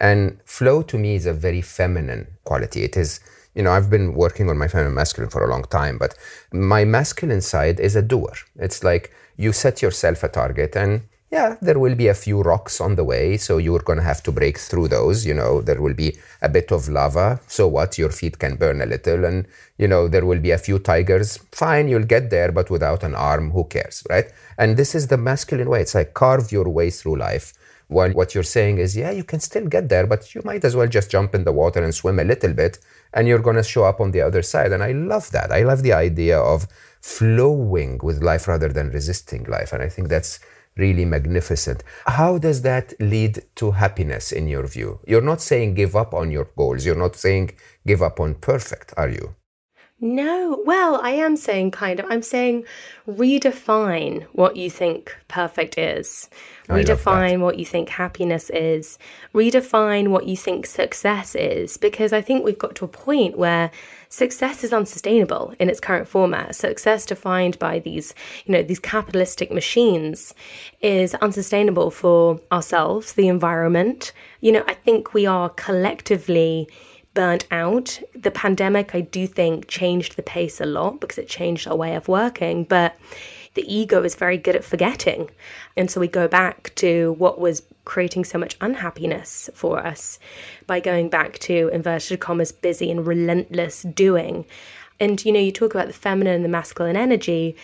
And 0.00 0.40
flow 0.44 0.82
to 0.82 0.96
me 0.96 1.16
is 1.16 1.26
a 1.26 1.32
very 1.32 1.60
feminine 1.60 2.28
quality. 2.44 2.84
It 2.84 2.96
is 2.96 3.20
you 3.58 3.64
know, 3.64 3.72
I've 3.72 3.90
been 3.90 4.14
working 4.14 4.48
on 4.48 4.56
my 4.56 4.68
feminine 4.68 4.94
masculine 4.94 5.30
for 5.30 5.44
a 5.44 5.50
long 5.50 5.64
time, 5.64 5.98
but 5.98 6.14
my 6.52 6.84
masculine 6.84 7.40
side 7.40 7.80
is 7.80 7.96
a 7.96 8.02
doer. 8.02 8.34
It's 8.56 8.84
like 8.84 9.12
you 9.36 9.52
set 9.52 9.82
yourself 9.82 10.22
a 10.22 10.28
target 10.28 10.76
and 10.76 11.02
yeah, 11.32 11.56
there 11.60 11.78
will 11.78 11.96
be 11.96 12.06
a 12.06 12.14
few 12.14 12.40
rocks 12.40 12.80
on 12.80 12.94
the 12.94 13.04
way, 13.04 13.36
so 13.36 13.58
you're 13.58 13.80
going 13.80 13.98
to 13.98 14.04
have 14.04 14.22
to 14.22 14.32
break 14.32 14.58
through 14.58 14.88
those. 14.88 15.26
You 15.26 15.34
know, 15.34 15.60
there 15.60 15.82
will 15.82 15.92
be 15.92 16.16
a 16.40 16.48
bit 16.48 16.72
of 16.72 16.88
lava. 16.88 17.38
So 17.48 17.68
what? 17.68 17.98
Your 17.98 18.08
feet 18.08 18.38
can 18.38 18.56
burn 18.56 18.80
a 18.80 18.86
little. 18.86 19.26
And, 19.26 19.46
you 19.76 19.88
know, 19.88 20.08
there 20.08 20.24
will 20.24 20.38
be 20.38 20.52
a 20.52 20.56
few 20.56 20.78
tigers. 20.78 21.36
Fine, 21.52 21.88
you'll 21.88 22.04
get 22.04 22.30
there, 22.30 22.50
but 22.50 22.70
without 22.70 23.02
an 23.02 23.14
arm, 23.14 23.50
who 23.50 23.64
cares, 23.64 24.02
right? 24.08 24.32
And 24.56 24.78
this 24.78 24.94
is 24.94 25.08
the 25.08 25.18
masculine 25.18 25.68
way. 25.68 25.82
It's 25.82 25.94
like 25.94 26.14
carve 26.14 26.50
your 26.50 26.66
way 26.66 26.88
through 26.88 27.16
life. 27.16 27.52
While 27.88 28.12
what 28.12 28.34
you're 28.34 28.42
saying 28.44 28.78
is, 28.78 28.96
yeah, 28.96 29.10
you 29.10 29.24
can 29.24 29.40
still 29.40 29.66
get 29.66 29.90
there, 29.90 30.06
but 30.06 30.34
you 30.34 30.40
might 30.46 30.64
as 30.64 30.76
well 30.76 30.88
just 30.88 31.10
jump 31.10 31.34
in 31.34 31.44
the 31.44 31.52
water 31.52 31.82
and 31.82 31.94
swim 31.94 32.18
a 32.20 32.24
little 32.24 32.54
bit 32.54 32.78
and 33.14 33.26
you're 33.28 33.38
going 33.38 33.56
to 33.56 33.62
show 33.62 33.84
up 33.84 34.00
on 34.00 34.10
the 34.10 34.20
other 34.20 34.42
side. 34.42 34.72
And 34.72 34.82
I 34.82 34.92
love 34.92 35.30
that. 35.32 35.50
I 35.52 35.62
love 35.62 35.82
the 35.82 35.92
idea 35.92 36.38
of 36.38 36.66
flowing 37.00 38.00
with 38.02 38.22
life 38.22 38.48
rather 38.48 38.68
than 38.68 38.90
resisting 38.90 39.44
life. 39.44 39.72
And 39.72 39.82
I 39.82 39.88
think 39.88 40.08
that's 40.08 40.40
really 40.76 41.04
magnificent. 41.04 41.82
How 42.06 42.38
does 42.38 42.62
that 42.62 42.94
lead 43.00 43.44
to 43.56 43.72
happiness 43.72 44.32
in 44.32 44.48
your 44.48 44.66
view? 44.66 45.00
You're 45.06 45.20
not 45.20 45.40
saying 45.40 45.74
give 45.74 45.96
up 45.96 46.14
on 46.14 46.30
your 46.30 46.48
goals. 46.56 46.86
You're 46.86 46.94
not 46.94 47.16
saying 47.16 47.52
give 47.86 48.02
up 48.02 48.20
on 48.20 48.36
perfect, 48.36 48.94
are 48.96 49.08
you? 49.08 49.34
No, 50.00 50.62
well, 50.64 51.00
I 51.02 51.10
am 51.10 51.36
saying 51.36 51.72
kind 51.72 51.98
of. 51.98 52.06
I'm 52.08 52.22
saying 52.22 52.64
redefine 53.08 54.22
what 54.30 54.54
you 54.54 54.70
think 54.70 55.16
perfect 55.26 55.76
is. 55.76 56.30
Redefine 56.68 57.40
what 57.40 57.58
you 57.58 57.64
think 57.64 57.88
happiness 57.88 58.48
is. 58.50 58.96
Redefine 59.34 60.08
what 60.08 60.28
you 60.28 60.36
think 60.36 60.66
success 60.66 61.34
is. 61.34 61.76
Because 61.78 62.12
I 62.12 62.20
think 62.20 62.44
we've 62.44 62.58
got 62.58 62.76
to 62.76 62.84
a 62.84 62.88
point 62.88 63.36
where 63.36 63.72
success 64.08 64.62
is 64.62 64.72
unsustainable 64.72 65.52
in 65.58 65.68
its 65.68 65.80
current 65.80 66.06
format. 66.06 66.54
Success 66.54 67.04
defined 67.04 67.58
by 67.58 67.80
these, 67.80 68.14
you 68.44 68.52
know, 68.52 68.62
these 68.62 68.78
capitalistic 68.78 69.50
machines 69.50 70.32
is 70.80 71.14
unsustainable 71.16 71.90
for 71.90 72.38
ourselves, 72.52 73.14
the 73.14 73.26
environment. 73.26 74.12
You 74.40 74.52
know, 74.52 74.64
I 74.68 74.74
think 74.74 75.12
we 75.12 75.26
are 75.26 75.48
collectively 75.48 76.68
burnt 77.18 77.48
out. 77.50 78.00
The 78.14 78.30
pandemic, 78.30 78.94
I 78.94 79.00
do 79.00 79.26
think, 79.26 79.66
changed 79.66 80.14
the 80.14 80.22
pace 80.22 80.60
a 80.60 80.66
lot 80.66 81.00
because 81.00 81.18
it 81.18 81.28
changed 81.28 81.66
our 81.66 81.74
way 81.74 81.96
of 81.96 82.06
working. 82.06 82.62
But 82.62 82.96
the 83.54 83.66
ego 83.66 84.04
is 84.04 84.14
very 84.14 84.38
good 84.38 84.54
at 84.54 84.62
forgetting. 84.62 85.28
And 85.76 85.90
so 85.90 86.00
we 86.00 86.06
go 86.06 86.28
back 86.28 86.72
to 86.76 87.16
what 87.18 87.40
was 87.40 87.64
creating 87.84 88.24
so 88.24 88.38
much 88.38 88.56
unhappiness 88.60 89.50
for 89.52 89.84
us 89.84 90.20
by 90.68 90.78
going 90.78 91.08
back 91.08 91.40
to 91.40 91.66
inverted 91.72 92.20
commas, 92.20 92.52
busy 92.52 92.88
and 92.88 93.04
relentless 93.04 93.82
doing. 93.82 94.44
And, 95.00 95.24
you 95.24 95.32
know, 95.32 95.40
you 95.40 95.50
talk 95.50 95.74
about 95.74 95.88
the 95.88 95.92
feminine 95.92 96.36
and 96.36 96.44
the 96.44 96.48
masculine 96.48 96.96
energy. 96.96 97.56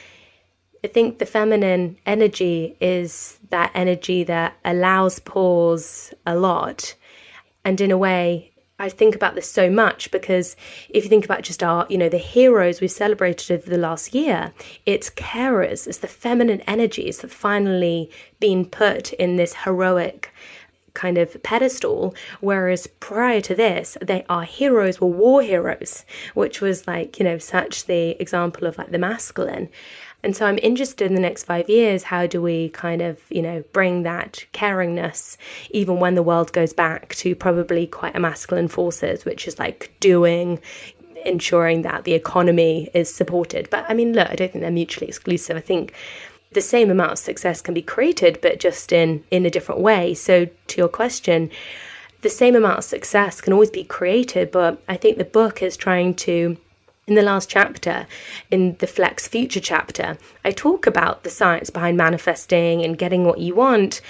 I 0.83 0.89
think 0.89 1.21
the 1.21 1.27
feminine 1.27 1.97
energy 2.07 2.77
is 2.81 3.39
that 3.51 3.71
energy 3.73 4.25
that 4.25 4.57
allows 4.65 5.21
pause 5.21 6.13
a 6.27 6.35
lot. 6.35 6.97
And 7.65 7.81
in 7.81 7.93
a 7.93 7.97
way, 7.97 8.51
I 8.79 8.89
think 8.89 9.15
about 9.15 9.37
this 9.37 9.49
so 9.49 9.71
much 9.71 10.11
because 10.11 10.57
if 10.89 11.05
you 11.05 11.11
think 11.11 11.25
about 11.25 11.43
just 11.43 11.63
our, 11.63 11.87
you 11.89 11.97
know, 11.97 12.09
the 12.09 12.19
heroes 12.19 12.81
we've 12.81 12.91
celebrated 12.91 13.53
over 13.53 13.71
the 13.71 13.79
last 13.79 14.15
year, 14.15 14.53
it's 14.85 15.11
carers, 15.11 15.87
it's 15.87 15.99
the 15.99 16.09
feminine 16.09 16.61
energies 16.63 17.19
that 17.19 17.31
finally 17.31 18.11
been 18.41 18.67
put 18.67 19.13
in 19.13 19.37
this 19.37 19.55
heroic 19.55 20.33
kind 20.95 21.19
of 21.19 21.41
pedestal. 21.45 22.17
Whereas 22.41 22.89
prior 22.99 23.41
to 23.43 23.55
this, 23.55 23.97
they 24.01 24.25
our 24.29 24.43
heroes 24.43 25.01
were 25.01 25.09
war 25.09 25.43
heroes, 25.43 26.05
which 26.35 26.61
was 26.61 26.89
like, 26.89 27.19
you 27.21 27.25
know, 27.25 27.39
such 27.39 27.87
the 27.87 28.21
example 28.21 28.67
of 28.67 28.77
like 28.77 28.91
the 28.91 28.99
masculine. 28.99 29.69
And 30.25 30.35
so 30.35 30.47
I'm 30.47 30.59
interested 30.63 31.07
in 31.07 31.15
the 31.15 31.21
next 31.21 31.45
five 31.45 31.69
years, 31.69 32.03
how 32.03 32.27
do 32.27 32.41
we 32.41 32.71
kind 32.71 33.03
of, 33.03 33.21
you 33.29 33.43
know, 33.43 33.63
bring 33.75 34.05
that 34.05 34.47
caringness, 34.55 35.37
even 35.71 36.01
when 36.01 36.15
the 36.15 36.23
world 36.23 36.51
goes 36.55 36.73
back 36.73 37.15
to 37.17 37.37
probably 37.37 37.87
quite 37.87 38.17
a 38.17 38.21
masculine 38.21 38.69
forces, 38.69 39.27
which 39.27 39.47
is 39.47 39.59
like 39.59 39.93
doing, 40.01 40.61
ensuring 41.27 41.83
that 41.83 42.05
the 42.05 42.15
economy 42.15 42.89
is 42.95 43.15
supported. 43.15 43.69
But 43.69 43.85
I 43.87 43.93
mean, 43.93 44.15
look, 44.15 44.31
I 44.31 44.35
don't 44.35 44.51
think 44.51 44.63
they're 44.63 44.71
mutually 44.71 45.09
exclusive. 45.09 45.59
I 45.59 45.61
think 45.61 45.93
the 46.53 46.63
same 46.63 46.91
amount 46.91 47.13
of 47.13 47.19
success 47.19 47.61
can 47.61 47.75
be 47.75 47.83
created, 47.83 48.39
but 48.41 48.61
just 48.61 48.93
in 48.93 49.23
in 49.31 49.45
a 49.45 49.51
different 49.51 49.83
way. 49.83 50.15
So 50.15 50.47
to 50.47 50.77
your 50.79 50.89
question, 50.89 51.51
the 52.23 52.31
same 52.31 52.57
amount 52.57 52.79
of 52.79 52.85
success 52.85 53.43
can 53.43 53.53
always 53.53 53.71
be 53.71 53.85
created, 53.85 54.51
but 54.51 54.83
I 54.89 54.97
think 54.97 55.19
the 55.19 55.25
book 55.25 55.63
is 55.63 55.77
trying 55.77 56.15
to 56.15 56.57
in 57.07 57.15
the 57.15 57.23
last 57.23 57.51
chapter, 57.51 58.07
in 58.51 58.77
the 58.79 58.87
Flex 58.87 59.29
Future 59.29 59.61
chapter, 59.61 60.17
I 60.45 60.53
talk 60.53 60.87
about 60.87 61.23
the 61.23 61.31
science 61.31 61.71
behind 61.71 61.97
manifesting 61.97 62.83
and 62.83 62.97
getting 62.97 63.25
what 63.25 63.39
you 63.39 63.55
want, 63.55 64.01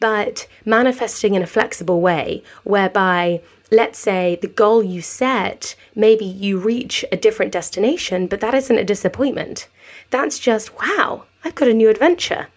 but 0.00 0.48
manifesting 0.64 1.34
in 1.34 1.42
a 1.42 1.46
flexible 1.46 2.00
way 2.00 2.42
whereby 2.64 3.40
let's 3.70 3.98
say 3.98 4.36
the 4.42 4.48
goal 4.48 4.82
you 4.82 5.00
set, 5.00 5.76
maybe 5.94 6.24
you 6.24 6.58
reach 6.58 7.04
a 7.12 7.16
different 7.16 7.52
destination, 7.52 8.26
but 8.26 8.40
that 8.40 8.54
isn't 8.54 8.78
a 8.78 8.84
disappointment. 8.84 9.68
That's 10.10 10.38
just, 10.38 10.76
wow, 10.80 11.24
I've 11.44 11.54
got 11.54 11.68
a 11.68 11.74
new 11.74 11.88
adventure. 11.88 12.48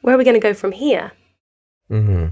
Where 0.00 0.14
are 0.14 0.18
we 0.18 0.24
going 0.24 0.40
to 0.40 0.40
go 0.40 0.54
from 0.54 0.72
here? 0.72 1.12
Mm-hmm. 1.90 2.26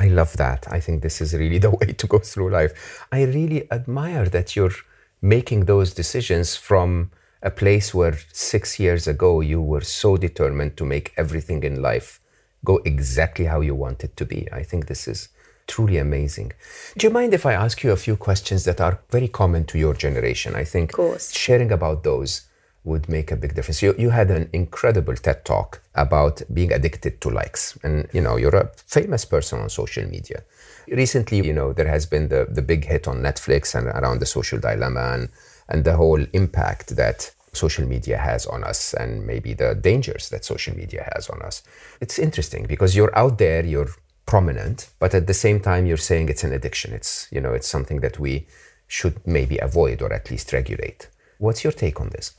I 0.00 0.08
love 0.08 0.36
that. 0.36 0.66
I 0.70 0.80
think 0.80 1.02
this 1.02 1.20
is 1.20 1.34
really 1.34 1.58
the 1.66 1.70
way 1.70 1.92
to 1.92 2.06
go 2.06 2.18
through 2.18 2.50
life. 2.50 3.06
I 3.12 3.22
really 3.22 3.70
admire 3.70 4.28
that 4.28 4.56
you're 4.56 4.74
making 5.20 5.64
those 5.64 5.94
decisions 5.94 6.56
from 6.56 7.10
a 7.42 7.50
place 7.50 7.94
where 7.94 8.18
six 8.32 8.80
years 8.80 9.06
ago 9.06 9.40
you 9.40 9.60
were 9.60 9.80
so 9.80 10.16
determined 10.16 10.76
to 10.76 10.84
make 10.84 11.12
everything 11.16 11.62
in 11.62 11.80
life 11.80 12.20
go 12.64 12.80
exactly 12.84 13.44
how 13.44 13.60
you 13.60 13.74
want 13.74 14.02
it 14.02 14.16
to 14.16 14.24
be. 14.24 14.48
I 14.52 14.62
think 14.62 14.86
this 14.86 15.06
is 15.06 15.28
truly 15.66 15.98
amazing. 15.98 16.52
Do 16.96 17.06
you 17.06 17.12
mind 17.12 17.34
if 17.34 17.46
I 17.46 17.52
ask 17.52 17.84
you 17.84 17.92
a 17.92 17.96
few 17.96 18.16
questions 18.16 18.64
that 18.64 18.80
are 18.80 19.00
very 19.10 19.28
common 19.28 19.64
to 19.66 19.78
your 19.78 19.94
generation? 19.94 20.56
I 20.56 20.64
think 20.64 20.92
sharing 21.32 21.70
about 21.70 22.02
those 22.02 22.48
would 22.84 23.08
make 23.08 23.30
a 23.30 23.36
big 23.36 23.54
difference. 23.54 23.82
You, 23.82 23.94
you 23.98 24.10
had 24.10 24.30
an 24.30 24.48
incredible 24.52 25.14
TED 25.14 25.44
talk 25.44 25.82
about 25.94 26.42
being 26.52 26.72
addicted 26.72 27.20
to 27.20 27.28
likes. 27.28 27.78
And, 27.82 28.08
you 28.12 28.22
know, 28.22 28.36
you're 28.36 28.56
a 28.56 28.70
famous 28.86 29.24
person 29.24 29.60
on 29.60 29.68
social 29.68 30.06
media. 30.08 30.42
Recently, 30.90 31.46
you 31.46 31.52
know, 31.52 31.72
there 31.72 31.88
has 31.88 32.06
been 32.06 32.28
the, 32.28 32.46
the 32.48 32.62
big 32.62 32.84
hit 32.84 33.06
on 33.06 33.22
Netflix 33.22 33.74
and 33.74 33.86
around 33.88 34.20
the 34.20 34.26
social 34.26 34.58
dilemma 34.58 35.12
and, 35.14 35.28
and 35.68 35.84
the 35.84 35.96
whole 35.96 36.24
impact 36.32 36.96
that 36.96 37.30
social 37.52 37.86
media 37.86 38.18
has 38.18 38.46
on 38.46 38.64
us 38.64 38.94
and 38.94 39.26
maybe 39.26 39.54
the 39.54 39.74
dangers 39.74 40.28
that 40.30 40.44
social 40.44 40.76
media 40.76 41.10
has 41.14 41.28
on 41.28 41.42
us. 41.42 41.62
It's 42.00 42.18
interesting 42.18 42.66
because 42.66 42.94
you're 42.94 43.16
out 43.18 43.38
there, 43.38 43.64
you're 43.64 43.90
prominent, 44.26 44.90
but 44.98 45.14
at 45.14 45.26
the 45.26 45.34
same 45.34 45.60
time, 45.60 45.86
you're 45.86 45.96
saying 45.96 46.28
it's 46.28 46.44
an 46.44 46.52
addiction. 46.52 46.92
It's, 46.92 47.28
you 47.30 47.40
know, 47.40 47.54
it's 47.54 47.68
something 47.68 48.00
that 48.00 48.18
we 48.18 48.46
should 48.86 49.26
maybe 49.26 49.58
avoid 49.58 50.02
or 50.02 50.12
at 50.12 50.30
least 50.30 50.52
regulate. 50.52 51.08
What's 51.38 51.64
your 51.64 51.72
take 51.72 52.00
on 52.00 52.10
this? 52.10 52.37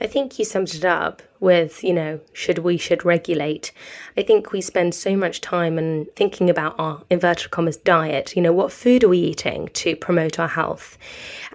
I 0.00 0.06
think 0.06 0.38
you 0.38 0.44
summed 0.44 0.74
it 0.74 0.84
up 0.84 1.22
with, 1.40 1.84
you 1.84 1.92
know, 1.92 2.20
should 2.32 2.58
we 2.58 2.76
should 2.76 3.04
regulate. 3.04 3.72
I 4.16 4.22
think 4.22 4.52
we 4.52 4.60
spend 4.60 4.94
so 4.94 5.16
much 5.16 5.40
time 5.40 5.78
and 5.78 6.08
thinking 6.16 6.50
about 6.50 6.74
our 6.78 7.02
inverted 7.08 7.52
commas 7.52 7.76
diet. 7.76 8.34
You 8.34 8.42
know, 8.42 8.52
what 8.52 8.72
food 8.72 9.04
are 9.04 9.08
we 9.08 9.18
eating 9.18 9.68
to 9.74 9.96
promote 9.96 10.38
our 10.38 10.48
health? 10.48 10.98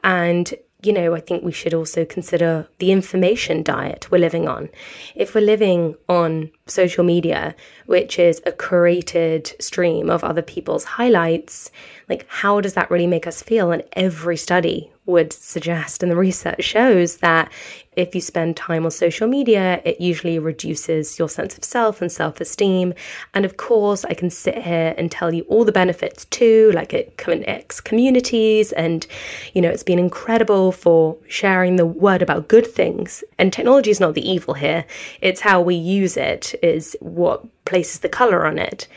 And 0.03 0.53
you 0.84 0.93
know, 0.93 1.15
I 1.15 1.20
think 1.20 1.43
we 1.43 1.51
should 1.51 1.74
also 1.74 2.05
consider 2.05 2.70
the 2.78 2.91
information 2.91 3.63
diet 3.63 4.11
we're 4.11 4.20
living 4.20 4.47
on. 4.47 4.70
If 5.15 5.34
we're 5.34 5.41
living 5.41 5.95
on 6.07 6.51
social 6.68 7.03
media, 7.03 7.55
which 7.88 8.20
is 8.20 8.41
a 8.45 8.51
curated 8.51 9.59
stream 9.59 10.09
of 10.09 10.24
other 10.24 10.43
people's 10.43 10.84
highlights, 10.84 11.72
like 12.07 12.28
how 12.30 12.61
does 12.61 12.76
that 12.76 12.91
really 12.91 13.07
make 13.07 13.26
us 13.26 13.41
feel? 13.41 13.72
And 13.72 13.84
every 13.93 14.38
study 14.38 14.91
would 15.08 15.34
suggest, 15.34 16.03
and 16.03 16.12
the 16.12 16.16
research 16.16 16.64
shows 16.64 17.18
that 17.18 17.51
if 17.93 18.14
you 18.14 18.22
spend 18.22 18.55
time 18.55 18.86
on 18.86 18.91
social 18.91 19.28
media, 19.28 19.82
it 19.84 19.99
usually 19.99 20.38
reduces 20.38 21.18
your 21.18 21.28
sense 21.28 21.58
of 21.58 21.64
self 21.64 22.01
and 22.01 22.12
self 22.12 22.39
esteem. 22.39 22.93
And 23.34 23.43
of 23.43 23.58
course, 23.58 24.05
I 24.05 24.14
can 24.14 24.30
sit 24.30 24.58
here 24.58 24.93
and 24.97 25.12
tell 25.12 25.34
you 25.34 25.43
all 25.43 25.66
the 25.66 25.72
benefits 25.72 26.26
too, 26.26 26.72
like 26.76 26.93
it 26.93 27.18
connects 27.18 27.82
communities, 27.82 28.72
and 28.74 29.08
you 29.53 29.62
know, 29.62 29.70
it's 29.70 29.82
been 29.82 29.97
incredible 29.97 30.72
for 30.72 31.18
sharing 31.28 31.78
the 31.78 31.86
word 31.86 32.22
about 32.22 32.47
good 32.47 32.68
things. 32.68 33.24
And 33.39 33.51
technology 33.51 33.89
is 33.89 33.99
not 33.99 34.14
the 34.14 34.30
evil 34.30 34.53
here, 34.53 34.86
it's 35.22 35.41
how 35.41 35.62
we 35.62 35.76
use 35.76 36.18
it, 36.18 36.53
is 36.62 36.95
what 36.99 37.43
places 37.66 37.99
the 37.99 38.10
color 38.10 38.45
on 38.45 38.60
it. 38.60 38.88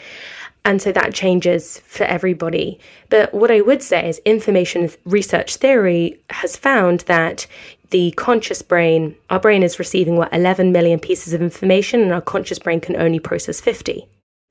And 0.64 0.82
so 0.82 0.92
that 0.92 1.14
changes 1.14 1.78
for 1.80 2.04
everybody. 2.04 2.78
But 3.08 3.32
what 3.32 3.50
I 3.50 3.60
would 3.60 3.82
say 3.82 4.08
is 4.08 4.20
information 4.24 4.90
research 5.04 5.56
theory 5.56 6.20
has 6.30 6.56
found 6.56 7.00
that 7.00 7.46
the 7.90 8.12
conscious 8.12 8.62
brain, 8.62 9.16
our 9.30 9.40
brain 9.40 9.62
is 9.62 9.78
receiving 9.78 10.16
what, 10.16 10.32
11 10.32 10.70
million 10.72 11.00
pieces 11.00 11.32
of 11.32 11.42
information, 11.42 12.00
and 12.02 12.12
our 12.12 12.20
conscious 12.20 12.58
brain 12.58 12.80
can 12.80 12.96
only 12.96 13.18
process 13.18 13.60
50. 13.60 14.06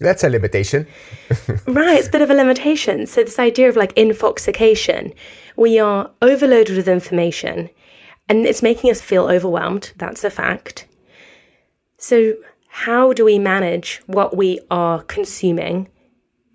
That's 0.00 0.24
a 0.24 0.30
limitation. 0.30 0.86
right, 1.66 1.98
it's 1.98 2.08
a 2.08 2.10
bit 2.10 2.22
of 2.22 2.30
a 2.30 2.34
limitation. 2.34 3.06
So, 3.06 3.22
this 3.22 3.38
idea 3.38 3.68
of 3.68 3.76
like 3.76 3.94
infoxication, 3.94 5.14
we 5.56 5.78
are 5.78 6.10
overloaded 6.22 6.76
with 6.76 6.88
information 6.88 7.68
and 8.28 8.46
it's 8.46 8.62
making 8.62 8.90
us 8.90 9.00
feel 9.00 9.28
overwhelmed. 9.28 9.92
That's 9.96 10.24
a 10.24 10.30
fact. 10.30 10.86
So, 11.98 12.34
how 12.72 13.12
do 13.12 13.24
we 13.24 13.38
manage 13.38 14.00
what 14.06 14.36
we 14.36 14.60
are 14.70 15.02
consuming? 15.02 15.88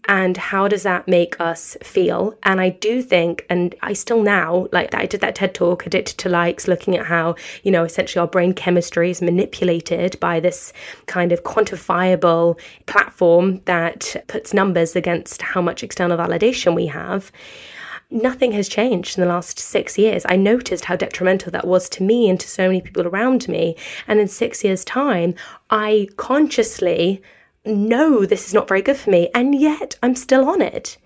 And 0.08 0.38
how 0.38 0.68
does 0.70 0.84
that 0.84 1.08
make 1.08 1.42
us 1.42 1.76
feel? 1.84 2.38
And 2.44 2.62
i 2.62 2.70
do 2.70 3.02
think 3.02 3.46
and 3.50 3.76
i 3.82 3.92
still 3.92 4.22
now 4.22 4.68
like 4.72 4.94
i 4.96 5.06
did 5.06 5.20
that 5.22 5.36
ted 5.36 5.54
talk 5.54 5.86
addicted 5.86 6.18
to 6.20 6.30
likes 6.30 6.68
looking 6.68 6.96
at 6.96 7.06
how 7.06 7.36
you 7.64 7.72
know 7.72 7.84
essentially 7.84 8.22
our 8.22 8.28
brain 8.28 8.54
chemistry 8.54 9.10
is 9.10 9.22
manipulated 9.22 10.18
by 10.20 10.40
this 10.40 10.72
kind 11.08 11.32
of 11.32 11.44
quantifiable 11.44 12.58
platform 12.86 13.62
that 13.66 14.16
puts 14.28 14.54
numbers 14.54 14.96
against 14.96 15.42
how 15.42 15.62
much 15.62 15.84
external 15.84 16.18
validation 16.18 16.76
we 16.76 16.86
have 16.86 17.32
nothing 18.16 18.54
has 18.54 18.70
changed 18.70 19.18
in 19.18 19.22
the 19.22 19.30
last 19.30 19.60
six 19.60 19.98
years. 19.98 20.26
I 20.28 20.38
noticed 20.38 20.86
how 20.86 20.96
detrimental 20.96 21.52
that 21.52 21.68
was 21.68 21.90
to 21.90 22.04
me 22.04 22.30
and 22.30 22.40
to 22.40 22.48
so 22.48 22.68
many 22.68 22.82
people 22.82 23.06
around 23.06 23.48
me. 23.48 23.76
And 24.08 24.20
in 24.20 24.28
six 24.28 24.64
years' 24.64 24.86
time, 24.86 25.36
I 25.70 26.08
consciously 26.18 27.22
know 27.66 28.26
this 28.26 28.48
is 28.48 28.54
not 28.54 28.68
very 28.68 28.82
good 28.82 28.98
for 28.98 29.10
me. 29.10 29.30
And 29.36 29.54
yet 29.54 29.98
I'm 30.02 30.16
still 30.16 30.48
on 30.50 30.62
it. 30.62 30.98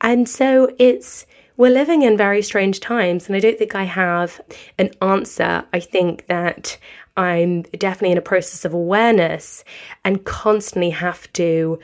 And 0.00 0.28
so 0.28 0.74
it's, 0.78 1.26
we're 1.56 1.70
living 1.70 2.02
in 2.02 2.16
very 2.16 2.42
strange 2.42 2.80
times. 2.80 3.26
And 3.26 3.36
I 3.36 3.40
don't 3.40 3.58
think 3.58 3.74
I 3.74 3.84
have 3.84 4.40
an 4.78 4.90
answer. 5.00 5.64
I 5.72 5.80
think 5.80 6.26
that 6.26 6.76
I'm 7.16 7.62
definitely 7.62 8.12
in 8.12 8.18
a 8.18 8.22
process 8.22 8.64
of 8.64 8.74
awareness 8.74 9.62
and 10.04 10.24
constantly 10.24 10.90
have 10.90 11.32
to 11.34 11.78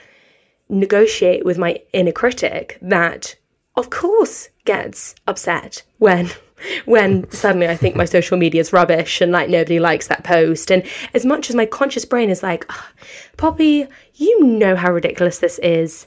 negotiate 0.69 1.45
with 1.45 1.59
my 1.59 1.81
inner 1.93 2.13
critic 2.13 2.79
that 2.83 3.37
of 3.77 3.91
course 3.91 4.49
gets 4.65 5.15
upset 5.27 5.83
when 5.99 6.31
when 6.87 7.31
suddenly 7.31 7.69
I 7.69 7.77
think 7.77 7.97
my 7.97 8.05
social 8.05 8.37
media 8.37 8.61
is 8.61 8.73
rubbish 8.73 9.21
and 9.21 9.33
like 9.33 9.49
nobody 9.49 9.79
likes 9.79 10.09
that 10.09 10.25
post. 10.25 10.71
And 10.71 10.83
as 11.15 11.27
much 11.27 11.51
as 11.51 11.57
my 11.57 11.67
conscious 11.67 12.05
brain 12.05 12.31
is 12.31 12.43
like, 12.43 12.65
oh, 12.71 12.89
Poppy, 13.37 13.87
you 14.15 14.45
know 14.45 14.77
how 14.77 14.93
ridiculous 14.93 15.39
this 15.39 15.59
is. 15.59 16.07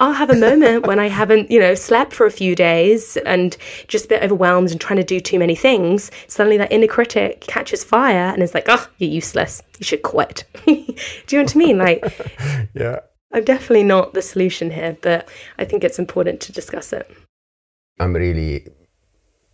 I'll 0.00 0.12
have 0.12 0.30
a 0.30 0.34
moment 0.34 0.88
when 0.88 0.98
I 0.98 1.08
haven't, 1.08 1.52
you 1.52 1.60
know, 1.60 1.76
slept 1.76 2.12
for 2.12 2.26
a 2.26 2.30
few 2.30 2.56
days 2.56 3.16
and 3.18 3.56
just 3.86 4.06
a 4.06 4.08
bit 4.08 4.24
overwhelmed 4.24 4.72
and 4.72 4.80
trying 4.80 4.96
to 4.96 5.04
do 5.04 5.20
too 5.20 5.38
many 5.38 5.54
things. 5.54 6.10
Suddenly 6.26 6.56
that 6.58 6.72
inner 6.72 6.88
critic 6.88 7.42
catches 7.42 7.84
fire 7.84 8.32
and 8.32 8.42
is 8.42 8.54
like, 8.54 8.64
oh, 8.66 8.88
you're 8.98 9.10
useless. 9.10 9.62
You 9.78 9.84
should 9.84 10.02
quit. 10.02 10.42
do 10.66 10.72
you 10.72 11.38
know 11.38 11.42
what 11.44 11.54
I 11.54 11.58
mean? 11.58 11.78
Like, 11.78 12.04
yeah. 12.74 13.00
I'm 13.34 13.42
definitely 13.42 13.82
not 13.82 14.14
the 14.14 14.22
solution 14.22 14.70
here, 14.70 14.96
but 15.02 15.28
I 15.58 15.64
think 15.64 15.82
it's 15.82 15.98
important 15.98 16.40
to 16.42 16.52
discuss 16.52 16.92
it. 16.92 17.10
I'm 17.98 18.14
really 18.14 18.68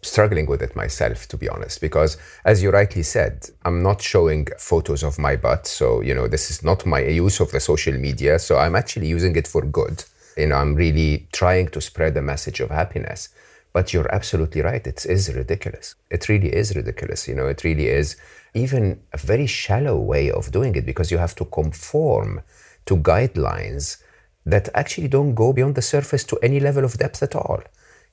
struggling 0.03 0.47
with 0.47 0.61
it 0.63 0.77
myself, 0.77 1.27
to 1.29 1.39
be 1.39 1.49
honest, 1.49 1.81
because 1.81 2.19
as 2.45 2.63
you 2.63 2.71
rightly 2.71 3.03
said, 3.03 3.49
I'm 3.65 3.83
not 3.83 4.03
showing 4.03 4.49
photos 4.59 5.03
of 5.03 5.19
my 5.19 5.35
butt. 5.35 5.67
So, 5.67 6.03
you 6.03 6.15
know, 6.15 6.29
this 6.29 6.51
is 6.51 6.63
not 6.63 6.85
my 6.85 7.01
use 7.01 7.41
of 7.41 7.53
the 7.53 7.61
social 7.61 7.95
media. 7.95 8.39
So 8.39 8.59
I'm 8.59 8.77
actually 8.77 9.07
using 9.07 9.35
it 9.35 9.49
for 9.49 9.63
good. 9.63 10.05
You 10.37 10.49
know, 10.49 10.57
I'm 10.57 10.75
really 10.75 11.29
trying 11.33 11.69
to 11.69 11.81
spread 11.81 12.13
the 12.13 12.23
message 12.23 12.61
of 12.61 12.71
happiness. 12.71 13.31
But 13.73 13.95
you're 13.95 14.13
absolutely 14.13 14.61
right. 14.61 14.87
It 14.87 15.07
is 15.07 15.35
ridiculous. 15.35 15.95
It 16.11 16.29
really 16.29 16.55
is 16.55 16.77
ridiculous. 16.77 17.27
You 17.29 17.35
know, 17.35 17.47
it 17.47 17.65
really 17.65 17.87
is 17.87 18.17
even 18.53 19.01
a 19.15 19.17
very 19.17 19.47
shallow 19.47 19.97
way 19.99 20.31
of 20.31 20.51
doing 20.51 20.75
it 20.75 20.85
because 20.85 21.11
you 21.11 21.19
have 21.19 21.35
to 21.37 21.45
conform 21.47 22.43
to 22.87 22.97
guidelines 22.97 24.03
that 24.47 24.69
actually 24.75 25.09
don't 25.09 25.35
go 25.35 25.53
beyond 25.53 25.75
the 25.75 25.83
surface 25.83 26.25
to 26.25 26.39
any 26.43 26.61
level 26.61 26.85
of 26.85 26.99
depth 26.99 27.23
at 27.23 27.35
all. 27.35 27.63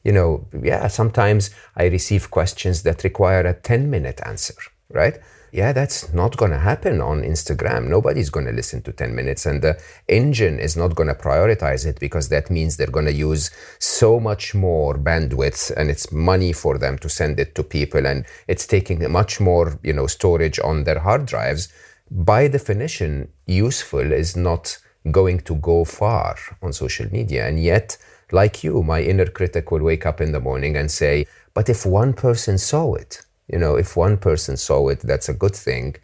You 0.03 0.11
know, 0.11 0.47
yeah, 0.61 0.87
sometimes 0.87 1.49
I 1.75 1.85
receive 1.85 2.31
questions 2.31 2.83
that 2.83 3.03
require 3.03 3.41
a 3.41 3.53
10 3.53 3.89
minute 3.89 4.21
answer, 4.25 4.55
right? 4.89 5.19
yeah, 5.51 5.71
that's 5.71 6.13
not 6.13 6.37
going 6.37 6.51
to 6.51 6.59
happen 6.59 7.01
on 7.01 7.21
Instagram. 7.21 7.87
Nobody's 7.87 8.29
going 8.29 8.45
to 8.45 8.51
listen 8.51 8.81
to 8.83 8.91
10 8.91 9.15
minutes, 9.15 9.45
and 9.45 9.61
the 9.61 9.81
engine 10.07 10.59
is 10.59 10.75
not 10.75 10.95
going 10.95 11.07
to 11.07 11.15
prioritize 11.15 11.85
it 11.85 11.99
because 11.99 12.29
that 12.29 12.49
means 12.49 12.77
they're 12.77 12.87
going 12.87 13.05
to 13.05 13.13
use 13.13 13.49
so 13.79 14.19
much 14.19 14.53
more 14.53 14.95
bandwidth 14.95 15.71
and 15.75 15.89
it's 15.89 16.11
money 16.11 16.53
for 16.53 16.77
them 16.77 16.97
to 16.99 17.09
send 17.09 17.39
it 17.39 17.55
to 17.55 17.63
people, 17.63 18.05
and 18.05 18.25
it's 18.47 18.67
taking 18.67 19.09
much 19.11 19.39
more, 19.39 19.79
you 19.83 19.93
know, 19.93 20.07
storage 20.07 20.59
on 20.59 20.83
their 20.83 20.99
hard 20.99 21.25
drives. 21.25 21.69
By 22.09 22.47
definition, 22.47 23.29
useful 23.45 24.11
is 24.11 24.35
not 24.35 24.77
going 25.11 25.39
to 25.41 25.55
go 25.55 25.85
far 25.85 26.37
on 26.61 26.73
social 26.73 27.07
media. 27.11 27.47
And 27.47 27.61
yet, 27.61 27.97
like 28.31 28.63
you, 28.63 28.83
my 28.83 29.01
inner 29.01 29.25
critic 29.25 29.71
will 29.71 29.83
wake 29.83 30.05
up 30.05 30.21
in 30.21 30.31
the 30.31 30.39
morning 30.39 30.75
and 30.75 30.91
say, 30.91 31.27
but 31.53 31.69
if 31.69 31.85
one 31.85 32.13
person 32.13 32.57
saw 32.57 32.93
it, 32.95 33.25
you 33.47 33.57
know, 33.57 33.75
if 33.75 33.95
one 33.95 34.17
person 34.17 34.57
saw 34.57 34.89
it, 34.89 34.99
that's 34.99 35.29
a 35.29 35.33
good 35.33 35.55
thing. 35.55 35.95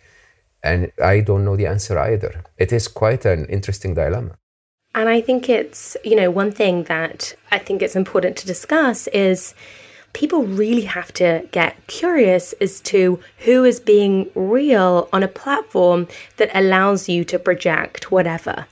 And 0.64 0.91
I 1.04 1.20
don't 1.20 1.43
know 1.43 1.58
the 1.58 1.68
answer 1.68 1.99
either. 1.99 2.43
It 2.58 2.72
is 2.72 2.88
quite 2.88 3.26
an 3.26 3.45
interesting 3.47 3.93
dilemma. 3.93 4.38
And 4.95 5.10
I 5.10 5.22
think 5.22 5.49
it's, 5.49 5.97
you 6.04 6.16
know, 6.16 6.30
one 6.30 6.51
thing 6.51 6.84
that 6.84 7.36
I 7.51 7.58
think 7.58 7.82
it's 7.82 7.95
important 7.95 8.38
to 8.38 8.47
discuss 8.47 9.08
is 9.08 9.54
people 10.14 10.43
really 10.43 10.84
have 10.84 11.11
to 11.14 11.47
get 11.51 11.76
curious 11.88 12.53
as 12.61 12.80
to 12.82 13.20
who 13.39 13.64
is 13.64 13.80
being 13.80 14.30
real 14.36 15.09
on 15.11 15.24
a 15.24 15.28
platform 15.28 16.07
that 16.38 16.49
allows 16.53 17.09
you 17.09 17.24
to 17.26 17.39
project 17.39 18.11
whatever. 18.11 18.68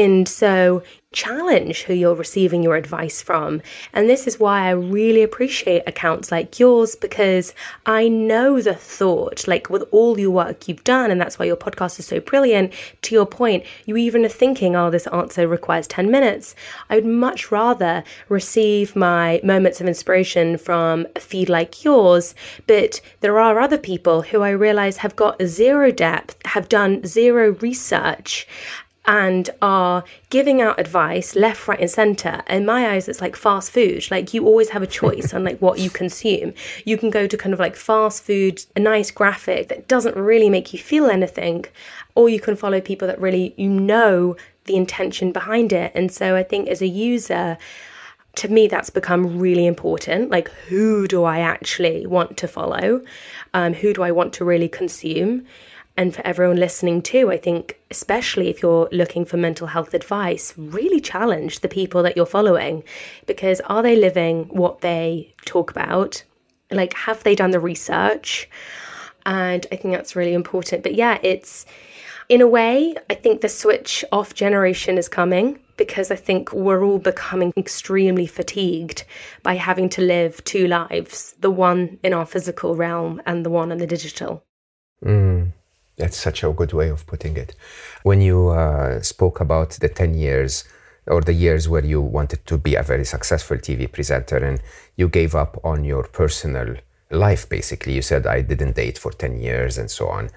And 0.00 0.26
so 0.26 0.82
challenge 1.12 1.82
who 1.82 1.92
you're 1.92 2.14
receiving 2.14 2.62
your 2.62 2.76
advice 2.76 3.20
from. 3.20 3.60
And 3.92 4.08
this 4.08 4.28
is 4.28 4.38
why 4.38 4.68
I 4.68 4.70
really 4.70 5.24
appreciate 5.24 5.82
accounts 5.86 6.30
like 6.30 6.60
yours 6.60 6.94
because 6.94 7.52
I 7.84 8.06
know 8.06 8.60
the 8.60 8.74
thought, 8.74 9.48
like 9.48 9.68
with 9.68 9.82
all 9.90 10.18
your 10.20 10.30
work 10.30 10.68
you've 10.68 10.84
done, 10.84 11.10
and 11.10 11.20
that's 11.20 11.38
why 11.38 11.46
your 11.46 11.56
podcast 11.56 11.98
is 11.98 12.06
so 12.06 12.20
brilliant. 12.20 12.72
To 13.02 13.14
your 13.14 13.26
point, 13.26 13.64
you 13.86 13.96
even 13.96 14.24
are 14.24 14.28
thinking, 14.28 14.76
oh, 14.76 14.88
this 14.88 15.08
answer 15.08 15.48
requires 15.48 15.88
10 15.88 16.10
minutes. 16.10 16.54
I 16.88 16.94
would 16.94 17.06
much 17.06 17.50
rather 17.50 18.04
receive 18.28 18.94
my 18.94 19.40
moments 19.42 19.80
of 19.80 19.88
inspiration 19.88 20.58
from 20.58 21.08
a 21.16 21.20
feed 21.20 21.48
like 21.48 21.84
yours, 21.84 22.36
but 22.68 23.00
there 23.20 23.40
are 23.40 23.58
other 23.58 23.78
people 23.78 24.22
who 24.22 24.42
I 24.42 24.50
realize 24.50 24.98
have 24.98 25.16
got 25.16 25.42
zero 25.42 25.90
depth, 25.90 26.36
have 26.46 26.68
done 26.68 27.04
zero 27.04 27.56
research, 27.60 28.46
and 29.06 29.50
are 29.62 30.04
giving 30.28 30.60
out 30.60 30.78
advice 30.78 31.34
left, 31.34 31.66
right, 31.66 31.80
and 31.80 31.90
center. 31.90 32.42
In 32.48 32.66
my 32.66 32.90
eyes, 32.90 33.08
it's 33.08 33.20
like 33.20 33.34
fast 33.34 33.70
food. 33.72 34.08
Like 34.10 34.34
you 34.34 34.46
always 34.46 34.68
have 34.70 34.82
a 34.82 34.86
choice 34.86 35.32
on 35.32 35.42
like 35.42 35.58
what 35.60 35.78
you 35.78 35.90
consume. 35.90 36.52
You 36.84 36.98
can 36.98 37.10
go 37.10 37.26
to 37.26 37.36
kind 37.36 37.54
of 37.54 37.58
like 37.58 37.76
fast 37.76 38.22
food, 38.22 38.64
a 38.76 38.80
nice 38.80 39.10
graphic 39.10 39.68
that 39.68 39.88
doesn't 39.88 40.16
really 40.16 40.50
make 40.50 40.72
you 40.72 40.78
feel 40.78 41.06
anything, 41.06 41.64
or 42.14 42.28
you 42.28 42.40
can 42.40 42.56
follow 42.56 42.80
people 42.80 43.08
that 43.08 43.20
really 43.20 43.54
you 43.56 43.68
know 43.68 44.36
the 44.66 44.76
intention 44.76 45.32
behind 45.32 45.72
it. 45.72 45.92
And 45.94 46.12
so 46.12 46.36
I 46.36 46.42
think 46.42 46.68
as 46.68 46.82
a 46.82 46.86
user, 46.86 47.56
to 48.36 48.48
me, 48.48 48.68
that's 48.68 48.90
become 48.90 49.38
really 49.38 49.66
important. 49.66 50.30
Like, 50.30 50.48
who 50.68 51.08
do 51.08 51.24
I 51.24 51.40
actually 51.40 52.06
want 52.06 52.36
to 52.36 52.48
follow? 52.48 53.02
Um, 53.54 53.74
who 53.74 53.92
do 53.92 54.02
I 54.02 54.12
want 54.12 54.32
to 54.34 54.44
really 54.44 54.68
consume? 54.68 55.46
And 56.00 56.14
for 56.14 56.26
everyone 56.26 56.56
listening 56.56 57.02
too, 57.02 57.30
I 57.30 57.36
think, 57.36 57.78
especially 57.90 58.48
if 58.48 58.62
you're 58.62 58.88
looking 58.90 59.26
for 59.26 59.36
mental 59.36 59.66
health 59.66 59.92
advice, 59.92 60.54
really 60.56 60.98
challenge 60.98 61.60
the 61.60 61.68
people 61.68 62.02
that 62.04 62.16
you're 62.16 62.24
following 62.24 62.82
because 63.26 63.60
are 63.66 63.82
they 63.82 63.96
living 63.96 64.44
what 64.44 64.80
they 64.80 65.34
talk 65.44 65.70
about? 65.70 66.24
Like, 66.70 66.94
have 66.94 67.22
they 67.22 67.34
done 67.34 67.50
the 67.50 67.60
research? 67.60 68.48
And 69.26 69.66
I 69.70 69.76
think 69.76 69.94
that's 69.94 70.16
really 70.16 70.32
important. 70.32 70.82
But 70.82 70.94
yeah, 70.94 71.18
it's 71.22 71.66
in 72.30 72.40
a 72.40 72.48
way, 72.48 72.94
I 73.10 73.14
think 73.14 73.42
the 73.42 73.50
switch 73.50 74.02
off 74.10 74.32
generation 74.32 74.96
is 74.96 75.06
coming 75.06 75.58
because 75.76 76.10
I 76.10 76.16
think 76.16 76.50
we're 76.54 76.82
all 76.82 76.98
becoming 76.98 77.52
extremely 77.58 78.26
fatigued 78.26 79.04
by 79.42 79.56
having 79.56 79.90
to 79.90 80.00
live 80.00 80.42
two 80.44 80.66
lives 80.66 81.34
the 81.40 81.50
one 81.50 81.98
in 82.02 82.14
our 82.14 82.24
physical 82.24 82.74
realm 82.74 83.20
and 83.26 83.44
the 83.44 83.50
one 83.50 83.70
in 83.70 83.76
the 83.76 83.86
digital. 83.86 84.42
Mm. 85.04 85.52
That's 86.00 86.16
such 86.16 86.42
a 86.42 86.50
good 86.50 86.72
way 86.72 86.88
of 86.88 87.06
putting 87.06 87.36
it. 87.36 87.54
When 88.04 88.22
you 88.22 88.48
uh, 88.48 89.02
spoke 89.02 89.38
about 89.38 89.72
the 89.72 89.88
10 89.90 90.14
years 90.14 90.64
or 91.06 91.20
the 91.20 91.34
years 91.34 91.68
where 91.68 91.84
you 91.84 92.00
wanted 92.00 92.46
to 92.46 92.56
be 92.56 92.74
a 92.74 92.82
very 92.82 93.04
successful 93.04 93.58
TV 93.58 93.90
presenter 93.92 94.38
and 94.38 94.62
you 94.96 95.08
gave 95.08 95.34
up 95.34 95.60
on 95.62 95.84
your 95.84 96.04
personal 96.04 96.76
life, 97.10 97.46
basically, 97.50 97.92
you 97.92 98.00
said, 98.00 98.26
I 98.26 98.40
didn't 98.40 98.76
date 98.76 98.96
for 98.96 99.12
10 99.12 99.40
years 99.40 99.76
and 99.76 99.90
so 99.90 100.08
on. 100.08 100.30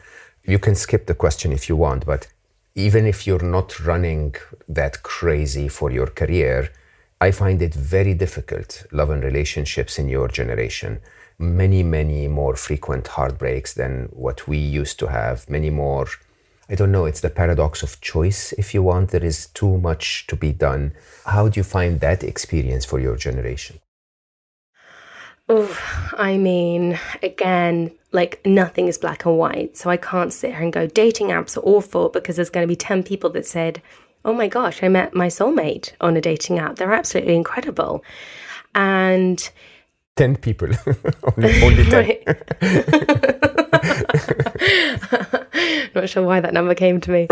You 0.44 0.60
can 0.60 0.76
skip 0.76 1.06
the 1.06 1.16
question 1.16 1.54
if 1.54 1.70
you 1.70 1.78
want, 1.78 2.06
but 2.06 2.28
even 2.76 3.06
if 3.06 3.26
you're 3.26 3.50
not 3.58 3.80
running 3.80 4.36
that 4.68 5.02
crazy 5.02 5.70
for 5.70 5.92
your 5.92 6.08
career, 6.08 6.74
I 7.22 7.32
find 7.32 7.62
it 7.62 7.74
very 7.74 8.16
difficult, 8.16 8.86
love 8.92 9.12
and 9.12 9.24
relationships 9.24 9.98
in 9.98 10.10
your 10.10 10.28
generation 10.28 11.00
many, 11.44 11.84
many 11.84 12.28
more 12.28 12.56
frequent 12.56 13.08
heartbreaks 13.08 13.74
than 13.74 14.10
what 14.12 14.48
we 14.48 14.58
used 14.58 14.98
to 15.00 15.08
have, 15.08 15.50
many 15.50 15.70
more. 15.70 16.08
I 16.70 16.76
don't 16.76 16.92
know, 16.92 17.06
it's 17.06 17.20
the 17.22 17.30
paradox 17.30 17.84
of 17.84 18.00
choice, 18.02 18.54
if 18.54 18.74
you 18.74 18.82
want. 18.82 19.12
There 19.12 19.24
is 19.24 19.48
too 19.48 19.78
much 19.78 20.26
to 20.28 20.36
be 20.36 20.52
done. 20.52 20.94
How 21.26 21.50
do 21.50 21.60
you 21.60 21.64
find 21.64 22.00
that 22.00 22.24
experience 22.24 22.86
for 22.86 23.00
your 23.00 23.18
generation? 23.18 23.80
Oh, 25.50 25.78
I 26.18 26.38
mean, 26.38 26.98
again, 27.22 27.92
like 28.14 28.40
nothing 28.46 28.88
is 28.88 28.98
black 28.98 29.26
and 29.26 29.38
white. 29.38 29.76
So 29.76 29.90
I 29.90 29.98
can't 29.98 30.32
sit 30.32 30.52
here 30.52 30.62
and 30.62 30.72
go, 30.72 30.88
dating 30.88 31.28
apps 31.28 31.58
are 31.58 31.62
awful 31.62 32.10
because 32.10 32.38
there's 32.38 32.50
going 32.50 32.64
to 32.64 32.72
be 32.72 32.78
10 32.78 33.04
people 33.04 33.30
that 33.32 33.46
said, 33.46 33.82
oh 34.24 34.34
my 34.34 34.48
gosh, 34.48 34.82
I 34.82 34.88
met 34.88 35.14
my 35.14 35.28
soulmate 35.28 35.92
on 36.00 36.16
a 36.16 36.22
dating 36.22 36.60
app. 36.60 36.78
They're 36.78 36.94
absolutely 36.94 37.36
incredible. 37.36 38.04
And 38.74 39.50
10 40.16 40.38
people. 40.38 40.68
only, 41.38 41.64
only 41.64 41.86
10. 41.86 42.18
Not 45.96 46.10
sure 46.10 46.24
why 46.24 46.40
that 46.40 46.54
number 46.54 46.76
came 46.76 47.02
to 47.02 47.12
me. 47.12 47.28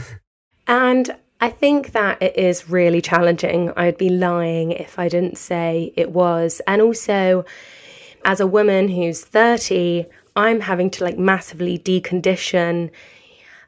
and 0.66 1.14
I 1.40 1.50
think 1.50 1.92
that 1.92 2.22
it 2.22 2.36
is 2.36 2.70
really 2.70 3.02
challenging. 3.02 3.72
I'd 3.76 3.98
be 3.98 4.08
lying 4.08 4.72
if 4.72 4.98
I 4.98 5.08
didn't 5.08 5.36
say 5.36 5.92
it 5.96 6.10
was. 6.10 6.62
And 6.66 6.80
also, 6.80 7.44
as 8.24 8.40
a 8.40 8.46
woman 8.46 8.88
who's 8.88 9.22
30, 9.22 10.06
I'm 10.36 10.60
having 10.60 10.90
to 10.90 11.04
like 11.04 11.18
massively 11.18 11.78
decondition 11.78 12.90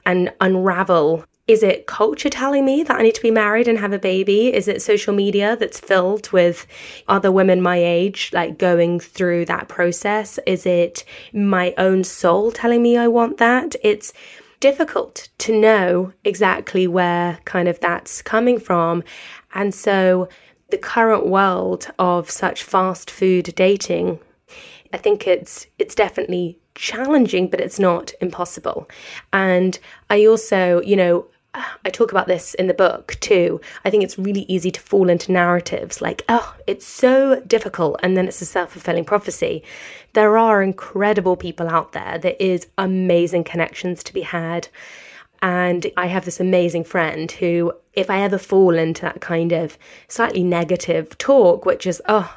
and 0.06 0.32
unravel 0.40 1.24
is 1.48 1.62
it 1.62 1.86
culture 1.86 2.28
telling 2.28 2.66
me 2.66 2.82
that 2.82 2.98
I 2.98 3.02
need 3.02 3.14
to 3.14 3.22
be 3.22 3.30
married 3.30 3.68
and 3.68 3.78
have 3.78 3.94
a 3.94 3.98
baby? 3.98 4.54
Is 4.54 4.68
it 4.68 4.82
social 4.82 5.14
media 5.14 5.56
that's 5.56 5.80
filled 5.80 6.30
with 6.30 6.66
other 7.08 7.32
women 7.32 7.62
my 7.62 7.78
age, 7.78 8.30
like 8.34 8.58
going 8.58 9.00
through 9.00 9.46
that 9.46 9.66
process? 9.66 10.38
Is 10.46 10.66
it 10.66 11.04
my 11.32 11.74
own 11.78 12.04
soul 12.04 12.52
telling 12.52 12.82
me 12.82 12.98
I 12.98 13.08
want 13.08 13.38
that? 13.38 13.74
It's 13.82 14.12
difficult 14.60 15.28
to 15.38 15.58
know 15.58 16.12
exactly 16.22 16.86
where 16.86 17.38
kind 17.46 17.66
of 17.66 17.80
that's 17.80 18.20
coming 18.20 18.60
from. 18.60 19.02
And 19.54 19.74
so 19.74 20.28
the 20.68 20.76
current 20.76 21.26
world 21.26 21.90
of 21.98 22.30
such 22.30 22.62
fast 22.62 23.10
food 23.10 23.54
dating, 23.56 24.18
I 24.92 24.98
think 24.98 25.26
it's 25.26 25.66
it's 25.78 25.94
definitely 25.94 26.58
challenging, 26.74 27.48
but 27.48 27.60
it's 27.60 27.78
not 27.78 28.12
impossible. 28.20 28.86
And 29.32 29.78
I 30.10 30.26
also, 30.26 30.82
you 30.82 30.94
know, 30.94 31.26
I 31.84 31.90
talk 31.90 32.10
about 32.10 32.26
this 32.26 32.54
in 32.54 32.66
the 32.66 32.74
book 32.74 33.16
too. 33.20 33.60
I 33.84 33.90
think 33.90 34.02
it's 34.04 34.18
really 34.18 34.46
easy 34.48 34.70
to 34.70 34.80
fall 34.80 35.08
into 35.08 35.32
narratives 35.32 36.00
like, 36.00 36.22
oh, 36.28 36.54
it's 36.66 36.86
so 36.86 37.40
difficult, 37.46 38.00
and 38.02 38.16
then 38.16 38.28
it's 38.28 38.42
a 38.42 38.46
self 38.46 38.72
fulfilling 38.72 39.04
prophecy. 39.04 39.62
There 40.12 40.38
are 40.38 40.62
incredible 40.62 41.36
people 41.36 41.68
out 41.68 41.92
there. 41.92 42.18
There 42.18 42.36
is 42.38 42.66
amazing 42.78 43.44
connections 43.44 44.02
to 44.04 44.12
be 44.12 44.22
had. 44.22 44.68
And 45.40 45.86
I 45.96 46.06
have 46.06 46.24
this 46.24 46.40
amazing 46.40 46.84
friend 46.84 47.30
who, 47.30 47.72
if 47.92 48.10
I 48.10 48.22
ever 48.22 48.38
fall 48.38 48.74
into 48.76 49.02
that 49.02 49.20
kind 49.20 49.52
of 49.52 49.78
slightly 50.08 50.42
negative 50.42 51.16
talk, 51.18 51.64
which 51.64 51.86
is, 51.86 52.02
oh, 52.08 52.34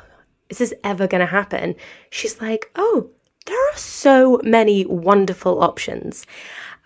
Is 0.50 0.58
this 0.60 0.74
ever 0.84 1.08
going 1.08 1.22
to 1.22 1.26
happen? 1.26 1.76
She's 2.10 2.42
like, 2.42 2.70
Oh, 2.76 3.10
there 3.48 3.70
are 3.72 3.78
so 3.78 4.40
many 4.44 4.86
wonderful 4.86 5.64
options. 5.64 6.26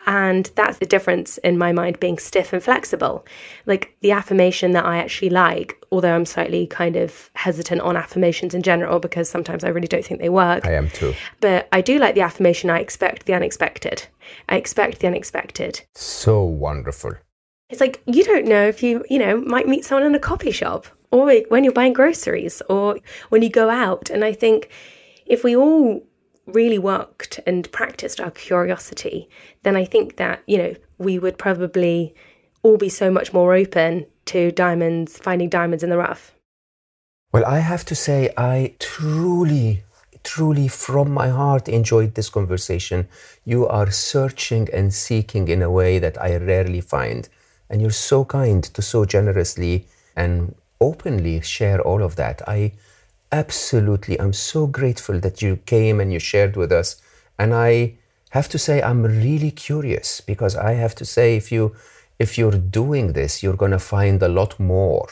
And 0.06 0.50
that's 0.56 0.78
the 0.78 0.86
difference 0.86 1.38
in 1.40 1.58
my 1.58 1.72
mind 1.72 2.00
being 2.00 2.18
stiff 2.18 2.54
and 2.54 2.64
flexible. 2.64 3.26
Like 3.66 3.96
the 4.02 4.12
affirmation 4.12 4.72
that 4.74 4.86
I 4.86 4.98
actually 4.98 5.30
like, 5.30 5.76
although 5.92 6.16
I'm 6.16 6.26
slightly 6.26 6.68
kind 6.68 6.96
of 6.96 7.32
hesitant 7.34 7.82
on 7.82 7.98
affirmations 7.98 8.54
in 8.54 8.62
general 8.62 9.00
because 9.00 9.30
sometimes 9.30 9.64
I 9.64 9.70
really 9.70 9.88
don't 9.88 10.06
think 10.06 10.22
they 10.22 10.30
work. 10.30 10.66
I 10.66 10.74
am 10.74 10.90
too. 10.90 11.14
But 11.42 11.68
I 11.72 11.82
do 11.82 11.98
like 11.98 12.16
the 12.16 12.22
affirmation 12.22 12.70
I 12.70 12.80
expect 12.80 13.26
the 13.26 13.34
unexpected. 13.34 14.06
I 14.50 14.58
expect 14.58 15.00
the 15.00 15.08
unexpected. 15.08 15.82
So 15.96 16.44
wonderful. 16.44 17.14
It's 17.70 17.82
like 17.82 18.04
you 18.06 18.24
don't 18.24 18.46
know 18.46 18.68
if 18.68 18.84
you, 18.84 19.04
you 19.10 19.18
know, 19.18 19.42
might 19.42 19.68
meet 19.68 19.86
someone 19.86 20.06
in 20.06 20.14
a 20.14 20.20
coffee 20.20 20.52
shop 20.52 20.86
or 21.12 21.32
when 21.50 21.64
you're 21.64 21.74
buying 21.74 21.94
groceries 21.94 22.62
or 22.70 23.00
when 23.30 23.42
you 23.42 23.50
go 23.50 23.70
out. 23.70 24.10
And 24.10 24.24
I 24.24 24.34
think 24.34 24.70
if 25.26 25.44
we 25.44 25.56
all 25.56 26.06
really 26.46 26.78
worked 26.78 27.40
and 27.46 27.72
practiced 27.72 28.20
our 28.20 28.32
curiosity, 28.32 29.30
then 29.64 29.76
I 29.76 29.86
think 29.86 30.18
that, 30.18 30.44
you 30.48 30.58
know, 30.58 30.76
we 30.98 31.20
would 31.20 31.38
probably 31.38 32.14
all 32.64 32.78
be 32.78 32.90
so 32.90 33.12
much 33.12 33.34
more 33.34 33.54
open 33.54 34.06
to 34.26 34.52
diamonds, 34.52 35.18
finding 35.18 35.50
diamonds 35.50 35.84
in 35.84 35.90
the 35.90 35.98
rough. 35.98 36.34
Well, 37.32 37.46
I 37.46 37.60
have 37.60 37.86
to 37.86 37.96
say, 37.96 38.34
I 38.38 38.76
truly, 38.80 39.84
truly, 40.24 40.68
from 40.68 41.12
my 41.12 41.30
heart, 41.30 41.68
enjoyed 41.68 42.16
this 42.16 42.30
conversation. 42.30 43.08
You 43.44 43.68
are 43.68 43.92
searching 43.92 44.70
and 44.72 44.94
seeking 44.94 45.48
in 45.48 45.62
a 45.62 45.70
way 45.70 46.00
that 46.00 46.22
I 46.22 46.38
rarely 46.38 46.82
find. 46.82 47.28
And 47.70 47.82
you're 47.82 47.92
so 47.92 48.26
kind 48.26 48.64
to 48.64 48.82
so 48.82 49.06
generously 49.06 49.88
and 50.16 50.56
openly 50.80 51.42
share 51.42 51.82
all 51.82 52.02
of 52.04 52.16
that. 52.16 52.42
I 52.48 52.74
absolutely, 53.32 54.20
I'm 54.20 54.34
so 54.34 54.68
grateful 54.68 55.20
that 55.20 55.42
you 55.42 55.58
came 55.66 56.00
and 56.00 56.12
you 56.12 56.20
shared 56.20 56.56
with 56.56 56.72
us. 56.72 57.02
And 57.38 57.54
I 57.54 57.96
have 58.32 58.50
to 58.50 58.58
say, 58.58 58.82
I'm 58.82 59.04
really 59.04 59.52
curious 59.52 60.22
because 60.22 60.56
I 60.56 60.74
have 60.74 60.96
to 60.96 61.06
say, 61.06 61.36
if 61.36 61.52
you 61.52 61.76
if 62.18 62.38
you're 62.38 62.52
doing 62.52 63.14
this, 63.14 63.44
you're 63.44 63.58
going 63.58 63.72
to 63.72 63.80
find 63.80 64.22
a 64.24 64.30
lot 64.30 64.58
more 64.60 65.08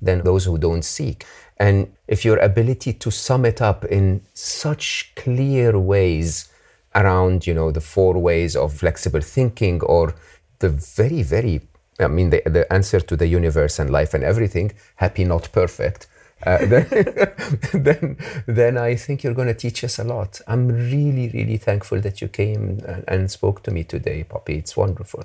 than 0.00 0.22
those 0.22 0.44
who 0.44 0.58
don't 0.58 0.84
seek. 0.84 1.26
And 1.56 1.92
if 2.06 2.24
your 2.24 2.38
ability 2.38 2.92
to 2.94 3.10
sum 3.10 3.44
it 3.44 3.60
up 3.60 3.84
in 3.84 4.22
such 4.34 5.12
clear 5.16 5.78
ways 5.78 6.52
around, 6.94 7.46
you 7.46 7.54
know, 7.54 7.70
the 7.70 7.80
four 7.80 8.14
ways 8.18 8.54
of 8.54 8.72
flexible 8.72 9.20
thinking 9.20 9.80
or 9.82 10.14
the 10.60 10.68
very, 10.68 11.22
very, 11.22 11.62
I 11.98 12.08
mean, 12.08 12.30
the, 12.30 12.42
the 12.46 12.72
answer 12.72 13.00
to 13.00 13.16
the 13.16 13.26
universe 13.26 13.78
and 13.78 13.90
life 13.90 14.14
and 14.14 14.22
everything, 14.22 14.72
happy, 14.96 15.24
not 15.24 15.50
perfect, 15.52 16.06
uh, 16.42 16.58
then, 16.66 17.32
then, 17.72 18.16
then 18.46 18.78
I 18.78 18.96
think 18.96 19.22
you're 19.22 19.34
going 19.34 19.48
to 19.48 19.54
teach 19.54 19.84
us 19.84 19.98
a 19.98 20.04
lot. 20.04 20.40
I'm 20.46 20.68
really, 20.68 21.28
really 21.28 21.56
thankful 21.56 22.00
that 22.00 22.20
you 22.20 22.28
came 22.28 22.80
and, 22.86 23.04
and 23.06 23.30
spoke 23.30 23.62
to 23.64 23.70
me 23.70 23.84
today, 23.84 24.24
Poppy. 24.24 24.56
It's 24.58 24.76
wonderful. 24.76 25.24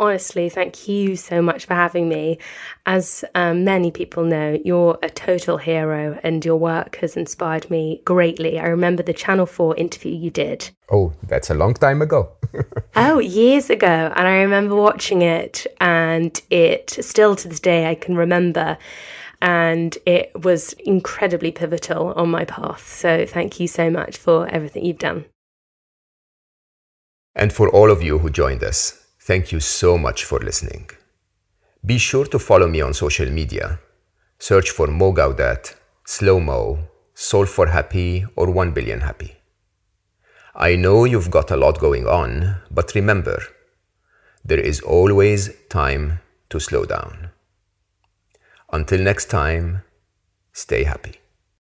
Honestly, 0.00 0.48
thank 0.48 0.88
you 0.88 1.14
so 1.14 1.40
much 1.40 1.66
for 1.66 1.74
having 1.74 2.08
me. 2.08 2.38
As 2.84 3.24
um, 3.36 3.62
many 3.62 3.92
people 3.92 4.24
know, 4.24 4.58
you're 4.64 4.98
a 5.04 5.08
total 5.08 5.56
hero 5.56 6.18
and 6.24 6.44
your 6.44 6.56
work 6.56 6.96
has 6.96 7.16
inspired 7.16 7.70
me 7.70 8.02
greatly. 8.04 8.58
I 8.58 8.66
remember 8.66 9.04
the 9.04 9.12
Channel 9.12 9.46
4 9.46 9.76
interview 9.76 10.12
you 10.12 10.30
did. 10.30 10.68
Oh, 10.90 11.12
that's 11.28 11.48
a 11.48 11.54
long 11.54 11.74
time 11.74 12.02
ago. 12.02 12.32
oh, 12.96 13.20
years 13.20 13.70
ago. 13.70 14.12
And 14.16 14.26
I 14.26 14.38
remember 14.38 14.74
watching 14.74 15.22
it, 15.22 15.64
and 15.80 16.42
it 16.50 16.90
still 16.90 17.36
to 17.36 17.48
this 17.48 17.60
day 17.60 17.86
I 17.88 17.94
can 17.94 18.16
remember 18.16 18.76
and 19.44 19.98
it 20.06 20.32
was 20.42 20.72
incredibly 20.94 21.52
pivotal 21.52 22.14
on 22.14 22.30
my 22.30 22.46
path. 22.46 22.88
So 22.88 23.26
thank 23.26 23.60
you 23.60 23.68
so 23.68 23.90
much 23.90 24.16
for 24.16 24.48
everything 24.48 24.86
you've 24.86 25.06
done. 25.10 25.26
And 27.34 27.52
for 27.52 27.68
all 27.68 27.90
of 27.90 28.02
you 28.02 28.20
who 28.20 28.30
joined 28.30 28.64
us, 28.64 29.06
thank 29.20 29.52
you 29.52 29.60
so 29.60 29.98
much 29.98 30.24
for 30.24 30.38
listening. 30.38 30.88
Be 31.84 31.98
sure 31.98 32.24
to 32.24 32.38
follow 32.38 32.68
me 32.68 32.80
on 32.80 32.94
social 32.94 33.30
media. 33.30 33.80
Search 34.38 34.70
for 34.70 34.86
Mo 34.86 35.12
Gawdat, 35.12 35.74
Slo 36.06 36.40
Mo, 36.40 36.78
Solve 37.12 37.50
for 37.50 37.66
Happy, 37.66 38.24
or 38.36 38.50
1 38.50 38.72
Billion 38.72 39.00
Happy. 39.00 39.36
I 40.54 40.76
know 40.76 41.04
you've 41.04 41.30
got 41.30 41.50
a 41.50 41.56
lot 41.56 41.78
going 41.78 42.06
on, 42.06 42.62
but 42.70 42.94
remember, 42.94 43.42
there 44.42 44.60
is 44.60 44.80
always 44.80 45.50
time 45.68 46.20
to 46.48 46.58
slow 46.58 46.86
down. 46.86 47.23
Until 48.74 49.02
next 49.02 49.26
time, 49.26 49.82
stay 50.52 50.82
happy. 50.82 51.23